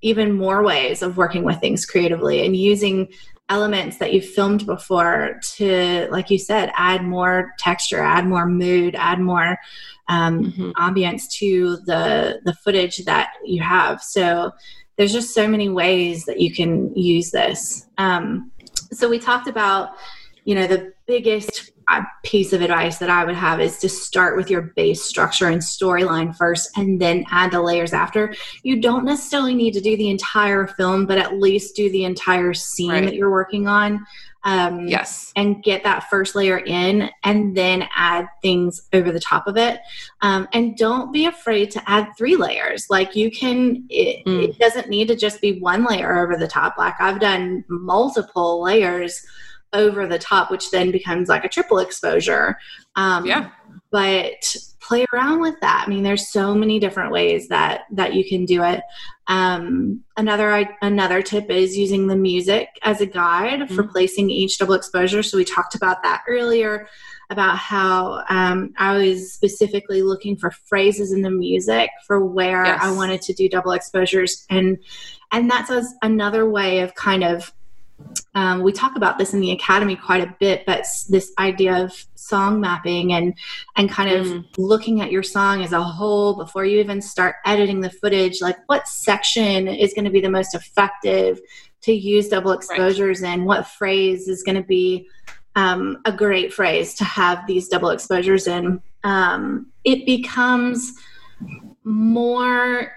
even 0.00 0.32
more 0.32 0.62
ways 0.62 1.02
of 1.02 1.16
working 1.16 1.44
with 1.44 1.60
things 1.60 1.86
creatively 1.86 2.44
and 2.44 2.56
using 2.56 3.08
elements 3.48 3.96
that 3.98 4.12
you've 4.12 4.28
filmed 4.28 4.66
before 4.66 5.40
to 5.42 6.06
like 6.10 6.28
you 6.28 6.38
said 6.38 6.70
add 6.74 7.02
more 7.02 7.54
texture 7.58 8.00
add 8.00 8.26
more 8.26 8.46
mood 8.46 8.94
add 8.94 9.18
more 9.18 9.56
um, 10.08 10.44
mm-hmm. 10.44 10.70
ambience 10.72 11.30
to 11.30 11.76
the 11.84 12.40
the 12.44 12.54
footage 12.54 13.04
that 13.04 13.30
you 13.44 13.62
have. 13.62 14.02
So 14.02 14.52
there's 14.96 15.12
just 15.12 15.34
so 15.34 15.46
many 15.46 15.68
ways 15.68 16.24
that 16.24 16.40
you 16.40 16.52
can 16.52 16.94
use 16.96 17.30
this. 17.30 17.86
Um, 17.98 18.50
so 18.92 19.08
we 19.08 19.18
talked 19.18 19.48
about, 19.48 19.90
you 20.44 20.54
know, 20.54 20.66
the 20.66 20.92
biggest 21.06 21.70
piece 22.22 22.52
of 22.52 22.60
advice 22.60 22.98
that 22.98 23.10
I 23.10 23.24
would 23.24 23.34
have 23.34 23.60
is 23.60 23.78
to 23.78 23.88
start 23.88 24.36
with 24.36 24.50
your 24.50 24.62
base 24.62 25.02
structure 25.02 25.48
and 25.48 25.60
storyline 25.60 26.36
first 26.36 26.76
and 26.76 27.00
then 27.00 27.24
add 27.30 27.52
the 27.52 27.62
layers 27.62 27.92
after. 27.92 28.34
You 28.62 28.80
don't 28.80 29.04
necessarily 29.04 29.54
need 29.54 29.72
to 29.74 29.80
do 29.80 29.96
the 29.96 30.10
entire 30.10 30.66
film, 30.66 31.06
but 31.06 31.18
at 31.18 31.38
least 31.38 31.76
do 31.76 31.90
the 31.90 32.04
entire 32.04 32.54
scene 32.54 32.90
right. 32.90 33.04
that 33.04 33.14
you're 33.14 33.30
working 33.30 33.68
on 33.68 34.06
um, 34.44 34.86
yes 34.86 35.32
and 35.36 35.62
get 35.62 35.82
that 35.82 36.08
first 36.08 36.34
layer 36.34 36.58
in 36.58 37.10
and 37.24 37.56
then 37.56 37.88
add 37.94 38.28
things 38.40 38.88
over 38.92 39.10
the 39.10 39.20
top 39.20 39.46
of 39.46 39.56
it 39.56 39.80
um, 40.22 40.48
and 40.52 40.76
don't 40.76 41.12
be 41.12 41.26
afraid 41.26 41.70
to 41.72 41.90
add 41.90 42.08
three 42.16 42.36
layers 42.36 42.88
like 42.88 43.16
you 43.16 43.30
can 43.30 43.84
it, 43.90 44.24
mm. 44.24 44.48
it 44.48 44.58
doesn't 44.58 44.88
need 44.88 45.08
to 45.08 45.16
just 45.16 45.40
be 45.40 45.58
one 45.60 45.84
layer 45.84 46.18
over 46.18 46.36
the 46.36 46.46
top 46.46 46.78
like 46.78 46.94
i've 47.00 47.20
done 47.20 47.64
multiple 47.68 48.62
layers 48.62 49.26
over 49.72 50.06
the 50.06 50.18
top 50.18 50.50
which 50.50 50.70
then 50.70 50.90
becomes 50.90 51.28
like 51.28 51.44
a 51.44 51.48
triple 51.48 51.78
exposure 51.78 52.56
um, 52.96 53.26
yeah 53.26 53.50
but 53.90 54.56
play 54.80 55.04
around 55.12 55.40
with 55.40 55.58
that 55.60 55.84
i 55.86 55.90
mean 55.90 56.02
there's 56.02 56.28
so 56.28 56.54
many 56.54 56.78
different 56.78 57.12
ways 57.12 57.48
that 57.48 57.82
that 57.90 58.14
you 58.14 58.26
can 58.28 58.44
do 58.44 58.62
it 58.62 58.82
um, 59.28 60.02
another 60.16 60.74
another 60.80 61.20
tip 61.20 61.50
is 61.50 61.76
using 61.76 62.06
the 62.06 62.16
music 62.16 62.68
as 62.82 63.02
a 63.02 63.06
guide 63.06 63.60
mm-hmm. 63.60 63.74
for 63.74 63.84
placing 63.84 64.30
each 64.30 64.58
double 64.58 64.74
exposure. 64.74 65.22
So 65.22 65.36
we 65.36 65.44
talked 65.44 65.74
about 65.74 66.02
that 66.02 66.22
earlier 66.26 66.88
about 67.30 67.58
how 67.58 68.24
um, 68.30 68.72
I 68.78 68.96
was 68.96 69.34
specifically 69.34 70.02
looking 70.02 70.36
for 70.36 70.50
phrases 70.50 71.12
in 71.12 71.20
the 71.20 71.30
music 71.30 71.90
for 72.06 72.24
where 72.24 72.64
yes. 72.64 72.80
I 72.82 72.90
wanted 72.90 73.20
to 73.22 73.34
do 73.34 73.50
double 73.50 73.72
exposures, 73.72 74.46
and 74.48 74.78
and 75.30 75.50
that's 75.50 75.70
as 75.70 75.92
another 76.00 76.48
way 76.48 76.80
of 76.80 76.94
kind 76.94 77.22
of 77.22 77.52
um, 78.38 78.62
we 78.62 78.70
talk 78.70 78.94
about 78.94 79.18
this 79.18 79.34
in 79.34 79.40
the 79.40 79.50
academy 79.50 79.96
quite 79.96 80.22
a 80.22 80.32
bit 80.38 80.64
but 80.64 80.86
this 81.08 81.32
idea 81.38 81.76
of 81.76 82.06
song 82.14 82.60
mapping 82.60 83.12
and 83.12 83.34
and 83.76 83.90
kind 83.90 84.10
of 84.10 84.26
mm. 84.26 84.44
looking 84.56 85.00
at 85.00 85.10
your 85.10 85.24
song 85.24 85.62
as 85.62 85.72
a 85.72 85.82
whole 85.82 86.36
before 86.36 86.64
you 86.64 86.78
even 86.78 87.02
start 87.02 87.36
editing 87.44 87.80
the 87.80 87.90
footage 87.90 88.40
like 88.40 88.56
what 88.66 88.86
section 88.86 89.66
is 89.66 89.92
going 89.92 90.04
to 90.04 90.10
be 90.10 90.20
the 90.20 90.30
most 90.30 90.54
effective 90.54 91.40
to 91.80 91.92
use 91.92 92.28
double 92.28 92.52
exposures 92.52 93.22
right. 93.22 93.34
in 93.34 93.44
what 93.44 93.66
phrase 93.66 94.28
is 94.28 94.44
going 94.44 94.56
to 94.56 94.68
be 94.68 95.08
um, 95.56 95.98
a 96.04 96.12
great 96.12 96.52
phrase 96.52 96.94
to 96.94 97.04
have 97.04 97.44
these 97.48 97.66
double 97.66 97.90
exposures 97.90 98.46
in 98.46 98.80
um, 99.02 99.66
it 99.82 100.06
becomes 100.06 100.92
more 101.82 102.92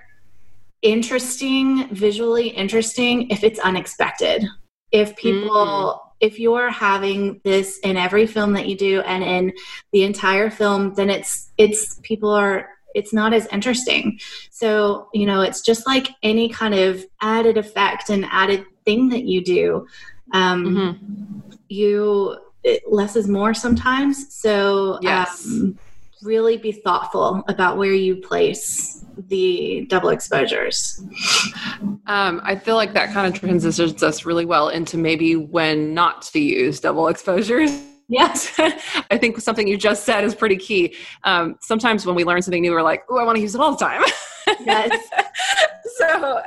interesting 0.83 1.87
visually 1.95 2.49
interesting 2.49 3.27
if 3.31 3.43
it's 3.43 3.59
unexpected 3.59 4.45
if 4.91 5.15
people 5.15 5.49
mm. 5.49 5.99
if 6.19 6.39
you're 6.39 6.69
having 6.69 7.41
this 7.43 7.79
in 7.79 7.97
every 7.97 8.27
film 8.27 8.53
that 8.53 8.67
you 8.67 8.77
do 8.77 9.01
and 9.01 9.23
in 9.23 9.53
the 9.91 10.03
entire 10.03 10.49
film 10.49 10.93
then 10.95 11.09
it's 11.09 11.51
it's 11.57 11.99
people 12.03 12.29
are 12.29 12.69
it's 12.93 13.13
not 13.13 13.33
as 13.33 13.47
interesting 13.47 14.19
so 14.49 15.07
you 15.13 15.25
know 15.25 15.41
it's 15.41 15.61
just 15.61 15.87
like 15.87 16.09
any 16.23 16.49
kind 16.49 16.73
of 16.73 17.05
added 17.21 17.57
effect 17.57 18.09
and 18.09 18.25
added 18.31 18.65
thing 18.85 19.09
that 19.09 19.23
you 19.23 19.43
do 19.43 19.87
um 20.33 20.65
mm-hmm. 20.65 21.49
you 21.69 22.37
it, 22.63 22.83
less 22.87 23.15
is 23.15 23.27
more 23.27 23.53
sometimes 23.53 24.33
so 24.33 24.99
yes. 25.01 25.45
um, 25.45 25.77
really 26.23 26.57
be 26.57 26.71
thoughtful 26.71 27.43
about 27.47 27.77
where 27.77 27.93
you 27.93 28.15
place 28.15 29.03
the 29.27 29.85
double 29.89 30.09
exposures. 30.09 31.01
Um, 32.07 32.41
I 32.43 32.55
feel 32.55 32.75
like 32.75 32.93
that 32.93 33.13
kind 33.13 33.33
of 33.33 33.39
transitions 33.39 34.01
us 34.03 34.25
really 34.25 34.45
well 34.45 34.69
into 34.69 34.97
maybe 34.97 35.35
when 35.35 35.93
not 35.93 36.21
to 36.23 36.39
use 36.39 36.79
double 36.79 37.07
exposures. 37.07 37.71
Yes. 38.07 38.53
I 38.59 39.17
think 39.17 39.39
something 39.39 39.67
you 39.67 39.77
just 39.77 40.03
said 40.03 40.23
is 40.23 40.35
pretty 40.35 40.57
key. 40.57 40.95
Um, 41.23 41.55
sometimes 41.61 42.05
when 42.05 42.15
we 42.15 42.23
learn 42.23 42.41
something 42.41 42.61
new, 42.61 42.71
we're 42.71 42.81
like, 42.81 43.03
oh, 43.09 43.17
I 43.17 43.23
want 43.23 43.37
to 43.37 43.41
use 43.41 43.55
it 43.55 43.61
all 43.61 43.71
the 43.71 43.83
time. 43.83 44.03
Yes. 44.65 45.07
so, 45.97 46.41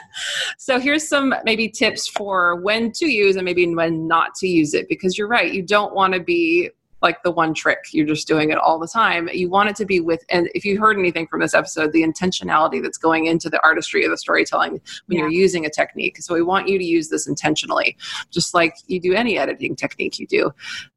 so 0.58 0.80
here's 0.80 1.06
some 1.06 1.34
maybe 1.44 1.68
tips 1.68 2.08
for 2.08 2.56
when 2.62 2.90
to 2.92 3.06
use 3.06 3.36
and 3.36 3.44
maybe 3.44 3.72
when 3.72 4.08
not 4.08 4.34
to 4.36 4.48
use 4.48 4.74
it 4.74 4.88
because 4.88 5.16
you're 5.16 5.28
right. 5.28 5.52
You 5.52 5.62
don't 5.62 5.94
want 5.94 6.14
to 6.14 6.20
be 6.20 6.70
like 7.04 7.22
the 7.22 7.30
one 7.30 7.54
trick. 7.54 7.84
You're 7.92 8.06
just 8.06 8.26
doing 8.26 8.50
it 8.50 8.58
all 8.58 8.80
the 8.80 8.88
time. 8.88 9.28
You 9.32 9.48
want 9.48 9.68
it 9.68 9.76
to 9.76 9.84
be 9.84 10.00
with, 10.00 10.24
and 10.30 10.48
if 10.54 10.64
you 10.64 10.80
heard 10.80 10.98
anything 10.98 11.28
from 11.28 11.40
this 11.40 11.54
episode, 11.54 11.92
the 11.92 12.02
intentionality 12.02 12.82
that's 12.82 12.98
going 12.98 13.26
into 13.26 13.48
the 13.48 13.62
artistry 13.62 14.04
of 14.04 14.10
the 14.10 14.18
storytelling 14.18 14.80
when 15.06 15.18
yeah. 15.18 15.20
you're 15.20 15.30
using 15.30 15.66
a 15.66 15.70
technique. 15.70 16.16
So 16.20 16.34
we 16.34 16.42
want 16.42 16.66
you 16.66 16.78
to 16.78 16.84
use 16.84 17.10
this 17.10 17.28
intentionally, 17.28 17.96
just 18.30 18.54
like 18.54 18.74
you 18.88 19.00
do 19.00 19.14
any 19.14 19.38
editing 19.38 19.76
technique 19.76 20.18
you 20.18 20.26
do. 20.26 20.50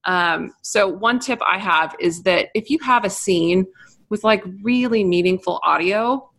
Um, 0.06 0.54
so 0.64 0.88
one 0.88 1.20
tip 1.20 1.40
I 1.46 1.60
have 1.60 1.96
is 2.00 2.24
that 2.24 2.50
if 2.56 2.72
you 2.72 2.80
have 2.82 3.06
a 3.06 3.10
scene 3.10 3.68
with 4.10 4.24
like 4.24 4.44
really 4.64 5.04
meaningful 5.04 5.60
audio, 5.64 6.30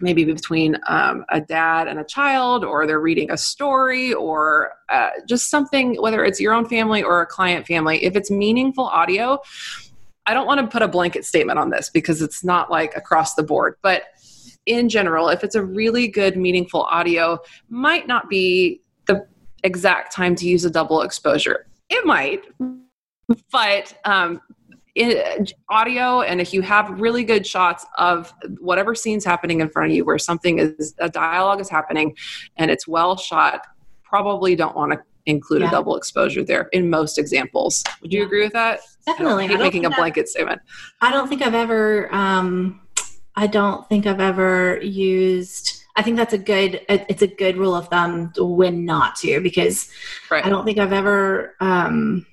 maybe 0.00 0.24
between 0.24 0.76
um, 0.88 1.24
a 1.30 1.40
dad 1.40 1.88
and 1.88 1.98
a 1.98 2.04
child, 2.04 2.64
or 2.64 2.86
they're 2.86 3.00
reading 3.00 3.30
a 3.30 3.36
story, 3.36 4.12
or 4.12 4.72
uh, 4.88 5.10
just 5.26 5.50
something, 5.50 6.00
whether 6.00 6.24
it's 6.24 6.40
your 6.40 6.52
own 6.52 6.68
family 6.68 7.02
or 7.02 7.20
a 7.20 7.26
client 7.26 7.66
family, 7.66 8.04
if 8.04 8.16
it's 8.16 8.30
meaningful 8.30 8.84
audio, 8.84 9.40
I 10.26 10.34
don't 10.34 10.46
want 10.46 10.60
to 10.60 10.66
put 10.66 10.82
a 10.82 10.88
blanket 10.88 11.24
statement 11.24 11.58
on 11.58 11.70
this 11.70 11.88
because 11.88 12.20
it's 12.20 12.44
not 12.44 12.70
like 12.70 12.96
across 12.96 13.34
the 13.34 13.42
board, 13.42 13.76
but 13.82 14.02
in 14.66 14.88
general, 14.88 15.28
if 15.28 15.44
it's 15.44 15.54
a 15.54 15.64
really 15.64 16.08
good, 16.08 16.36
meaningful 16.36 16.82
audio, 16.82 17.38
might 17.68 18.08
not 18.08 18.28
be 18.28 18.82
the 19.06 19.26
exact 19.62 20.12
time 20.12 20.34
to 20.36 20.46
use 20.46 20.64
a 20.64 20.70
double 20.70 21.02
exposure. 21.02 21.66
It 21.88 22.04
might, 22.04 22.44
but 23.52 23.94
um, 24.04 24.40
in, 24.96 25.46
audio 25.68 26.22
and 26.22 26.40
if 26.40 26.52
you 26.52 26.62
have 26.62 27.00
really 27.00 27.22
good 27.22 27.46
shots 27.46 27.84
of 27.98 28.32
whatever 28.58 28.94
scene's 28.94 29.24
happening 29.24 29.60
in 29.60 29.68
front 29.68 29.90
of 29.90 29.96
you 29.96 30.04
where 30.04 30.18
something 30.18 30.58
is 30.58 30.94
a 30.98 31.08
dialogue 31.08 31.60
is 31.60 31.68
happening 31.68 32.16
and 32.56 32.70
it's 32.70 32.88
well 32.88 33.16
shot 33.16 33.66
probably 34.02 34.56
don't 34.56 34.74
want 34.74 34.92
to 34.92 34.98
include 35.26 35.60
yeah. 35.60 35.68
a 35.68 35.70
double 35.70 35.96
exposure 35.96 36.42
there 36.42 36.68
in 36.72 36.88
most 36.88 37.18
examples 37.18 37.84
would 38.00 38.12
you 38.12 38.20
yeah. 38.20 38.26
agree 38.26 38.42
with 38.42 38.52
that 38.52 38.80
definitely 39.04 39.44
I 39.44 39.56
making 39.56 39.84
a 39.84 39.90
blanket 39.90 40.28
statement 40.28 40.60
i 41.00 41.12
don't 41.12 41.28
think 41.28 41.42
i've 41.42 41.54
ever 41.54 42.12
um, 42.14 42.80
i 43.34 43.46
don't 43.46 43.86
think 43.88 44.06
i've 44.06 44.20
ever 44.20 44.80
used 44.82 45.82
I 45.98 46.02
think 46.02 46.18
that's 46.18 46.34
a 46.34 46.38
good 46.38 46.82
it's 46.88 47.22
a 47.22 47.26
good 47.26 47.56
rule 47.56 47.74
of 47.74 47.88
thumb 47.88 48.30
when 48.36 48.84
not 48.84 49.16
to 49.16 49.40
because 49.40 49.90
right. 50.30 50.44
I 50.44 50.50
don't 50.50 50.66
think 50.66 50.76
I've 50.76 50.92
ever 50.92 51.54
um, 51.58 52.26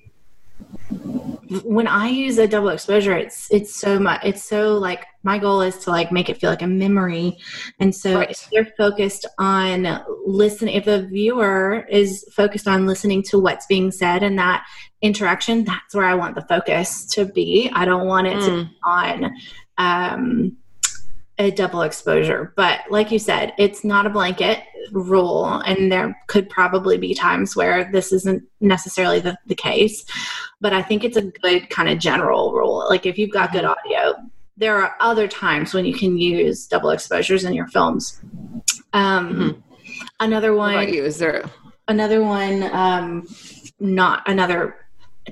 when 1.62 1.86
I 1.86 2.08
use 2.08 2.38
a 2.38 2.48
double 2.48 2.70
exposure, 2.70 3.16
it's 3.16 3.48
it's 3.50 3.74
so 3.74 3.98
much. 3.98 4.20
It's 4.24 4.42
so 4.42 4.74
like 4.74 5.06
my 5.22 5.38
goal 5.38 5.60
is 5.60 5.76
to 5.78 5.90
like 5.90 6.10
make 6.10 6.28
it 6.28 6.40
feel 6.40 6.50
like 6.50 6.62
a 6.62 6.66
memory, 6.66 7.38
and 7.78 7.94
so 7.94 8.16
right. 8.16 8.30
if 8.30 8.48
they're 8.50 8.72
focused 8.76 9.26
on 9.38 10.02
listening, 10.26 10.74
if 10.74 10.84
the 10.84 11.06
viewer 11.06 11.86
is 11.90 12.24
focused 12.32 12.66
on 12.66 12.86
listening 12.86 13.22
to 13.24 13.38
what's 13.38 13.66
being 13.66 13.90
said 13.90 14.22
and 14.22 14.38
that 14.38 14.64
interaction, 15.02 15.64
that's 15.64 15.94
where 15.94 16.06
I 16.06 16.14
want 16.14 16.34
the 16.34 16.42
focus 16.42 17.06
to 17.12 17.24
be. 17.24 17.70
I 17.72 17.84
don't 17.84 18.06
want 18.06 18.26
it 18.26 18.36
mm. 18.36 18.46
to 18.46 18.64
be 18.64 18.76
on. 18.84 19.34
Um, 19.76 20.56
a 21.38 21.50
double 21.50 21.82
exposure. 21.82 22.52
But 22.56 22.80
like 22.90 23.10
you 23.10 23.18
said, 23.18 23.52
it's 23.58 23.84
not 23.84 24.06
a 24.06 24.10
blanket 24.10 24.60
rule, 24.92 25.46
and 25.46 25.90
there 25.90 26.16
could 26.28 26.48
probably 26.48 26.96
be 26.96 27.14
times 27.14 27.56
where 27.56 27.90
this 27.90 28.12
isn't 28.12 28.42
necessarily 28.60 29.20
the, 29.20 29.36
the 29.46 29.54
case. 29.54 30.04
But 30.60 30.72
I 30.72 30.82
think 30.82 31.04
it's 31.04 31.16
a 31.16 31.22
good 31.22 31.70
kind 31.70 31.88
of 31.88 31.98
general 31.98 32.52
rule. 32.52 32.86
Like 32.88 33.06
if 33.06 33.18
you've 33.18 33.32
got 33.32 33.52
good 33.52 33.64
audio, 33.64 34.14
there 34.56 34.76
are 34.76 34.94
other 35.00 35.26
times 35.26 35.74
when 35.74 35.84
you 35.84 35.94
can 35.94 36.16
use 36.16 36.66
double 36.66 36.90
exposures 36.90 37.44
in 37.44 37.54
your 37.54 37.66
films. 37.66 38.20
Um, 38.92 39.34
mm-hmm. 39.34 39.60
Another 40.20 40.54
one. 40.54 40.88
You? 40.92 41.04
Is 41.04 41.18
there 41.18 41.44
another 41.88 42.22
one? 42.22 42.62
Um, 42.72 43.26
not 43.80 44.22
another 44.28 44.76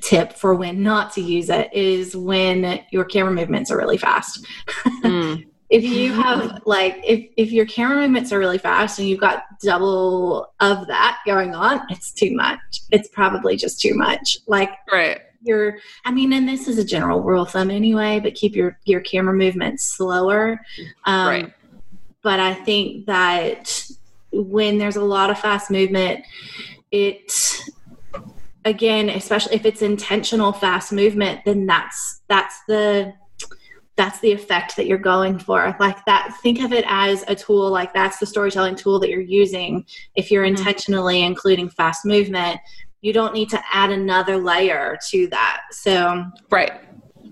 tip 0.01 0.33
for 0.33 0.55
when 0.55 0.83
not 0.83 1.13
to 1.13 1.21
use 1.21 1.51
it 1.51 1.73
is 1.73 2.17
when 2.17 2.81
your 2.91 3.05
camera 3.05 3.33
movements 3.33 3.71
are 3.71 3.77
really 3.77 3.99
fast. 3.99 4.45
Mm 5.03 5.52
if 5.73 5.85
you 5.85 6.13
have 6.13 6.61
like 6.67 7.01
if 7.03 7.27
if 7.39 7.51
your 7.51 7.65
camera 7.65 8.03
movements 8.03 8.31
are 8.31 8.39
really 8.39 8.59
fast 8.59 8.99
and 8.99 9.09
you've 9.09 9.19
got 9.19 9.45
double 9.63 10.53
of 10.61 10.87
that 10.87 11.19
going 11.25 11.55
on 11.55 11.81
it's 11.89 12.13
too 12.13 12.31
much. 12.37 12.83
It's 12.91 13.09
probably 13.09 13.57
just 13.57 13.81
too 13.81 13.95
much. 13.95 14.37
Like 14.47 14.71
right. 14.93 15.23
your 15.43 15.79
i 16.05 16.13
mean 16.13 16.33
and 16.35 16.47
this 16.47 16.69
is 16.69 16.77
a 16.77 16.85
general 16.85 17.23
rule 17.23 17.43
of 17.43 17.51
thumb 17.51 17.71
anyway 17.71 18.21
but 18.21 18.35
keep 18.35 18.55
your 18.55 18.79
your 18.85 19.01
camera 19.01 19.35
movements 19.35 19.83
slower. 19.83 20.61
Um, 21.07 21.27
right. 21.27 21.53
but 22.23 22.39
i 22.39 22.53
think 22.53 23.07
that 23.07 23.91
when 24.31 24.77
there's 24.79 24.97
a 24.97 25.05
lot 25.05 25.31
of 25.31 25.39
fast 25.39 25.71
movement 25.71 26.23
it 26.91 27.63
again 28.67 29.09
especially 29.09 29.55
if 29.55 29.65
it's 29.65 29.81
intentional 29.81 30.53
fast 30.53 30.93
movement 30.93 31.41
then 31.47 31.67
that's 31.67 32.21
that's 32.29 32.61
the 32.69 33.13
that's 33.97 34.21
the 34.21 34.33
effect 34.33 34.77
that 34.77 34.87
you're 34.87 34.99
going 34.99 35.39
for 35.39 35.77
like 35.79 36.03
that 36.07 36.35
think 36.43 36.63
of 36.63 36.73
it 36.73 36.85
as 36.89 37.25
a 37.29 37.35
tool 37.35 37.71
like 37.71 37.93
that's 37.93 38.19
the 38.19 38.27
storytelling 38.27 38.75
tool 38.75 38.99
that 38.99 39.11
you're 39.11 39.21
using 39.21 39.85
if 40.15 40.31
you're 40.31 40.45
mm-hmm. 40.45 40.57
intentionally 40.57 41.23
including 41.23 41.69
fast 41.69 42.05
movement 42.05 42.59
you 43.03 43.13
don't 43.13 43.35
need 43.35 43.51
to 43.51 43.61
add 43.71 43.91
another 43.91 44.37
layer 44.37 44.97
to 45.11 45.27
that 45.29 45.63
so 45.71 46.25
right 46.51 46.81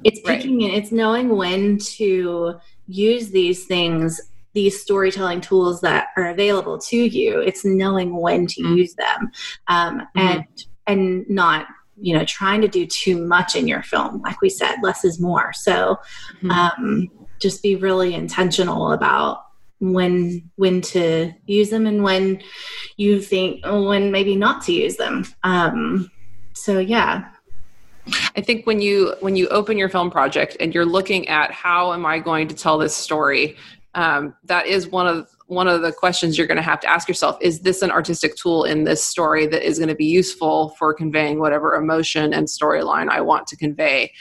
it's 0.05 0.21
picking 0.21 0.63
right. 0.63 0.75
it's 0.75 0.93
knowing 0.93 1.31
when 1.37 1.79
to 1.79 2.55
use 2.87 3.31
these 3.31 3.67
things 3.67 4.21
these 4.53 4.81
storytelling 4.83 5.41
tools 5.41 5.81
that 5.81 6.09
are 6.17 6.29
available 6.29 6.79
to 6.79 6.97
you 6.97 7.41
it's 7.41 7.65
knowing 7.65 8.17
when 8.17 8.47
to 8.47 8.63
mm-hmm. 8.63 8.77
use 8.77 8.95
them 8.95 9.31
um, 9.69 10.01
mm-hmm. 10.01 10.19
and 10.19 10.45
and 10.87 11.31
not 11.31 11.67
you 12.01 12.17
know 12.17 12.25
trying 12.25 12.61
to 12.61 12.69
do 12.69 12.87
too 12.87 13.27
much 13.27 13.55
in 13.55 13.69
your 13.69 13.83
film 13.83 14.21
like 14.23 14.41
we 14.41 14.49
said 14.49 14.77
less 14.83 15.05
is 15.05 15.21
more. 15.21 15.53
So 15.53 15.99
mm-hmm. 16.43 16.51
um, 16.51 17.11
just 17.41 17.63
be 17.63 17.77
really 17.77 18.15
intentional 18.15 18.93
about 18.93 19.45
when 19.81 20.49
when 20.57 20.81
to 20.83 21.33
use 21.47 21.71
them 21.71 21.87
and 21.87 22.03
when 22.03 22.43
you 22.97 23.21
think 23.21 23.65
when 23.65 24.13
maybe 24.13 24.37
not 24.37 24.63
to 24.63 24.73
use 24.73 24.97
them. 24.97 25.25
Um, 25.43 26.11
so 26.53 26.79
yeah. 26.79 27.29
I 28.37 28.41
think 28.41 28.67
when 28.67 28.81
you 28.81 29.15
when 29.21 29.37
you 29.37 29.49
open 29.49 29.79
your 29.79 29.89
film 29.89 30.11
project 30.11 30.57
and 30.61 30.75
you're 30.75 30.87
looking 30.87 31.29
at 31.29 31.51
how 31.53 31.93
am 31.93 32.05
I 32.05 32.19
going 32.19 32.49
to 32.49 32.55
tell 32.55 32.79
this 32.79 32.95
story, 32.95 33.57
um, 33.95 34.35
that 34.45 34.67
is 34.67 34.89
one 34.89 35.07
of 35.07 35.29
one 35.51 35.67
of 35.67 35.83
the 35.83 35.93
questions 35.93 36.39
you're 36.39 36.47
going 36.47 36.57
to 36.57 36.63
have 36.63 36.79
to 36.81 36.89
ask 36.89 37.09
yourself 37.09 37.37
is 37.41 37.61
this 37.61 37.83
an 37.83 37.91
artistic 37.91 38.37
tool 38.37 38.65
in 38.65 38.85
this 38.85 39.05
story 39.05 39.47
that 39.49 39.67
is 39.67 39.79
going 39.79 39.89
to 39.89 39.97
be 39.97 40.07
useful 40.07 40.71
for 40.79 40.95
conveying 40.95 41.41
whatever 41.41 41.75
emotion 41.75 42.33
and 42.33 42.47
storyline 42.47 43.09
i 43.09 43.21
want 43.21 43.47
to 43.49 43.57
convey? 43.57 44.13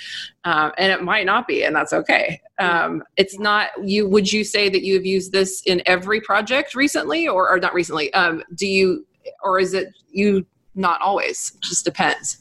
Um, 0.44 0.72
and 0.78 0.92
it 0.92 1.04
might 1.04 1.26
not 1.26 1.48
be 1.48 1.64
and 1.64 1.76
that's 1.76 1.94
okay. 1.94 2.42
Um, 2.58 3.04
it's 3.16 3.40
not 3.40 3.70
you 3.84 4.08
would 4.08 4.32
you 4.32 4.44
say 4.44 4.70
that 4.70 4.84
you 4.84 4.96
have 4.96 5.06
used 5.06 5.32
this 5.32 5.62
in 5.66 5.82
every 5.86 6.20
project 6.20 6.74
recently 6.74 7.28
or, 7.28 7.50
or 7.50 7.60
not 7.60 7.74
recently? 7.74 8.12
Um, 8.14 8.44
do 8.56 8.66
you 8.66 9.06
or 9.44 9.60
is 9.60 9.74
it 9.74 9.90
you 10.10 10.46
not 10.76 11.02
always 11.02 11.54
it 11.56 11.62
just 11.62 11.86
depends 11.86 12.38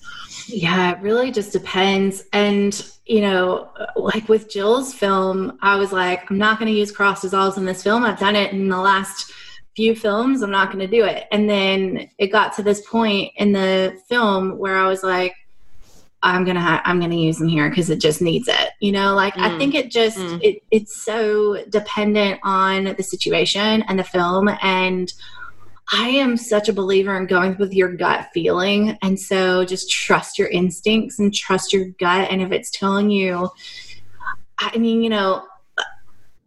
yeah, 0.48 0.92
it 0.92 1.02
really 1.02 1.30
just 1.30 1.52
depends. 1.52 2.24
And, 2.32 2.90
you 3.06 3.20
know, 3.20 3.68
like 3.96 4.28
with 4.28 4.50
Jill's 4.50 4.94
film, 4.94 5.58
I 5.60 5.76
was 5.76 5.92
like, 5.92 6.30
I'm 6.30 6.38
not 6.38 6.58
going 6.58 6.72
to 6.72 6.78
use 6.78 6.90
cross 6.90 7.20
dissolves 7.20 7.58
in 7.58 7.66
this 7.66 7.82
film. 7.82 8.04
I've 8.04 8.18
done 8.18 8.34
it 8.34 8.52
in 8.52 8.68
the 8.68 8.78
last 8.78 9.30
few 9.76 9.94
films. 9.94 10.42
I'm 10.42 10.50
not 10.50 10.72
going 10.72 10.78
to 10.78 10.96
do 10.96 11.04
it. 11.04 11.26
And 11.30 11.48
then 11.48 12.08
it 12.18 12.28
got 12.28 12.54
to 12.54 12.62
this 12.62 12.80
point 12.86 13.32
in 13.36 13.52
the 13.52 14.00
film 14.08 14.56
where 14.58 14.76
I 14.76 14.88
was 14.88 15.02
like, 15.02 15.34
I'm 16.20 16.44
gonna 16.44 16.60
ha- 16.60 16.82
I'm 16.84 16.98
gonna 16.98 17.14
use 17.14 17.38
them 17.38 17.46
here 17.46 17.68
because 17.68 17.90
it 17.90 18.00
just 18.00 18.20
needs 18.20 18.48
it. 18.48 18.70
You 18.80 18.90
know, 18.90 19.14
like 19.14 19.34
mm. 19.34 19.42
I 19.42 19.56
think 19.56 19.76
it 19.76 19.88
just 19.88 20.18
mm. 20.18 20.42
it, 20.42 20.64
it's 20.72 21.00
so 21.00 21.62
dependent 21.68 22.40
on 22.42 22.96
the 22.96 23.04
situation 23.04 23.84
and 23.86 24.00
the 24.00 24.02
film 24.02 24.50
and 24.60 25.12
I 25.92 26.08
am 26.08 26.36
such 26.36 26.68
a 26.68 26.72
believer 26.72 27.16
in 27.16 27.26
going 27.26 27.56
with 27.56 27.72
your 27.72 27.94
gut 27.94 28.28
feeling. 28.34 28.98
And 29.02 29.18
so 29.18 29.64
just 29.64 29.90
trust 29.90 30.38
your 30.38 30.48
instincts 30.48 31.18
and 31.18 31.32
trust 31.32 31.72
your 31.72 31.86
gut. 31.98 32.30
And 32.30 32.42
if 32.42 32.52
it's 32.52 32.70
telling 32.70 33.10
you, 33.10 33.48
I 34.58 34.76
mean, 34.76 35.02
you 35.02 35.08
know, 35.08 35.46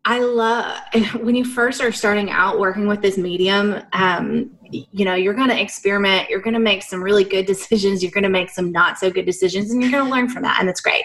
I 0.06 0.20
love 0.20 0.80
when 1.22 1.36
you 1.36 1.46
first 1.46 1.82
are 1.82 1.92
starting 1.92 2.30
out 2.30 2.60
working 2.60 2.88
with 2.88 3.02
this 3.02 3.18
medium, 3.18 3.82
um, 3.94 4.52
you 4.72 5.06
know 5.06 5.14
you're 5.14 5.34
going 5.34 5.50
to 5.50 5.60
experiment 5.60 6.30
you're 6.30 6.42
going 6.42 6.54
to 6.54 6.60
make 6.60 6.84
some 6.84 7.04
really 7.04 7.24
good 7.24 7.46
decisions 7.54 8.02
you're 8.02 8.12
going 8.12 8.24
to 8.24 8.30
make 8.30 8.50
some 8.50 8.72
not 8.72 8.98
so 8.98 9.10
good 9.10 9.26
decisions 9.26 9.72
and 9.72 9.82
you're 9.82 9.92
going 9.92 10.04
to 10.04 10.12
learn 10.12 10.30
from 10.30 10.44
that 10.44 10.60
and 10.60 10.70
it's 10.70 10.82
great 10.82 11.04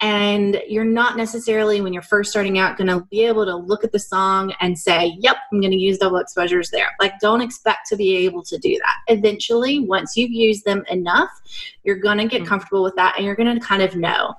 and 0.00 0.60
you're 0.68 0.84
not 0.84 1.16
necessarily 1.16 1.80
when 1.80 1.92
you're 1.92 2.02
first 2.02 2.30
starting 2.30 2.58
out 2.58 2.76
going 2.76 2.88
to 2.88 3.00
be 3.10 3.24
able 3.24 3.44
to 3.44 3.54
look 3.54 3.84
at 3.84 3.92
the 3.92 3.98
song 3.98 4.52
and 4.60 4.78
say 4.78 5.16
yep 5.20 5.36
i'm 5.52 5.60
going 5.60 5.70
to 5.70 5.76
use 5.76 5.98
double 5.98 6.18
exposures 6.18 6.70
there 6.70 6.90
like 7.00 7.18
don't 7.20 7.40
expect 7.40 7.86
to 7.88 7.96
be 7.96 8.16
able 8.16 8.42
to 8.42 8.58
do 8.58 8.76
that 8.78 8.96
eventually 9.08 9.80
once 9.80 10.16
you've 10.16 10.30
used 10.30 10.64
them 10.64 10.84
enough 10.90 11.30
you're 11.84 11.96
going 11.96 12.18
to 12.18 12.26
get 12.26 12.40
mm-hmm. 12.40 12.48
comfortable 12.48 12.82
with 12.82 12.94
that 12.96 13.14
and 13.16 13.24
you're 13.24 13.36
going 13.36 13.52
to 13.52 13.64
kind 13.64 13.82
of 13.82 13.96
know 13.96 14.34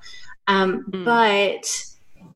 um, 0.48 0.84
mm-hmm. 0.84 1.04
but 1.04 1.66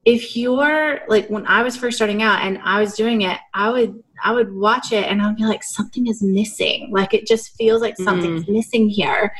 if 0.05 0.36
you're 0.36 1.01
like 1.09 1.28
when 1.28 1.46
I 1.46 1.62
was 1.62 1.76
first 1.76 1.96
starting 1.96 2.22
out 2.22 2.42
and 2.42 2.59
I 2.64 2.80
was 2.80 2.94
doing 2.94 3.22
it, 3.22 3.38
I 3.53 3.70
would 3.70 4.03
I 4.22 4.32
would 4.32 4.55
watch 4.55 4.92
it 4.92 5.05
and 5.05 5.20
I'd 5.20 5.36
be 5.36 5.44
like, 5.44 5.62
something 5.62 6.07
is 6.07 6.22
missing. 6.22 6.90
Like 6.92 7.14
it 7.14 7.26
just 7.26 7.57
feels 7.57 7.80
like 7.80 7.96
something's 7.96 8.44
mm. 8.44 8.53
missing 8.55 8.88
here. 8.88 9.32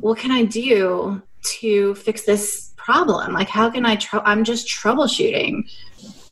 What 0.00 0.18
can 0.18 0.30
I 0.30 0.44
do 0.44 1.22
to 1.60 1.94
fix 1.96 2.24
this 2.24 2.72
problem? 2.76 3.32
Like 3.32 3.48
how 3.48 3.70
can 3.70 3.86
I 3.86 3.96
tr- 3.96 4.18
I'm 4.24 4.44
just 4.44 4.68
troubleshooting. 4.68 5.62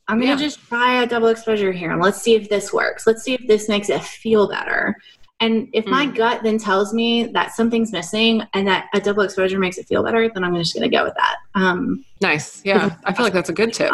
I'm 0.09 0.19
gonna 0.19 0.33
yeah. 0.33 0.37
just 0.37 0.61
try 0.67 1.03
a 1.03 1.07
double 1.07 1.29
exposure 1.29 1.73
here 1.73 1.93
and 1.93 2.03
let's 2.03 2.21
see 2.21 2.35
if 2.35 2.49
this 2.49 2.73
works. 2.73 3.07
Let's 3.07 3.23
see 3.23 3.35
if 3.35 3.47
this 3.47 3.69
makes 3.69 3.89
it 3.89 4.03
feel 4.03 4.49
better. 4.49 4.97
And 5.43 5.69
if 5.73 5.87
mm. 5.87 5.91
my 5.91 6.07
gut 6.07 6.45
then 6.45 6.57
tells 6.57 6.95
me 6.95 7.25
that 7.25 7.53
something's 7.53 7.91
missing 7.91 8.43
and 8.55 8.67
that 8.69 8.89
a 8.95 9.01
double 9.01 9.25
exposure 9.25 9.59
makes 9.59 9.77
it 9.77 9.89
feel 9.89 10.05
better, 10.05 10.31
then 10.33 10.45
I'm 10.45 10.55
just 10.55 10.73
going 10.73 10.89
to 10.89 10.97
go 10.97 11.03
with 11.03 11.15
that. 11.15 11.37
Um, 11.57 12.05
nice. 12.21 12.65
Yeah. 12.65 12.95
I 13.03 13.13
feel 13.13 13.25
like 13.25 13.33
that's 13.33 13.49
a 13.49 13.53
good 13.53 13.73
tip. 13.75 13.93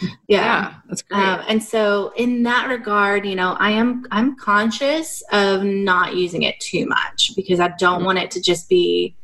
Yeah. 0.00 0.08
yeah 0.28 0.74
that's 0.88 1.02
great. 1.02 1.20
Um, 1.20 1.42
and 1.48 1.62
so 1.62 2.14
in 2.16 2.44
that 2.44 2.70
regard, 2.70 3.26
you 3.26 3.34
know, 3.34 3.58
I 3.60 3.72
am, 3.72 4.06
I'm 4.10 4.36
conscious 4.36 5.22
of 5.32 5.64
not 5.64 6.16
using 6.16 6.44
it 6.44 6.58
too 6.60 6.86
much 6.86 7.32
because 7.36 7.60
I 7.60 7.68
don't 7.78 8.00
mm. 8.00 8.06
want 8.06 8.18
it 8.18 8.30
to 8.30 8.40
just 8.40 8.66
be, 8.70 9.14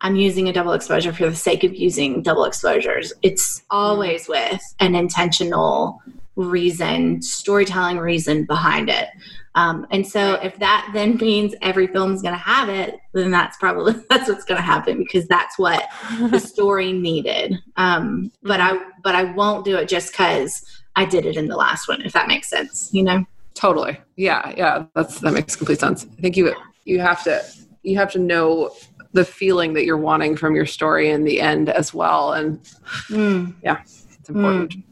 I'm 0.00 0.16
using 0.16 0.48
a 0.48 0.52
double 0.52 0.72
exposure 0.72 1.12
for 1.12 1.30
the 1.30 1.36
sake 1.36 1.62
of 1.62 1.72
using 1.72 2.20
double 2.20 2.44
exposures. 2.46 3.12
It's 3.22 3.62
always 3.70 4.26
mm. 4.26 4.30
with 4.30 4.74
an 4.80 4.96
intentional 4.96 6.02
reason, 6.34 7.22
storytelling 7.22 7.98
reason 7.98 8.44
behind 8.44 8.90
it. 8.90 9.08
Um, 9.56 9.86
and 9.90 10.06
so 10.06 10.34
if 10.34 10.58
that 10.58 10.88
then 10.92 11.16
means 11.16 11.54
every 11.62 11.86
film 11.86 12.14
is 12.14 12.22
going 12.22 12.34
to 12.34 12.38
have 12.38 12.68
it, 12.68 12.94
then 13.14 13.30
that's 13.30 13.56
probably 13.56 13.94
that's 14.10 14.28
what's 14.28 14.44
going 14.44 14.58
to 14.58 14.62
happen 14.62 14.98
because 14.98 15.26
that's 15.26 15.58
what 15.58 15.88
the 16.30 16.38
story 16.52 16.92
needed. 16.92 17.56
Um, 17.76 18.30
but 18.42 18.60
I 18.60 18.78
but 19.02 19.14
I 19.14 19.24
won't 19.32 19.64
do 19.64 19.76
it 19.76 19.88
just 19.88 20.12
because 20.12 20.62
I 20.94 21.06
did 21.06 21.26
it 21.26 21.36
in 21.36 21.48
the 21.48 21.56
last 21.56 21.88
one. 21.88 22.02
If 22.02 22.12
that 22.12 22.28
makes 22.28 22.48
sense, 22.48 22.90
you 22.92 23.02
know. 23.02 23.24
Totally. 23.54 23.98
Yeah. 24.16 24.52
Yeah. 24.56 24.84
That's 24.94 25.20
that 25.20 25.32
makes 25.32 25.56
complete 25.56 25.80
sense. 25.80 26.06
I 26.18 26.20
think 26.20 26.36
you 26.36 26.54
you 26.84 27.00
have 27.00 27.24
to 27.24 27.42
you 27.82 27.96
have 27.96 28.12
to 28.12 28.18
know 28.18 28.74
the 29.12 29.24
feeling 29.24 29.72
that 29.72 29.86
you're 29.86 29.96
wanting 29.96 30.36
from 30.36 30.54
your 30.54 30.66
story 30.66 31.10
in 31.10 31.24
the 31.24 31.40
end 31.40 31.70
as 31.70 31.94
well. 31.94 32.34
And 32.34 32.60
mm. 33.08 33.54
yeah, 33.62 33.80
it's 33.80 34.28
important. 34.28 34.76
Mm. 34.76 34.82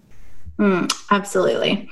Mm, 0.59 0.93
absolutely. 1.11 1.89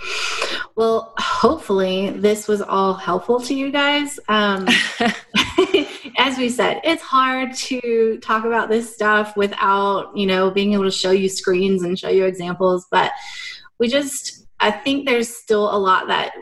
Well, 0.77 1.15
hopefully 1.19 2.11
this 2.11 2.47
was 2.47 2.63
all 2.63 2.95
helpful 2.95 3.41
to 3.41 3.55
you 3.55 3.73
guys. 3.73 4.21
Um, 4.29 4.67
as 6.19 6.39
we 6.39 6.49
said, 6.49 6.81
it's 6.85 7.03
hard 7.03 7.55
to 7.55 8.19
talk 8.23 8.45
about 8.45 8.69
this 8.69 8.95
stuff 8.95 9.37
without, 9.37 10.17
you 10.17 10.27
know, 10.27 10.51
being 10.51 10.75
able 10.75 10.85
to 10.85 10.91
show 10.91 11.11
you 11.11 11.29
screens 11.29 11.83
and 11.83 11.99
show 11.99 12.09
you 12.09 12.25
examples. 12.25 12.87
But 12.91 13.13
we 13.79 13.89
just, 13.89 14.47
I 14.61 14.71
think 14.71 15.07
there's 15.07 15.29
still 15.29 15.75
a 15.75 15.77
lot 15.77 16.07
that 16.09 16.33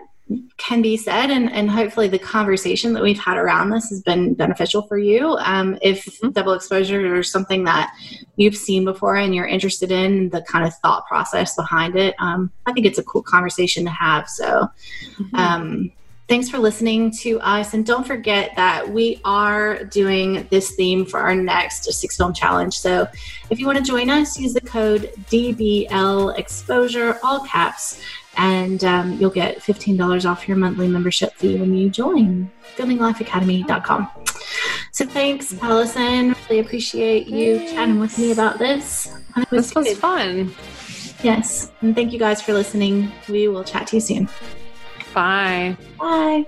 can 0.58 0.80
be 0.80 0.96
said 0.96 1.30
and, 1.30 1.50
and 1.52 1.70
hopefully 1.70 2.06
the 2.06 2.18
conversation 2.18 2.92
that 2.92 3.02
we've 3.02 3.18
had 3.18 3.36
around 3.36 3.70
this 3.70 3.88
has 3.88 4.00
been 4.02 4.34
beneficial 4.34 4.82
for 4.82 4.98
you 4.98 5.36
um, 5.38 5.78
if 5.82 6.04
mm-hmm. 6.04 6.30
double 6.30 6.52
exposure 6.52 7.16
is 7.16 7.30
something 7.30 7.64
that 7.64 7.92
you've 8.36 8.56
seen 8.56 8.84
before 8.84 9.16
and 9.16 9.34
you're 9.34 9.46
interested 9.46 9.90
in 9.90 10.28
the 10.30 10.42
kind 10.42 10.64
of 10.64 10.74
thought 10.76 11.06
process 11.06 11.56
behind 11.56 11.96
it 11.96 12.14
um, 12.18 12.50
i 12.66 12.72
think 12.72 12.86
it's 12.86 12.98
a 12.98 13.04
cool 13.04 13.22
conversation 13.22 13.84
to 13.84 13.90
have 13.90 14.28
so 14.28 14.68
mm-hmm. 15.18 15.36
um, 15.36 15.92
thanks 16.28 16.48
for 16.48 16.58
listening 16.58 17.10
to 17.10 17.40
us 17.40 17.74
and 17.74 17.84
don't 17.84 18.06
forget 18.06 18.54
that 18.54 18.88
we 18.88 19.20
are 19.24 19.82
doing 19.84 20.46
this 20.50 20.76
theme 20.76 21.04
for 21.04 21.18
our 21.18 21.34
next 21.34 21.92
six 21.92 22.16
film 22.16 22.32
challenge 22.32 22.78
so 22.78 23.06
if 23.50 23.58
you 23.58 23.66
want 23.66 23.76
to 23.76 23.82
join 23.82 24.08
us 24.08 24.38
use 24.38 24.54
the 24.54 24.60
code 24.60 25.12
dbl 25.28 26.38
exposure 26.38 27.18
all 27.24 27.40
caps 27.40 28.00
and 28.36 28.84
um, 28.84 29.18
you'll 29.18 29.30
get 29.30 29.58
$15 29.58 30.30
off 30.30 30.46
your 30.48 30.56
monthly 30.56 30.88
membership 30.88 31.34
fee 31.34 31.56
when 31.56 31.74
you 31.74 31.90
join 31.90 32.50
filminglifeacademy.com. 32.76 34.08
So 34.92 35.06
thanks, 35.06 35.54
Allison. 35.62 36.34
Really 36.48 36.60
appreciate 36.60 37.26
you 37.26 37.58
chatting 37.58 38.00
with 38.00 38.18
me 38.18 38.32
about 38.32 38.58
this. 38.58 39.12
Was 39.36 39.46
this 39.50 39.74
was 39.74 39.86
good. 39.86 39.98
fun. 39.98 40.54
Yes. 41.22 41.70
And 41.80 41.94
thank 41.94 42.12
you 42.12 42.18
guys 42.18 42.42
for 42.42 42.52
listening. 42.52 43.10
We 43.28 43.48
will 43.48 43.64
chat 43.64 43.86
to 43.88 43.96
you 43.96 44.00
soon. 44.00 44.28
Bye. 45.14 45.76
Bye. 45.98 46.46